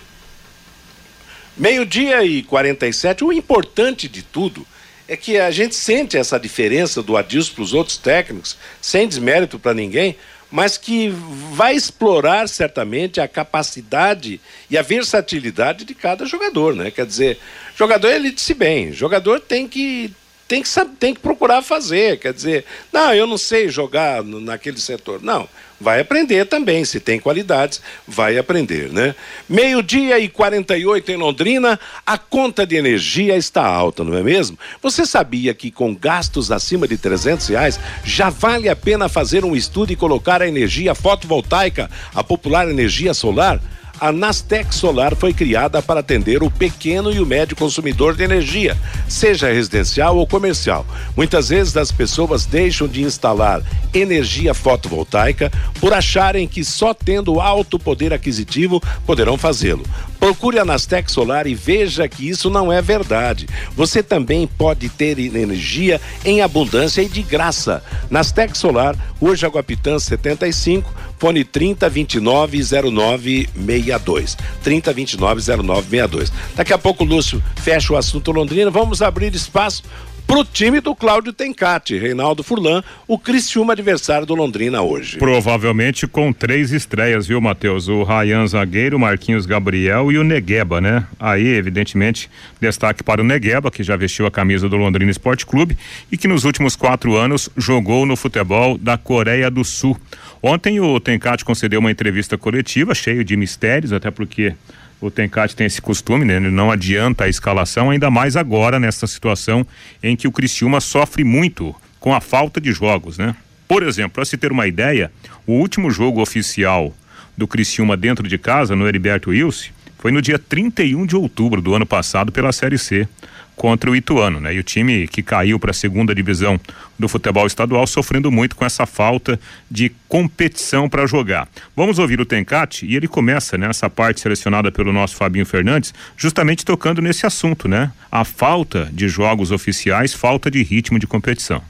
Meio-dia 1.57 2.23
e 2.25 2.43
47. 2.43 3.23
O 3.23 3.31
importante 3.31 4.09
de 4.09 4.21
tudo 4.21 4.65
é 5.07 5.15
que 5.15 5.37
a 5.37 5.51
gente 5.51 5.75
sente 5.75 6.17
essa 6.17 6.39
diferença 6.39 7.01
do 7.01 7.15
Adilson 7.15 7.53
para 7.53 7.63
os 7.63 7.73
outros 7.73 7.97
técnicos, 7.97 8.57
sem 8.81 9.07
desmérito 9.07 9.59
para 9.59 9.73
ninguém, 9.73 10.15
mas 10.51 10.77
que 10.77 11.09
vai 11.51 11.75
explorar 11.75 12.47
certamente 12.47 13.19
a 13.19 13.27
capacidade 13.27 14.39
e 14.69 14.77
a 14.77 14.81
versatilidade 14.81 15.85
de 15.85 15.93
cada 15.93 16.25
jogador, 16.25 16.75
né? 16.75 16.91
Quer 16.91 17.05
dizer, 17.05 17.39
jogador 17.77 18.09
ele 18.09 18.31
disse 18.31 18.53
bem, 18.53 18.91
jogador 18.91 19.39
tem 19.39 19.67
que 19.67 20.13
tem 20.47 20.61
que 20.61 20.69
saber, 20.69 20.91
tem 20.99 21.13
que 21.13 21.19
procurar 21.19 21.61
fazer, 21.61 22.19
quer 22.19 22.33
dizer, 22.33 22.65
não, 22.93 23.13
eu 23.13 23.25
não 23.25 23.37
sei 23.37 23.67
jogar 23.67 24.23
no, 24.23 24.39
naquele 24.39 24.79
setor. 24.79 25.21
Não, 25.23 25.49
vai 25.79 25.99
aprender 25.99 26.45
também, 26.45 26.85
se 26.85 26.99
tem 26.99 27.19
qualidades, 27.19 27.81
vai 28.07 28.37
aprender, 28.37 28.91
né? 28.91 29.15
Meio-dia 29.49 30.19
e 30.19 30.29
48 30.29 31.11
em 31.11 31.17
Londrina, 31.17 31.79
a 32.05 32.17
conta 32.17 32.65
de 32.65 32.75
energia 32.75 33.35
está 33.35 33.65
alta, 33.65 34.03
não 34.03 34.15
é 34.15 34.21
mesmo? 34.21 34.57
Você 34.81 35.05
sabia 35.05 35.53
que 35.53 35.71
com 35.71 35.95
gastos 35.95 36.51
acima 36.51 36.87
de 36.87 36.97
300 36.97 37.47
reais 37.47 37.79
já 38.03 38.29
vale 38.29 38.69
a 38.69 38.75
pena 38.75 39.09
fazer 39.09 39.43
um 39.43 39.55
estudo 39.55 39.91
e 39.91 39.95
colocar 39.95 40.41
a 40.41 40.47
energia 40.47 40.93
fotovoltaica, 40.93 41.89
a 42.13 42.23
popular 42.23 42.69
energia 42.69 43.13
solar? 43.13 43.59
A 43.99 44.11
Nastec 44.11 44.75
Solar 44.75 45.15
foi 45.15 45.33
criada 45.33 45.81
para 45.81 46.01
atender 46.01 46.43
o 46.43 46.51
pequeno 46.51 47.11
e 47.13 47.19
o 47.19 47.25
médio 47.25 47.55
consumidor 47.55 48.13
de 48.13 48.23
energia, 48.23 48.77
seja 49.07 49.51
residencial 49.51 50.17
ou 50.17 50.27
comercial. 50.27 50.85
Muitas 51.15 51.49
vezes 51.49 51.77
as 51.77 51.91
pessoas 51.91 52.45
deixam 52.45 52.87
de 52.87 53.01
instalar 53.01 53.61
energia 53.93 54.53
fotovoltaica 54.53 55.49
por 55.79 55.93
acharem 55.93 56.45
que 56.47 56.63
só 56.63 56.93
tendo 56.93 57.39
alto 57.39 57.79
poder 57.79 58.13
aquisitivo 58.13 58.81
poderão 59.05 59.37
fazê-lo. 59.37 59.83
Procure 60.19 60.59
a 60.59 60.65
Nastec 60.65 61.09
Solar 61.11 61.47
e 61.47 61.55
veja 61.55 62.07
que 62.07 62.27
isso 62.27 62.49
não 62.49 62.73
é 62.73 62.81
verdade. 62.81 63.47
Você 63.75 64.01
também 64.01 64.47
pode 64.47 64.89
ter 64.89 65.19
energia 65.19 66.01
em 66.25 66.41
abundância 66.41 67.01
e 67.01 67.07
de 67.07 67.21
graça. 67.21 67.83
Nastec 68.09 68.57
Solar, 68.57 68.95
hoje 69.21 69.45
Aguapitã 69.45 69.99
75, 69.99 70.91
fone 71.17 71.43
3029 71.43 72.61
0962. 72.91 74.37
3029 74.63 75.41
0962. 75.41 76.31
Daqui 76.55 76.73
a 76.73 76.77
pouco 76.77 77.03
Lúcio 77.03 77.41
fecha 77.55 77.93
o 77.93 77.97
assunto 77.97 78.31
Londrina. 78.31 78.69
Vamos 78.69 79.01
abrir 79.01 79.33
espaço 79.33 79.83
pro 80.27 80.43
time 80.43 80.79
do 80.79 80.95
Cláudio 80.95 81.31
Tencati, 81.31 81.97
Reinaldo 81.97 82.43
Furlan, 82.43 82.83
o 83.07 83.17
Criciúma 83.17 83.73
adversário 83.73 84.25
do 84.25 84.35
Londrina 84.35 84.81
hoje. 84.81 85.17
Provavelmente 85.17 86.07
com 86.07 86.33
três 86.33 86.71
estreias, 86.71 87.27
viu, 87.27 87.39
Matheus? 87.39 87.87
O 87.87 88.03
Rayan 88.03 88.45
Zagueiro, 88.47 88.99
Marquinhos 88.99 89.45
Gabriel 89.45 90.11
e 90.11 90.17
o 90.17 90.23
Negueba, 90.23 90.81
né? 90.81 91.05
Aí, 91.19 91.47
evidentemente, 91.47 92.29
destaque 92.59 93.03
para 93.03 93.21
o 93.21 93.23
Negueba, 93.23 93.71
que 93.71 93.83
já 93.83 93.95
vestiu 93.95 94.25
a 94.25 94.31
camisa 94.31 94.67
do 94.67 94.75
Londrina 94.75 95.11
Esporte 95.11 95.45
Clube 95.45 95.77
e 96.11 96.17
que 96.17 96.27
nos 96.27 96.43
últimos 96.43 96.75
quatro 96.75 97.15
anos 97.15 97.49
jogou 97.55 98.05
no 98.05 98.15
futebol 98.15 98.77
da 98.77 98.97
Coreia 98.97 99.49
do 99.49 99.63
Sul. 99.63 99.99
Ontem 100.41 100.79
o 100.79 100.99
Tencati 100.99 101.45
concedeu 101.45 101.79
uma 101.79 101.91
entrevista 101.91 102.37
coletiva, 102.37 102.93
cheio 102.93 103.23
de 103.23 103.35
mistérios, 103.35 103.93
até 103.93 104.11
porque 104.11 104.53
o 105.01 105.11
Tencate 105.11 105.55
tem 105.55 105.67
esse 105.67 105.81
costume, 105.81 106.25
né? 106.25 106.37
Ele 106.37 106.49
não 106.49 106.71
adianta 106.71 107.25
a 107.25 107.29
escalação, 107.29 107.89
ainda 107.89 108.09
mais 108.09 108.35
agora 108.35 108.79
nessa 108.79 109.07
situação 109.07 109.65
em 110.01 110.15
que 110.15 110.27
o 110.27 110.31
Criciúma 110.31 110.79
sofre 110.79 111.23
muito 111.23 111.75
com 111.99 112.13
a 112.13 112.21
falta 112.21 112.61
de 112.61 112.71
jogos, 112.71 113.17
né? 113.17 113.35
Por 113.67 113.83
exemplo, 113.83 114.11
para 114.11 114.25
se 114.25 114.37
ter 114.37 114.51
uma 114.51 114.67
ideia, 114.67 115.11
o 115.45 115.53
último 115.53 115.89
jogo 115.89 116.21
oficial 116.21 116.93
do 117.35 117.47
Criciúma 117.47 117.97
dentro 117.97 118.27
de 118.27 118.37
casa, 118.37 118.75
no 118.75 118.87
Heriberto 118.87 119.31
Wilson, 119.31 119.71
foi 119.97 120.11
no 120.11 120.21
dia 120.21 120.37
31 120.37 121.05
de 121.05 121.15
outubro 121.15 121.61
do 121.61 121.73
ano 121.73 121.85
passado 121.85 122.31
pela 122.31 122.51
Série 122.51 122.77
C 122.77 123.07
contra 123.55 123.89
o 123.89 123.95
Ituano, 123.95 124.39
né? 124.39 124.53
E 124.53 124.59
o 124.59 124.63
time 124.63 125.07
que 125.07 125.23
caiu 125.23 125.59
para 125.59 125.71
a 125.71 125.73
segunda 125.73 126.13
divisão 126.13 126.59
do 126.99 127.07
futebol 127.07 127.47
estadual 127.47 127.87
sofrendo 127.87 128.31
muito 128.31 128.55
com 128.55 128.65
essa 128.65 128.85
falta 128.85 129.39
de 129.69 129.91
competição 130.07 130.89
para 130.89 131.05
jogar. 131.05 131.47
Vamos 131.75 131.99
ouvir 131.99 132.19
o 132.19 132.25
Tencate 132.25 132.85
e 132.85 132.95
ele 132.95 133.07
começa 133.07 133.57
nessa 133.57 133.87
né, 133.87 133.91
parte 133.93 134.21
selecionada 134.21 134.71
pelo 134.71 134.91
nosso 134.91 135.15
Fabinho 135.15 135.45
Fernandes, 135.45 135.93
justamente 136.17 136.65
tocando 136.65 137.01
nesse 137.01 137.25
assunto, 137.25 137.67
né? 137.67 137.91
A 138.11 138.23
falta 138.23 138.89
de 138.91 139.07
jogos 139.07 139.51
oficiais, 139.51 140.13
falta 140.13 140.51
de 140.51 140.61
ritmo 140.63 140.99
de 140.99 141.07
competição. 141.07 141.61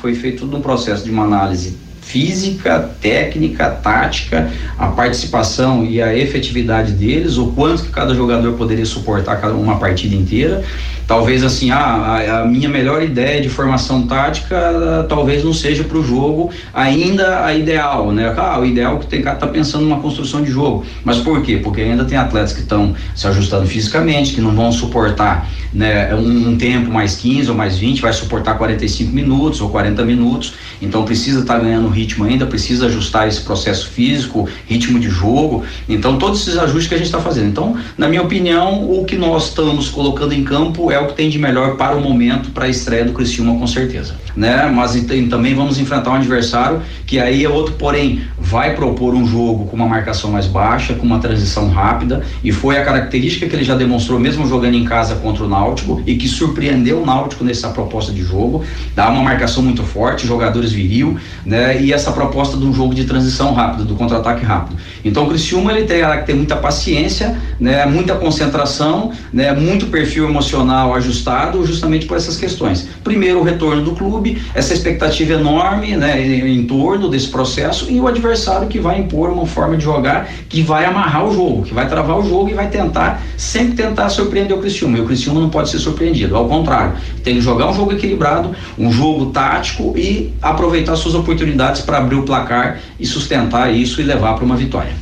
Foi 0.00 0.14
feito 0.14 0.40
todo 0.40 0.56
um 0.56 0.60
processo 0.60 1.04
de 1.04 1.10
uma 1.10 1.24
análise 1.24 1.78
física, 2.08 2.90
técnica, 3.02 3.68
tática, 3.68 4.50
a 4.78 4.86
participação 4.86 5.84
e 5.84 6.00
a 6.00 6.16
efetividade 6.16 6.92
deles, 6.92 7.36
o 7.36 7.48
quanto 7.48 7.82
que 7.82 7.90
cada 7.90 8.14
jogador 8.14 8.54
poderia 8.54 8.86
suportar 8.86 9.38
uma 9.52 9.78
partida 9.78 10.14
inteira 10.14 10.64
talvez 11.08 11.42
assim, 11.42 11.70
ah, 11.70 12.42
a, 12.42 12.44
minha 12.44 12.68
melhor 12.68 13.02
ideia 13.02 13.40
de 13.40 13.48
formação 13.48 14.06
tática 14.06 15.06
talvez 15.08 15.42
não 15.42 15.54
seja 15.54 15.82
para 15.82 15.96
o 15.96 16.04
jogo 16.04 16.50
ainda 16.72 17.46
a 17.46 17.54
ideal, 17.54 18.12
né? 18.12 18.32
Ah, 18.36 18.60
o 18.60 18.66
ideal 18.66 18.98
que 18.98 19.06
tem 19.06 19.22
cara 19.22 19.36
tá 19.36 19.46
pensando 19.46 19.84
numa 19.84 20.00
construção 20.00 20.42
de 20.42 20.50
jogo. 20.50 20.84
Mas 21.02 21.16
por 21.16 21.42
quê? 21.42 21.60
Porque 21.64 21.80
ainda 21.80 22.04
tem 22.04 22.18
atletas 22.18 22.52
que 22.52 22.60
estão 22.60 22.94
se 23.16 23.26
ajustando 23.26 23.66
fisicamente, 23.66 24.34
que 24.34 24.40
não 24.42 24.54
vão 24.54 24.70
suportar 24.70 25.48
né, 25.72 26.14
um, 26.14 26.50
um, 26.50 26.58
tempo 26.58 26.90
mais 26.90 27.16
15 27.16 27.50
ou 27.50 27.56
mais 27.56 27.78
20, 27.78 28.02
vai 28.02 28.12
suportar 28.12 28.58
45 28.58 29.10
minutos 29.10 29.62
ou 29.62 29.70
40 29.70 30.04
minutos. 30.04 30.54
Então 30.80 31.04
precisa 31.06 31.40
estar 31.40 31.54
tá 31.54 31.60
ganhando 31.60 31.88
ritmo 31.98 32.24
ainda, 32.24 32.46
precisa 32.46 32.86
ajustar 32.86 33.28
esse 33.28 33.40
processo 33.42 33.88
físico, 33.88 34.48
ritmo 34.66 34.98
de 34.98 35.08
jogo. 35.08 35.64
Então 35.88 36.18
todos 36.18 36.40
esses 36.42 36.58
ajustes 36.58 36.88
que 36.88 36.94
a 36.94 36.98
gente 36.98 37.06
está 37.06 37.20
fazendo. 37.20 37.48
Então, 37.48 37.76
na 37.96 38.08
minha 38.08 38.22
opinião, 38.22 38.90
o 38.90 39.04
que 39.04 39.16
nós 39.16 39.48
estamos 39.48 39.88
colocando 39.88 40.32
em 40.32 40.44
campo 40.44 40.90
é 40.90 40.98
o 40.98 41.08
que 41.08 41.14
tem 41.14 41.28
de 41.28 41.38
melhor 41.38 41.76
para 41.76 41.96
o 41.96 42.00
momento, 42.00 42.50
para 42.50 42.66
a 42.66 42.68
estreia 42.68 43.04
do 43.04 43.12
Criciúma, 43.12 43.58
com 43.58 43.66
certeza. 43.66 44.14
Né? 44.36 44.70
Mas 44.72 44.94
também 45.28 45.54
vamos 45.54 45.78
enfrentar 45.78 46.10
um 46.10 46.14
adversário 46.14 46.82
que 47.06 47.18
aí 47.18 47.44
é 47.44 47.48
outro, 47.48 47.74
porém, 47.74 48.22
vai 48.38 48.74
propor 48.74 49.14
um 49.14 49.26
jogo 49.26 49.64
com 49.64 49.74
uma 49.74 49.86
marcação 49.86 50.30
mais 50.30 50.46
baixa, 50.46 50.94
com 50.94 51.06
uma 51.06 51.18
transição 51.18 51.70
rápida, 51.70 52.22
e 52.44 52.52
foi 52.52 52.76
a 52.76 52.84
característica 52.84 53.46
que 53.46 53.56
ele 53.56 53.64
já 53.64 53.74
demonstrou, 53.74 54.20
mesmo 54.20 54.46
jogando 54.46 54.74
em 54.74 54.84
casa 54.84 55.14
contra 55.16 55.42
o 55.44 55.48
Náutico, 55.48 56.02
e 56.06 56.16
que 56.16 56.28
surpreendeu 56.28 57.02
o 57.02 57.06
Náutico 57.06 57.42
nessa 57.42 57.70
proposta 57.70 58.12
de 58.12 58.22
jogo. 58.22 58.62
Dá 58.94 59.08
uma 59.08 59.22
marcação 59.22 59.62
muito 59.62 59.82
forte, 59.82 60.26
jogadores 60.26 60.70
viril, 60.70 61.16
né? 61.44 61.80
E 61.80 61.87
essa 61.92 62.12
proposta 62.12 62.56
de 62.56 62.64
um 62.64 62.72
jogo 62.72 62.94
de 62.94 63.04
transição 63.04 63.52
rápida, 63.52 63.84
do 63.84 63.94
contra-ataque 63.94 64.44
rápido. 64.44 64.76
Então 65.04 65.24
o 65.24 65.28
Criciúma 65.28 65.72
ele 65.72 65.86
tem 65.86 66.02
que 66.02 66.26
ter 66.26 66.34
muita 66.34 66.56
paciência, 66.56 67.36
né? 67.58 67.84
Muita 67.86 68.14
concentração, 68.14 69.12
né? 69.32 69.54
Muito 69.54 69.86
perfil 69.86 70.28
emocional 70.28 70.94
ajustado 70.94 71.64
justamente 71.66 72.06
por 72.06 72.16
essas 72.16 72.36
questões. 72.36 72.88
Primeiro, 73.02 73.40
o 73.40 73.42
retorno 73.42 73.82
do 73.82 73.92
clube, 73.92 74.42
essa 74.54 74.72
expectativa 74.72 75.34
enorme 75.34 75.96
né, 75.96 76.20
em, 76.20 76.58
em 76.58 76.66
torno 76.66 77.08
desse 77.08 77.28
processo 77.28 77.90
e 77.90 78.00
o 78.00 78.06
adversário 78.06 78.68
que 78.68 78.78
vai 78.78 78.98
impor 78.98 79.30
uma 79.30 79.46
forma 79.46 79.76
de 79.76 79.84
jogar 79.84 80.28
que 80.48 80.62
vai 80.62 80.84
amarrar 80.84 81.26
o 81.26 81.34
jogo, 81.34 81.62
que 81.62 81.74
vai 81.74 81.88
travar 81.88 82.18
o 82.18 82.28
jogo 82.28 82.48
e 82.50 82.54
vai 82.54 82.68
tentar, 82.68 83.22
sempre 83.36 83.74
tentar 83.74 84.08
surpreender 84.08 84.56
o 84.56 84.60
Cristiúma. 84.60 84.98
E 84.98 85.00
o 85.00 85.04
Cristiúma 85.04 85.40
não 85.40 85.50
pode 85.50 85.70
ser 85.70 85.78
surpreendido, 85.78 86.36
ao 86.36 86.48
contrário, 86.48 86.94
tem 87.22 87.36
que 87.36 87.40
jogar 87.40 87.68
um 87.68 87.74
jogo 87.74 87.92
equilibrado, 87.92 88.54
um 88.78 88.90
jogo 88.90 89.26
tático 89.26 89.94
e 89.96 90.32
aproveitar 90.40 90.96
suas 90.96 91.14
oportunidades 91.14 91.77
para 91.82 91.98
abrir 91.98 92.16
o 92.16 92.22
placar 92.22 92.80
e 92.98 93.06
sustentar 93.06 93.72
isso 93.72 94.00
e 94.00 94.04
levar 94.04 94.34
para 94.34 94.44
uma 94.44 94.56
vitória. 94.56 94.92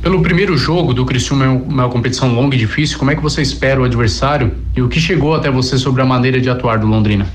Pelo 0.00 0.20
primeiro 0.20 0.56
jogo 0.56 0.92
do 0.92 1.06
Criciúma, 1.06 1.46
uma 1.46 1.88
competição 1.88 2.34
longa 2.34 2.56
e 2.56 2.58
difícil, 2.58 2.98
como 2.98 3.10
é 3.12 3.14
que 3.14 3.22
você 3.22 3.40
espera 3.40 3.80
o 3.80 3.84
adversário 3.84 4.52
e 4.76 4.82
o 4.82 4.88
que 4.88 5.00
chegou 5.00 5.34
até 5.34 5.48
você 5.48 5.78
sobre 5.78 6.02
a 6.02 6.04
maneira 6.04 6.40
de 6.40 6.50
atuar 6.50 6.78
do 6.78 6.88
Londrina? 6.88 7.26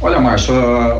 Olha, 0.00 0.20
Márcio, 0.20 0.52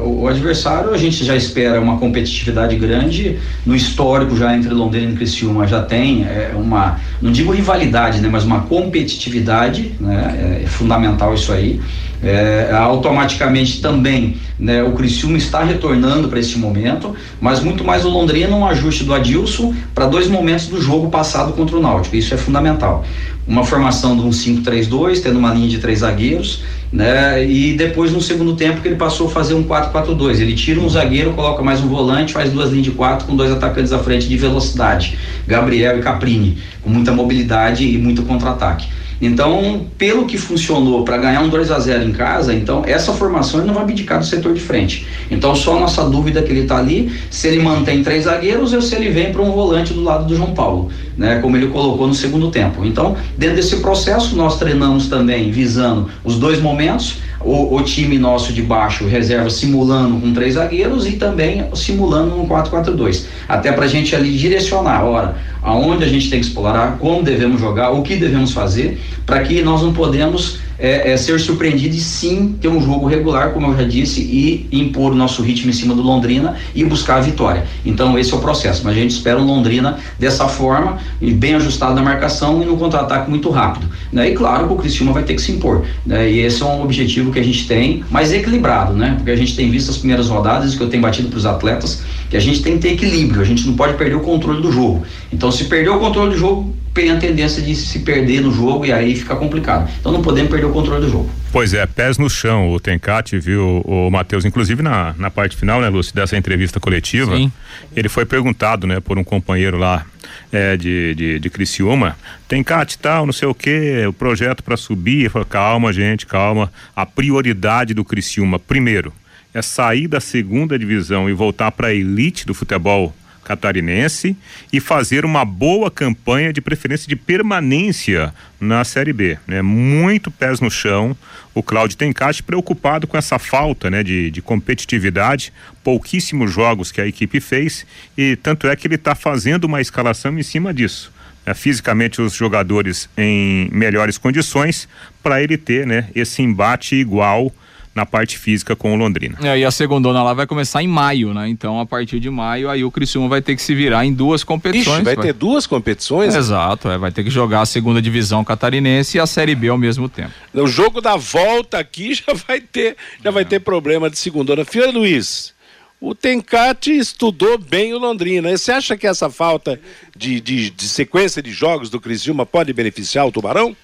o 0.04 0.26
adversário 0.28 0.94
a 0.94 0.96
gente 0.96 1.24
já 1.24 1.36
espera 1.36 1.80
uma 1.80 1.98
competitividade 1.98 2.76
grande. 2.76 3.38
No 3.66 3.74
histórico 3.74 4.36
já 4.36 4.56
entre 4.56 4.72
Londrina 4.72 5.12
e 5.12 5.16
Criciúma 5.16 5.66
já 5.66 5.82
tem 5.82 6.24
é, 6.24 6.52
uma, 6.54 6.98
não 7.20 7.30
digo 7.32 7.52
rivalidade, 7.52 8.20
né, 8.20 8.28
mas 8.30 8.44
uma 8.44 8.62
competitividade, 8.62 9.92
né, 10.00 10.60
é 10.64 10.66
fundamental 10.66 11.34
isso 11.34 11.52
aí. 11.52 11.80
É, 12.22 12.70
automaticamente 12.72 13.82
também 13.82 14.38
né, 14.58 14.82
o 14.82 14.92
Criciúma 14.92 15.36
está 15.36 15.62
retornando 15.62 16.28
para 16.28 16.38
esse 16.38 16.56
momento, 16.56 17.14
mas 17.38 17.60
muito 17.60 17.84
mais 17.84 18.06
o 18.06 18.08
Londrina 18.08 18.56
um 18.56 18.64
ajuste 18.64 19.04
do 19.04 19.12
Adilson 19.12 19.74
para 19.94 20.06
dois 20.06 20.26
momentos 20.26 20.68
do 20.68 20.80
jogo 20.80 21.10
passado 21.10 21.52
contra 21.52 21.76
o 21.76 21.80
Náutico. 21.80 22.16
Isso 22.16 22.32
é 22.32 22.38
fundamental. 22.38 23.04
Uma 23.46 23.62
formação 23.62 24.16
de 24.16 24.22
um 24.22 24.30
5-3-2, 24.30 25.20
tendo 25.22 25.38
uma 25.38 25.52
linha 25.52 25.68
de 25.68 25.76
três 25.78 25.98
zagueiros, 25.98 26.62
né? 26.94 27.44
E 27.44 27.72
depois 27.72 28.12
no 28.12 28.20
segundo 28.20 28.54
tempo 28.54 28.80
que 28.80 28.86
ele 28.86 28.94
passou 28.94 29.26
a 29.26 29.30
fazer 29.30 29.54
um 29.54 29.64
4-4-2. 29.64 30.38
Ele 30.38 30.54
tira 30.54 30.78
um 30.78 30.88
zagueiro, 30.88 31.32
coloca 31.32 31.60
mais 31.60 31.80
um 31.80 31.88
volante, 31.88 32.32
faz 32.32 32.52
duas 32.52 32.70
linhas 32.70 32.84
de 32.84 32.92
quatro 32.92 33.26
com 33.26 33.34
dois 33.34 33.50
atacantes 33.50 33.92
à 33.92 33.98
frente 33.98 34.28
de 34.28 34.36
velocidade, 34.36 35.18
Gabriel 35.44 35.98
e 35.98 36.02
Caprini, 36.02 36.56
com 36.82 36.88
muita 36.88 37.10
mobilidade 37.10 37.84
e 37.84 37.98
muito 37.98 38.22
contra-ataque. 38.22 38.86
Então, 39.20 39.86
pelo 39.96 40.26
que 40.26 40.36
funcionou 40.36 41.04
para 41.04 41.16
ganhar 41.18 41.40
um 41.42 41.48
2 41.48 41.70
a 41.70 41.78
0 41.78 42.04
em 42.04 42.12
casa, 42.12 42.52
então 42.52 42.82
essa 42.86 43.12
formação 43.12 43.60
ele 43.60 43.66
não 43.66 43.74
vai 43.74 43.84
abdicar 43.84 44.18
do 44.18 44.24
setor 44.24 44.54
de 44.54 44.60
frente. 44.60 45.06
Então, 45.30 45.54
só 45.54 45.76
a 45.76 45.80
nossa 45.80 46.04
dúvida 46.04 46.40
é 46.40 46.42
que 46.42 46.50
ele 46.50 46.62
está 46.62 46.78
ali, 46.78 47.12
se 47.30 47.48
ele 47.48 47.62
mantém 47.62 48.02
três 48.02 48.24
zagueiros 48.24 48.72
ou 48.72 48.82
se 48.82 48.94
ele 48.94 49.10
vem 49.10 49.32
para 49.32 49.42
um 49.42 49.52
volante 49.52 49.92
do 49.92 50.02
lado 50.02 50.26
do 50.26 50.36
João 50.36 50.52
Paulo, 50.52 50.90
né, 51.16 51.38
como 51.40 51.56
ele 51.56 51.68
colocou 51.68 52.06
no 52.06 52.14
segundo 52.14 52.50
tempo. 52.50 52.84
Então, 52.84 53.16
dentro 53.38 53.56
desse 53.56 53.76
processo, 53.76 54.36
nós 54.36 54.58
treinamos 54.58 55.08
também 55.08 55.50
visando 55.50 56.08
os 56.24 56.38
dois 56.38 56.60
momentos, 56.60 57.18
o, 57.44 57.76
o, 57.76 57.82
time 57.82 58.18
nosso 58.18 58.52
de 58.52 58.62
baixo, 58.62 59.06
reserva, 59.06 59.50
simulando 59.50 60.18
com 60.18 60.32
três 60.32 60.54
zagueiros 60.54 61.06
e 61.06 61.12
também 61.12 61.66
simulando 61.74 62.40
um 62.40 62.48
4-4-2. 62.48 63.26
Até 63.48 63.70
para 63.72 63.84
a 63.84 63.88
gente 63.88 64.16
ali 64.16 64.36
direcionar, 64.36 65.04
ora, 65.04 65.36
aonde 65.62 66.04
a 66.04 66.08
gente 66.08 66.30
tem 66.30 66.40
que 66.40 66.46
explorar, 66.46 66.98
como 66.98 67.22
devemos 67.22 67.60
jogar, 67.60 67.90
o 67.90 68.02
que 68.02 68.16
devemos 68.16 68.52
fazer, 68.52 69.00
para 69.26 69.40
que 69.40 69.62
nós 69.62 69.82
não 69.82 69.92
podemos 69.92 70.58
é, 70.84 71.12
é, 71.12 71.16
ser 71.16 71.40
surpreendido 71.40 71.96
e 71.96 72.00
sim 72.00 72.58
ter 72.60 72.68
um 72.68 72.78
jogo 72.78 73.06
regular, 73.06 73.52
como 73.52 73.68
eu 73.68 73.76
já 73.78 73.84
disse, 73.84 74.20
e 74.20 74.68
impor 74.70 75.12
o 75.12 75.14
nosso 75.14 75.40
ritmo 75.40 75.70
em 75.70 75.72
cima 75.72 75.94
do 75.94 76.02
Londrina 76.02 76.56
e 76.74 76.84
buscar 76.84 77.16
a 77.16 77.20
vitória. 77.20 77.64
Então 77.86 78.18
esse 78.18 78.34
é 78.34 78.36
o 78.36 78.40
processo, 78.40 78.82
mas 78.84 78.94
a 78.94 79.00
gente 79.00 79.12
espera 79.12 79.40
o 79.40 79.44
Londrina 79.44 79.96
dessa 80.18 80.46
forma, 80.46 80.98
bem 81.22 81.54
ajustado 81.54 81.94
na 81.94 82.02
marcação 82.02 82.62
e 82.62 82.66
no 82.66 82.76
contra-ataque 82.76 83.30
muito 83.30 83.48
rápido. 83.48 83.88
Né? 84.12 84.28
E 84.28 84.34
claro 84.34 84.66
que 84.66 84.74
o 84.74 84.76
Criciúma 84.76 85.14
vai 85.14 85.22
ter 85.22 85.34
que 85.34 85.40
se 85.40 85.52
impor. 85.52 85.86
Né? 86.04 86.30
E 86.30 86.40
esse 86.40 86.62
é 86.62 86.66
um 86.66 86.82
objetivo 86.82 87.32
que 87.32 87.38
a 87.38 87.42
gente 87.42 87.66
tem, 87.66 88.04
mas 88.10 88.30
equilibrado, 88.30 88.92
né? 88.92 89.14
Porque 89.16 89.30
a 89.30 89.36
gente 89.36 89.56
tem 89.56 89.70
visto 89.70 89.90
as 89.90 89.96
primeiras 89.96 90.28
rodadas 90.28 90.74
que 90.74 90.82
eu 90.82 90.88
tenho 90.90 91.02
batido 91.02 91.28
para 91.28 91.38
os 91.38 91.46
atletas, 91.46 92.02
que 92.34 92.38
a 92.38 92.40
gente 92.40 92.62
tem 92.62 92.74
que 92.74 92.80
ter 92.80 92.94
equilíbrio, 92.94 93.40
a 93.40 93.44
gente 93.44 93.64
não 93.64 93.76
pode 93.76 93.96
perder 93.96 94.16
o 94.16 94.20
controle 94.20 94.60
do 94.60 94.72
jogo. 94.72 95.06
Então 95.32 95.52
se 95.52 95.66
perder 95.66 95.90
o 95.90 96.00
controle 96.00 96.32
do 96.32 96.36
jogo, 96.36 96.76
tem 96.92 97.12
a 97.12 97.16
tendência 97.16 97.62
de 97.62 97.76
se 97.76 98.00
perder 98.00 98.40
no 98.40 98.52
jogo 98.52 98.84
e 98.84 98.92
aí 98.92 99.14
fica 99.14 99.36
complicado. 99.36 99.88
Então 100.00 100.10
não 100.10 100.20
podemos 100.20 100.50
perder 100.50 100.66
o 100.66 100.72
controle 100.72 101.06
do 101.06 101.12
jogo. 101.12 101.30
Pois 101.52 101.72
é, 101.72 101.86
pés 101.86 102.18
no 102.18 102.28
chão. 102.28 102.72
O 102.72 102.80
Tencate 102.80 103.38
viu 103.38 103.82
o 103.84 104.10
Matheus, 104.10 104.44
inclusive 104.44 104.82
na, 104.82 105.14
na 105.16 105.30
parte 105.30 105.56
final, 105.56 105.80
né, 105.80 105.88
Lúcio, 105.88 106.12
dessa 106.12 106.36
entrevista 106.36 106.80
coletiva. 106.80 107.36
Sim. 107.36 107.52
Ele 107.94 108.08
foi 108.08 108.24
perguntado, 108.24 108.84
né, 108.84 108.98
por 108.98 109.16
um 109.16 109.22
companheiro 109.22 109.76
lá 109.76 110.04
é, 110.50 110.76
de, 110.76 111.14
de, 111.14 111.38
de 111.38 111.50
Criciúma. 111.50 112.16
Tencate 112.48 112.98
tal, 112.98 113.26
não 113.26 113.32
sei 113.32 113.46
o 113.46 113.54
que, 113.54 114.04
o 114.08 114.12
projeto 114.12 114.60
para 114.64 114.76
subir. 114.76 115.20
Ele 115.20 115.28
falou, 115.28 115.46
calma, 115.46 115.92
gente, 115.92 116.26
calma. 116.26 116.72
A 116.96 117.06
prioridade 117.06 117.94
do 117.94 118.04
Criciúma, 118.04 118.58
primeiro, 118.58 119.12
é 119.54 119.62
sair 119.62 120.08
da 120.08 120.20
segunda 120.20 120.78
divisão 120.78 121.30
e 121.30 121.32
voltar 121.32 121.70
para 121.70 121.88
a 121.88 121.94
elite 121.94 122.44
do 122.44 122.52
futebol 122.52 123.14
catarinense 123.44 124.36
e 124.72 124.80
fazer 124.80 125.24
uma 125.24 125.44
boa 125.44 125.90
campanha 125.90 126.52
de 126.52 126.60
preferência 126.60 127.06
de 127.06 127.14
permanência 127.14 128.34
na 128.58 128.82
Série 128.82 129.12
B. 129.12 129.38
Né? 129.46 129.62
Muito 129.62 130.30
pés 130.30 130.60
no 130.60 130.70
chão. 130.70 131.16
O 131.54 131.62
Cláudio 131.62 131.96
Tencate 131.96 132.42
preocupado 132.42 133.06
com 133.06 133.16
essa 133.16 133.38
falta 133.38 133.90
né, 133.90 134.02
de, 134.02 134.30
de 134.30 134.42
competitividade, 134.42 135.52
pouquíssimos 135.84 136.50
jogos 136.52 136.90
que 136.90 137.00
a 137.00 137.06
equipe 137.06 137.38
fez 137.38 137.86
e 138.16 138.34
tanto 138.34 138.66
é 138.66 138.74
que 138.74 138.88
ele 138.88 138.96
está 138.96 139.14
fazendo 139.14 139.64
uma 139.64 139.80
escalação 139.80 140.36
em 140.36 140.42
cima 140.42 140.74
disso. 140.74 141.12
É, 141.46 141.52
fisicamente 141.52 142.22
os 142.22 142.32
jogadores 142.32 143.08
em 143.18 143.68
melhores 143.70 144.16
condições 144.16 144.88
para 145.22 145.42
ele 145.42 145.58
ter 145.58 145.86
né, 145.86 146.08
esse 146.14 146.40
embate 146.40 146.94
igual 146.94 147.52
na 147.94 148.04
parte 148.04 148.36
física 148.38 148.74
com 148.74 148.92
o 148.92 148.96
Londrina. 148.96 149.38
É, 149.42 149.58
e 149.58 149.64
a 149.64 149.70
segunda 149.70 150.10
lá 150.10 150.34
vai 150.34 150.46
começar 150.46 150.82
em 150.82 150.88
maio, 150.88 151.32
né? 151.32 151.48
Então, 151.48 151.78
a 151.78 151.86
partir 151.86 152.18
de 152.18 152.28
maio, 152.28 152.68
aí 152.68 152.84
o 152.84 152.90
Criciúma 152.90 153.28
vai 153.28 153.40
ter 153.40 153.54
que 153.54 153.62
se 153.62 153.74
virar 153.74 154.04
em 154.04 154.12
duas 154.12 154.42
competições. 154.42 154.96
Ixi, 154.96 155.04
vai, 155.04 155.14
vai, 155.14 155.24
ter 155.26 155.32
duas 155.32 155.66
competições? 155.66 156.34
Exato, 156.34 156.88
é, 156.88 156.98
vai 156.98 157.12
ter 157.12 157.22
que 157.22 157.30
jogar 157.30 157.60
a 157.60 157.66
segunda 157.66 158.02
divisão 158.02 158.44
catarinense 158.44 159.16
e 159.16 159.20
a 159.20 159.26
Série 159.26 159.54
B 159.54 159.68
ao 159.68 159.78
mesmo 159.78 160.08
tempo. 160.08 160.32
O 160.52 160.66
jogo 160.66 161.00
da 161.00 161.16
volta 161.16 161.78
aqui 161.78 162.14
já 162.14 162.34
vai 162.34 162.60
ter, 162.60 162.96
já 163.22 163.30
é. 163.30 163.32
vai 163.32 163.44
ter 163.44 163.60
problema 163.60 164.10
de 164.10 164.18
segunda. 164.18 164.64
Filha 164.64 164.90
Luiz, 164.90 165.54
o 166.00 166.14
Tencate 166.14 166.92
estudou 166.92 167.56
bem 167.56 167.94
o 167.94 167.98
Londrina. 167.98 168.56
Você 168.56 168.72
acha 168.72 168.96
que 168.96 169.06
essa 169.06 169.30
falta 169.30 169.80
de, 170.16 170.40
de, 170.40 170.70
de 170.70 170.88
sequência 170.88 171.42
de 171.42 171.52
jogos 171.52 171.88
do 171.88 172.00
Criciúma 172.00 172.44
pode 172.44 172.72
beneficiar 172.72 173.26
o 173.26 173.32
Tubarão? 173.32 173.76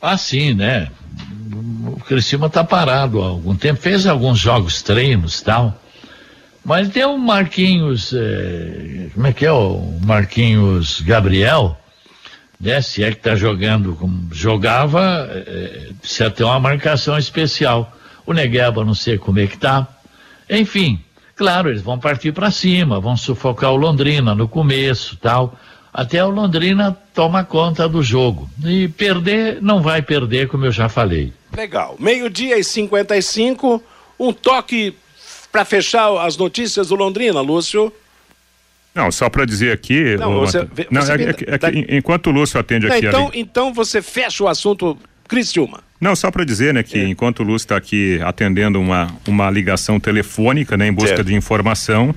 Ah, 0.00 0.16
sim, 0.16 0.54
né? 0.54 0.88
o 1.86 2.00
Criciúma 2.00 2.46
está 2.46 2.64
parado 2.64 3.22
há 3.22 3.26
algum 3.26 3.54
tempo, 3.54 3.80
fez 3.80 4.06
alguns 4.06 4.38
jogos 4.38 4.82
treinos 4.82 5.42
tal, 5.42 5.78
mas 6.64 6.88
tem 6.88 7.04
o 7.04 7.18
Marquinhos, 7.18 8.12
é, 8.14 9.08
como 9.14 9.26
é 9.26 9.32
que 9.32 9.44
é 9.46 9.52
o 9.52 9.98
Marquinhos 10.04 11.00
Gabriel, 11.00 11.76
né? 12.60 12.82
Se 12.82 13.02
é 13.02 13.10
que 13.10 13.16
está 13.16 13.34
jogando 13.34 13.94
como 13.94 14.28
jogava, 14.32 15.28
é, 15.30 15.90
precisa 15.98 16.30
ter 16.30 16.44
uma 16.44 16.60
marcação 16.60 17.16
especial. 17.16 17.96
O 18.26 18.34
Negueba 18.34 18.84
não 18.84 18.94
sei 18.94 19.16
como 19.16 19.38
é 19.38 19.46
que 19.46 19.56
tá. 19.56 19.88
Enfim, 20.48 21.00
claro, 21.34 21.70
eles 21.70 21.80
vão 21.80 21.98
partir 21.98 22.32
para 22.32 22.50
cima, 22.50 23.00
vão 23.00 23.16
sufocar 23.16 23.72
o 23.72 23.76
Londrina 23.76 24.34
no 24.34 24.46
começo 24.46 25.16
tal 25.16 25.58
até 25.92 26.24
o 26.24 26.30
Londrina 26.30 26.96
toma 27.14 27.44
conta 27.44 27.88
do 27.88 28.02
jogo. 28.02 28.48
E 28.64 28.88
perder, 28.88 29.60
não 29.60 29.82
vai 29.82 30.02
perder, 30.02 30.48
como 30.48 30.64
eu 30.64 30.72
já 30.72 30.88
falei. 30.88 31.32
Legal. 31.56 31.96
Meio-dia 31.98 32.58
e 32.58 32.64
55, 32.64 33.82
um 34.18 34.32
toque 34.32 34.94
para 35.50 35.64
fechar 35.64 36.24
as 36.24 36.36
notícias 36.36 36.88
do 36.88 36.94
Londrina, 36.94 37.40
Lúcio. 37.40 37.92
Não, 38.94 39.10
só 39.10 39.28
para 39.28 39.44
dizer 39.44 39.72
aqui. 39.72 40.16
Não, 40.16 40.40
você, 40.40 40.66
não 40.90 41.02
é, 41.02 41.14
é, 41.14 41.96
enquanto 41.96 42.28
o 42.28 42.30
Lúcio 42.30 42.58
atende 42.58 42.88
não, 42.88 42.96
aqui. 42.96 43.06
Então, 43.06 43.28
ali... 43.28 43.40
então 43.40 43.72
você 43.72 44.02
fecha 44.02 44.44
o 44.44 44.48
assunto 44.48 44.96
Criciúma. 45.30 45.80
Não, 46.00 46.16
só 46.16 46.28
para 46.28 46.44
dizer, 46.44 46.74
né, 46.74 46.82
que 46.82 46.98
é. 46.98 47.06
enquanto 47.06 47.40
o 47.40 47.42
Lúcio 47.44 47.66
está 47.66 47.76
aqui 47.76 48.18
atendendo 48.24 48.80
uma, 48.80 49.14
uma 49.28 49.48
ligação 49.48 50.00
telefônica, 50.00 50.76
né, 50.76 50.88
em 50.88 50.92
busca 50.92 51.10
certo. 51.10 51.24
de 51.28 51.34
informação, 51.34 52.12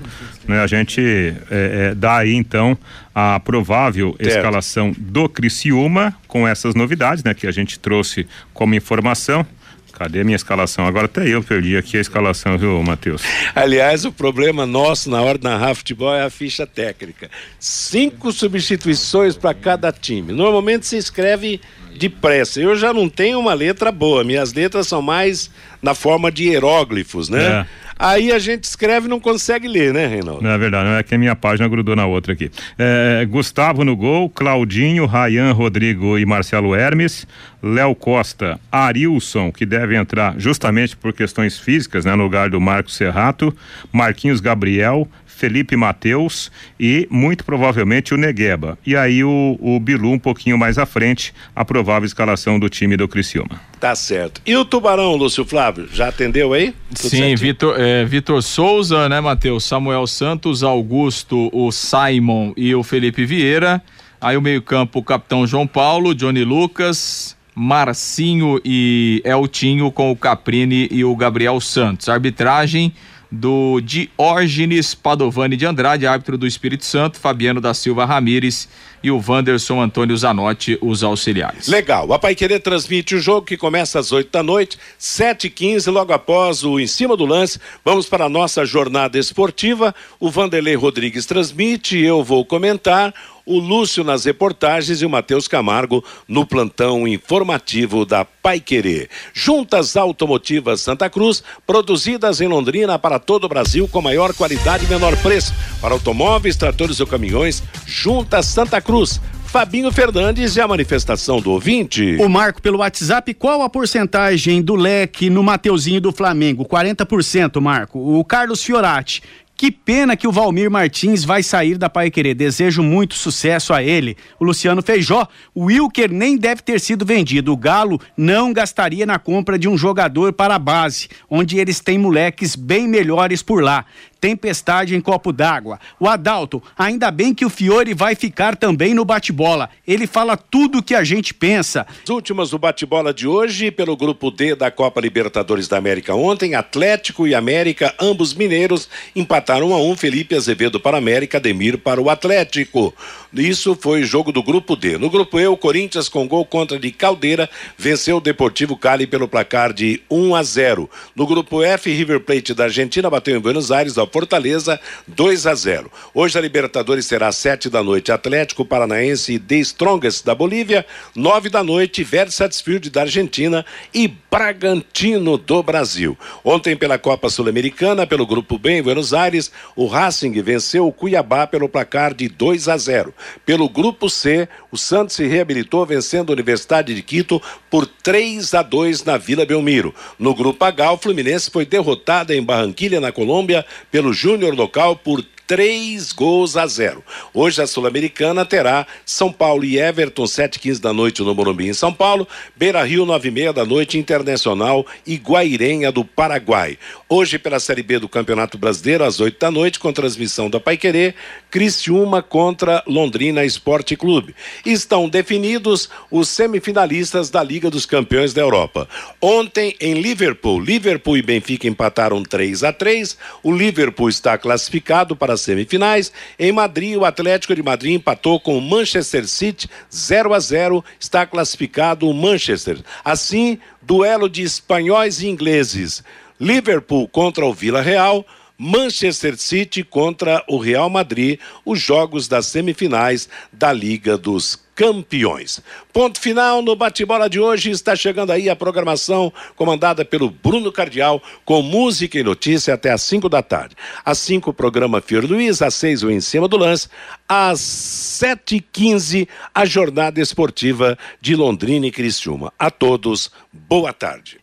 né, 0.48 0.60
a 0.60 0.66
gente 0.66 1.00
é, 1.00 1.90
é, 1.90 1.94
dá 1.94 2.16
aí 2.16 2.34
então 2.34 2.76
a 3.14 3.38
provável 3.38 4.16
certo. 4.18 4.36
escalação 4.36 4.92
do 4.98 5.28
Criciúma 5.28 6.12
com 6.26 6.48
essas 6.48 6.74
novidades, 6.74 7.22
né, 7.22 7.34
que 7.34 7.46
a 7.46 7.52
gente 7.52 7.78
trouxe 7.78 8.26
como 8.52 8.74
informação. 8.74 9.46
Cadê 9.92 10.22
a 10.22 10.24
minha 10.24 10.34
escalação? 10.34 10.84
Agora 10.84 11.04
até 11.04 11.28
eu 11.28 11.40
perdi 11.40 11.76
aqui 11.76 11.96
a 11.96 12.00
escalação, 12.00 12.58
viu, 12.58 12.82
Matheus? 12.82 13.22
Aliás, 13.54 14.04
o 14.04 14.10
problema 14.10 14.66
nosso 14.66 15.08
na 15.08 15.22
hora 15.22 15.38
de 15.38 15.44
narrar 15.44 15.72
futebol 15.76 16.12
é 16.12 16.24
a 16.24 16.30
ficha 16.30 16.66
técnica. 16.66 17.30
Cinco 17.60 18.32
substituições 18.32 19.36
para 19.36 19.54
cada 19.54 19.92
time. 19.92 20.32
Normalmente 20.32 20.84
se 20.84 20.96
escreve 20.96 21.60
depressa. 21.98 22.60
Eu 22.60 22.76
já 22.76 22.92
não 22.92 23.08
tenho 23.08 23.38
uma 23.38 23.54
letra 23.54 23.90
boa, 23.90 24.24
minhas 24.24 24.52
letras 24.52 24.88
são 24.88 25.00
mais 25.00 25.50
na 25.82 25.94
forma 25.94 26.30
de 26.30 26.44
hieróglifos, 26.44 27.28
né? 27.28 27.44
É. 27.44 27.84
Aí 27.96 28.32
a 28.32 28.38
gente 28.38 28.64
escreve 28.64 29.06
e 29.06 29.08
não 29.08 29.20
consegue 29.20 29.68
ler, 29.68 29.94
né, 29.94 30.06
Reinaldo? 30.06 30.42
Não 30.42 30.50
é 30.50 30.58
verdade, 30.58 30.88
não 30.88 30.96
é 30.96 31.02
que 31.02 31.14
a 31.14 31.18
minha 31.18 31.36
página 31.36 31.68
grudou 31.68 31.94
na 31.94 32.06
outra 32.06 32.32
aqui. 32.32 32.50
É, 32.76 33.24
Gustavo 33.24 33.84
no 33.84 33.96
gol, 33.96 34.28
Claudinho, 34.28 35.06
Rayan, 35.06 35.52
Rodrigo 35.52 36.18
e 36.18 36.26
Marcelo 36.26 36.74
Hermes, 36.74 37.26
Léo 37.62 37.94
Costa, 37.94 38.58
Arilson, 38.70 39.52
que 39.52 39.64
deve 39.64 39.96
entrar 39.96 40.34
justamente 40.38 40.96
por 40.96 41.12
questões 41.12 41.58
físicas, 41.58 42.04
né, 42.04 42.14
no 42.16 42.24
lugar 42.24 42.50
do 42.50 42.60
Marcos 42.60 42.96
Serrato, 42.96 43.56
Marquinhos 43.92 44.40
Gabriel, 44.40 45.08
Felipe 45.34 45.76
Mateus 45.76 46.50
e 46.78 47.06
muito 47.10 47.44
provavelmente 47.44 48.14
o 48.14 48.16
Negueba. 48.16 48.78
E 48.86 48.96
aí 48.96 49.24
o, 49.24 49.58
o 49.60 49.78
Bilu 49.80 50.12
um 50.12 50.18
pouquinho 50.18 50.56
mais 50.56 50.78
à 50.78 50.86
frente, 50.86 51.34
a 51.54 51.64
provável 51.64 52.06
escalação 52.06 52.58
do 52.58 52.68
time 52.68 52.96
do 52.96 53.08
Criciúma. 53.08 53.60
Tá 53.80 53.94
certo. 53.94 54.40
E 54.46 54.56
o 54.56 54.64
Tubarão, 54.64 55.16
Lúcio 55.16 55.44
Flávio, 55.44 55.88
já 55.92 56.08
atendeu 56.08 56.52
aí? 56.52 56.74
Tudo 56.94 57.10
Sim, 57.10 57.34
Vitor, 57.34 57.78
é, 57.78 58.04
Vitor 58.04 58.42
Souza, 58.42 59.08
né, 59.08 59.20
Matheus? 59.20 59.64
Samuel 59.64 60.06
Santos, 60.06 60.62
Augusto, 60.62 61.50
o 61.52 61.70
Simon 61.72 62.52
e 62.56 62.74
o 62.74 62.82
Felipe 62.82 63.26
Vieira. 63.26 63.82
Aí 64.20 64.36
o 64.36 64.42
meio-campo, 64.42 65.00
o 65.00 65.02
capitão 65.02 65.46
João 65.46 65.66
Paulo, 65.66 66.14
Johnny 66.14 66.44
Lucas, 66.44 67.36
Marcinho 67.54 68.60
e 68.64 69.22
Eltinho 69.24 69.90
com 69.92 70.10
o 70.10 70.16
Caprini 70.16 70.88
e 70.90 71.04
o 71.04 71.14
Gabriel 71.14 71.60
Santos. 71.60 72.08
Arbitragem 72.08 72.92
do 73.34 73.80
Diógenes 73.80 74.94
Padovani 74.94 75.56
de 75.56 75.66
Andrade, 75.66 76.06
árbitro 76.06 76.38
do 76.38 76.46
Espírito 76.46 76.84
Santo, 76.84 77.18
Fabiano 77.18 77.60
da 77.60 77.74
Silva 77.74 78.04
Ramires 78.04 78.68
e 79.02 79.10
o 79.10 79.22
Wanderson 79.26 79.82
Antônio 79.82 80.16
Zanotti, 80.16 80.78
os 80.80 81.02
auxiliares. 81.02 81.68
Legal. 81.68 82.10
A 82.12 82.18
Pai 82.18 82.34
Querer 82.34 82.60
transmite 82.60 83.14
o 83.14 83.20
jogo 83.20 83.46
que 83.46 83.56
começa 83.56 83.98
às 83.98 84.12
8 84.12 84.30
da 84.30 84.42
noite, 84.42 84.78
7 84.96 85.48
e 85.48 85.50
15 85.50 85.90
logo 85.90 86.12
após 86.12 86.64
o 86.64 86.80
Em 86.80 86.86
Cima 86.86 87.14
do 87.16 87.26
Lance. 87.26 87.60
Vamos 87.84 88.06
para 88.06 88.24
a 88.24 88.30
nossa 88.30 88.64
jornada 88.64 89.18
esportiva. 89.18 89.94
O 90.18 90.30
Vanderlei 90.30 90.74
Rodrigues 90.74 91.26
transmite, 91.26 91.98
eu 91.98 92.24
vou 92.24 92.46
comentar 92.46 93.12
o 93.46 93.58
Lúcio 93.58 94.02
nas 94.02 94.24
reportagens 94.24 95.02
e 95.02 95.06
o 95.06 95.10
Matheus 95.10 95.46
Camargo 95.46 96.04
no 96.26 96.46
plantão 96.46 97.06
informativo 97.06 98.04
da 98.04 98.24
Pai 98.24 98.60
Querer. 98.60 99.08
Juntas 99.32 99.96
Automotivas 99.96 100.80
Santa 100.80 101.10
Cruz, 101.10 101.42
produzidas 101.66 102.40
em 102.40 102.48
Londrina 102.48 102.98
para 102.98 103.18
todo 103.18 103.44
o 103.44 103.48
Brasil 103.48 103.88
com 103.88 104.00
maior 104.00 104.34
qualidade 104.34 104.84
e 104.84 104.88
menor 104.88 105.16
preço. 105.18 105.52
Para 105.80 105.94
automóveis, 105.94 106.56
tratores 106.56 107.00
ou 107.00 107.06
caminhões, 107.06 107.62
Juntas 107.86 108.46
Santa 108.46 108.80
Cruz 108.80 109.20
Fabinho 109.54 109.92
Fernandes 109.92 110.56
e 110.56 110.60
a 110.60 110.66
manifestação 110.66 111.40
do 111.40 111.52
ouvinte. 111.52 112.16
O 112.16 112.28
Marco 112.28 112.60
pelo 112.60 112.78
WhatsApp, 112.78 113.32
qual 113.34 113.62
a 113.62 113.70
porcentagem 113.70 114.60
do 114.60 114.74
leque 114.74 115.30
no 115.30 115.44
Mateuzinho 115.44 116.00
do 116.00 116.10
Flamengo? 116.10 116.64
40%, 116.64 117.60
Marco. 117.60 118.00
O 118.00 118.24
Carlos 118.24 118.64
Fiorati. 118.64 119.22
Que 119.56 119.70
pena 119.70 120.16
que 120.16 120.26
o 120.26 120.32
Valmir 120.32 120.68
Martins 120.68 121.24
vai 121.24 121.40
sair 121.40 121.78
da 121.78 121.88
Pai 121.88 122.10
Querer. 122.10 122.34
Desejo 122.34 122.82
muito 122.82 123.14
sucesso 123.14 123.72
a 123.72 123.80
ele. 123.80 124.16
O 124.38 124.44
Luciano 124.44 124.82
Feijó, 124.82 125.28
o 125.54 125.66
Wilker 125.66 126.10
nem 126.12 126.36
deve 126.36 126.60
ter 126.60 126.80
sido 126.80 127.04
vendido. 127.04 127.52
O 127.52 127.56
Galo 127.56 128.00
não 128.16 128.52
gastaria 128.52 129.06
na 129.06 129.16
compra 129.16 129.56
de 129.56 129.68
um 129.68 129.78
jogador 129.78 130.32
para 130.32 130.56
a 130.56 130.58
base, 130.58 131.08
onde 131.30 131.56
eles 131.58 131.78
têm 131.78 131.96
moleques 131.96 132.56
bem 132.56 132.88
melhores 132.88 133.42
por 133.42 133.62
lá. 133.62 133.84
Tempestade 134.24 134.96
em 134.96 135.02
copo 135.02 135.34
d'água. 135.34 135.78
O 136.00 136.08
Adalto, 136.08 136.62
ainda 136.78 137.10
bem 137.10 137.34
que 137.34 137.44
o 137.44 137.50
Fiore 137.50 137.92
vai 137.92 138.14
ficar 138.14 138.56
também 138.56 138.94
no 138.94 139.04
bate-bola. 139.04 139.68
Ele 139.86 140.06
fala 140.06 140.34
tudo 140.34 140.78
o 140.78 140.82
que 140.82 140.94
a 140.94 141.04
gente 141.04 141.34
pensa. 141.34 141.86
As 142.02 142.08
últimas 142.08 142.48
do 142.48 142.58
bate-bola 142.58 143.12
de 143.12 143.28
hoje, 143.28 143.70
pelo 143.70 143.94
grupo 143.94 144.30
D 144.30 144.54
da 144.54 144.70
Copa 144.70 144.98
Libertadores 144.98 145.68
da 145.68 145.76
América 145.76 146.14
ontem, 146.14 146.54
Atlético 146.54 147.26
e 147.26 147.34
América, 147.34 147.94
ambos 148.00 148.32
mineiros, 148.32 148.88
empataram 149.14 149.72
1 149.72 149.74
a 149.74 149.82
1 149.82 149.96
Felipe 149.96 150.34
Azevedo 150.34 150.80
para 150.80 150.96
América, 150.96 151.38
Demir 151.38 151.76
para 151.76 152.00
o 152.00 152.08
Atlético. 152.08 152.94
Isso 153.30 153.76
foi 153.78 154.04
jogo 154.04 154.32
do 154.32 154.42
grupo 154.42 154.74
D. 154.74 154.96
No 154.96 155.10
grupo 155.10 155.38
E, 155.38 155.46
o 155.46 155.56
Corinthians 155.56 156.08
com 156.08 156.26
gol 156.26 156.46
contra 156.46 156.78
de 156.78 156.90
Caldeira 156.90 157.50
venceu 157.76 158.16
o 158.16 158.20
Deportivo 158.22 158.74
Cali 158.74 159.06
pelo 159.06 159.28
placar 159.28 159.70
de 159.72 160.00
1 160.10 160.34
a 160.34 160.42
0. 160.42 160.88
No 161.14 161.26
grupo 161.26 161.62
F, 161.62 161.92
River 161.92 162.20
Plate 162.20 162.54
da 162.54 162.64
Argentina 162.64 163.10
bateu 163.10 163.36
em 163.36 163.40
Buenos 163.40 163.70
Aires 163.70 163.98
ao 163.98 164.06
Fortaleza 164.14 164.78
2 165.08 165.44
a 165.44 165.56
0. 165.56 165.90
Hoje 166.14 166.38
a 166.38 166.40
Libertadores 166.40 167.04
será 167.04 167.26
às 167.26 167.36
7 167.36 167.68
da 167.68 167.82
noite, 167.82 168.12
Atlético 168.12 168.64
Paranaense 168.64 169.32
e 169.32 169.38
The 169.40 169.56
Strongest 169.56 170.24
da 170.24 170.36
Bolívia, 170.36 170.86
9 171.16 171.48
da 171.48 171.64
noite, 171.64 172.04
Versatsfield 172.04 172.90
da 172.90 173.00
Argentina 173.00 173.66
e 173.92 174.06
Bragantino 174.06 175.36
do 175.36 175.60
Brasil. 175.64 176.16
Ontem 176.44 176.76
pela 176.76 176.96
Copa 176.96 177.28
Sul-Americana, 177.28 178.06
pelo 178.06 178.24
grupo 178.24 178.56
B 178.56 178.78
em 178.78 178.82
Buenos 178.82 179.12
Aires, 179.12 179.50
o 179.74 179.86
Racing 179.86 180.40
venceu 180.42 180.86
o 180.86 180.92
Cuiabá 180.92 181.44
pelo 181.44 181.68
placar 181.68 182.14
de 182.14 182.28
2 182.28 182.68
a 182.68 182.76
0. 182.76 183.12
Pelo 183.44 183.68
grupo 183.68 184.08
C, 184.08 184.48
o 184.70 184.76
Santos 184.76 185.16
se 185.16 185.26
reabilitou 185.26 185.84
vencendo 185.84 186.30
a 186.30 186.34
Universidade 186.34 186.94
de 186.94 187.02
Quito 187.02 187.42
por 187.68 187.84
3 187.84 188.54
a 188.54 188.62
2 188.62 189.02
na 189.02 189.16
Vila 189.16 189.44
Belmiro. 189.44 189.92
No 190.16 190.34
grupo 190.34 190.64
H, 190.64 190.92
o 190.92 190.98
Fluminense 190.98 191.50
foi 191.50 191.66
derrotado 191.66 192.32
em 192.32 192.40
Barranquilha, 192.40 193.00
na 193.00 193.10
Colômbia, 193.10 193.64
pelo 193.90 194.03
Júnior 194.12 194.56
local 194.56 195.00
por 195.00 195.24
três 195.46 196.12
gols 196.12 196.56
a 196.56 196.66
zero. 196.66 197.02
Hoje 197.32 197.60
a 197.60 197.66
Sul-Americana 197.66 198.44
terá 198.44 198.86
São 199.04 199.32
Paulo 199.32 199.64
e 199.64 199.78
Everton, 199.78 200.26
7 200.26 200.58
15 200.58 200.80
da 200.80 200.92
noite 200.92 201.22
no 201.22 201.34
Morumbi 201.34 201.68
em 201.68 201.74
São 201.74 201.92
Paulo, 201.92 202.26
Beira 202.56 202.82
Rio, 202.82 203.04
9 203.04 203.28
e 203.28 203.30
meia 203.30 203.52
da 203.52 203.64
noite, 203.64 203.98
Internacional 203.98 204.86
e 205.06 205.16
Guairenha 205.16 205.92
do 205.92 206.04
Paraguai. 206.04 206.78
Hoje 207.08 207.38
pela 207.38 207.60
Série 207.60 207.82
B 207.82 207.98
do 207.98 208.08
Campeonato 208.08 208.56
Brasileiro, 208.56 209.04
às 209.04 209.20
8 209.20 209.38
da 209.38 209.50
noite, 209.50 209.78
com 209.78 209.92
transmissão 209.92 210.48
da 210.48 210.58
Paiquerê, 210.58 211.14
Criciúma 211.50 212.22
contra 212.22 212.82
Londrina 212.86 213.44
Esporte 213.44 213.96
Clube. 213.96 214.34
Estão 214.64 215.08
definidos 215.08 215.88
os 216.10 216.28
semifinalistas 216.28 217.30
da 217.30 217.42
Liga 217.42 217.70
dos 217.70 217.86
Campeões 217.86 218.32
da 218.32 218.40
Europa. 218.40 218.88
Ontem 219.20 219.76
em 219.80 219.94
Liverpool, 219.94 220.60
Liverpool 220.60 221.16
e 221.16 221.22
Benfica 221.22 221.68
empataram 221.68 222.22
3 222.22 222.64
a 222.64 222.72
3 222.72 223.16
O 223.42 223.52
Liverpool 223.52 224.08
está 224.08 224.36
classificado 224.38 225.14
para 225.14 225.33
as 225.34 225.42
semifinais. 225.42 226.12
Em 226.38 226.50
Madrid, 226.50 226.96
o 226.96 227.04
Atlético 227.04 227.54
de 227.54 227.62
Madrid 227.62 227.94
empatou 227.94 228.40
com 228.40 228.56
o 228.56 228.60
Manchester 228.60 229.28
City 229.28 229.68
0 229.94 230.32
a 230.32 230.40
0. 230.40 230.84
Está 230.98 231.26
classificado 231.26 232.08
o 232.08 232.14
Manchester. 232.14 232.78
Assim, 233.04 233.58
duelo 233.82 234.28
de 234.28 234.42
espanhóis 234.42 235.20
e 235.20 235.28
ingleses. 235.28 236.02
Liverpool 236.40 237.06
contra 237.08 237.44
o 237.44 237.52
Vila 237.52 237.82
Real. 237.82 238.24
Manchester 238.56 239.36
City 239.36 239.82
contra 239.82 240.42
o 240.48 240.58
Real 240.58 240.88
Madrid, 240.88 241.40
os 241.64 241.80
jogos 241.80 242.28
das 242.28 242.46
semifinais 242.46 243.28
da 243.52 243.72
Liga 243.72 244.16
dos 244.16 244.63
Campeões. 244.74 245.62
Ponto 245.92 246.20
final 246.20 246.62
no 246.62 246.74
bate-bola 246.74 247.28
de 247.28 247.38
hoje. 247.38 247.70
Está 247.70 247.94
chegando 247.94 248.32
aí 248.32 248.50
a 248.50 248.56
programação 248.56 249.32
comandada 249.56 250.04
pelo 250.04 250.30
Bruno 250.30 250.72
Cardial, 250.72 251.22
com 251.44 251.62
música 251.62 252.18
e 252.18 252.22
notícia 252.22 252.74
até 252.74 252.90
às 252.90 253.02
5 253.02 253.28
da 253.28 253.42
tarde. 253.42 253.76
Às 254.04 254.18
5, 254.18 254.50
o 254.50 254.54
programa 254.54 255.00
Fior 255.00 255.24
Luiz, 255.24 255.62
às 255.62 255.74
6, 255.74 256.02
o 256.02 256.10
Em 256.10 256.20
Cima 256.20 256.48
do 256.48 256.56
Lance. 256.56 256.88
Às 257.28 257.60
7h15, 257.60 259.28
a 259.54 259.64
jornada 259.64 260.20
esportiva 260.20 260.98
de 261.20 261.36
Londrina 261.36 261.86
e 261.86 261.90
Criciúma. 261.90 262.52
A 262.58 262.70
todos, 262.70 263.30
boa 263.52 263.92
tarde. 263.92 264.38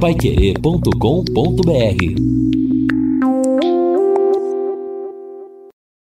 Paiquerê.com.br 0.00 2.59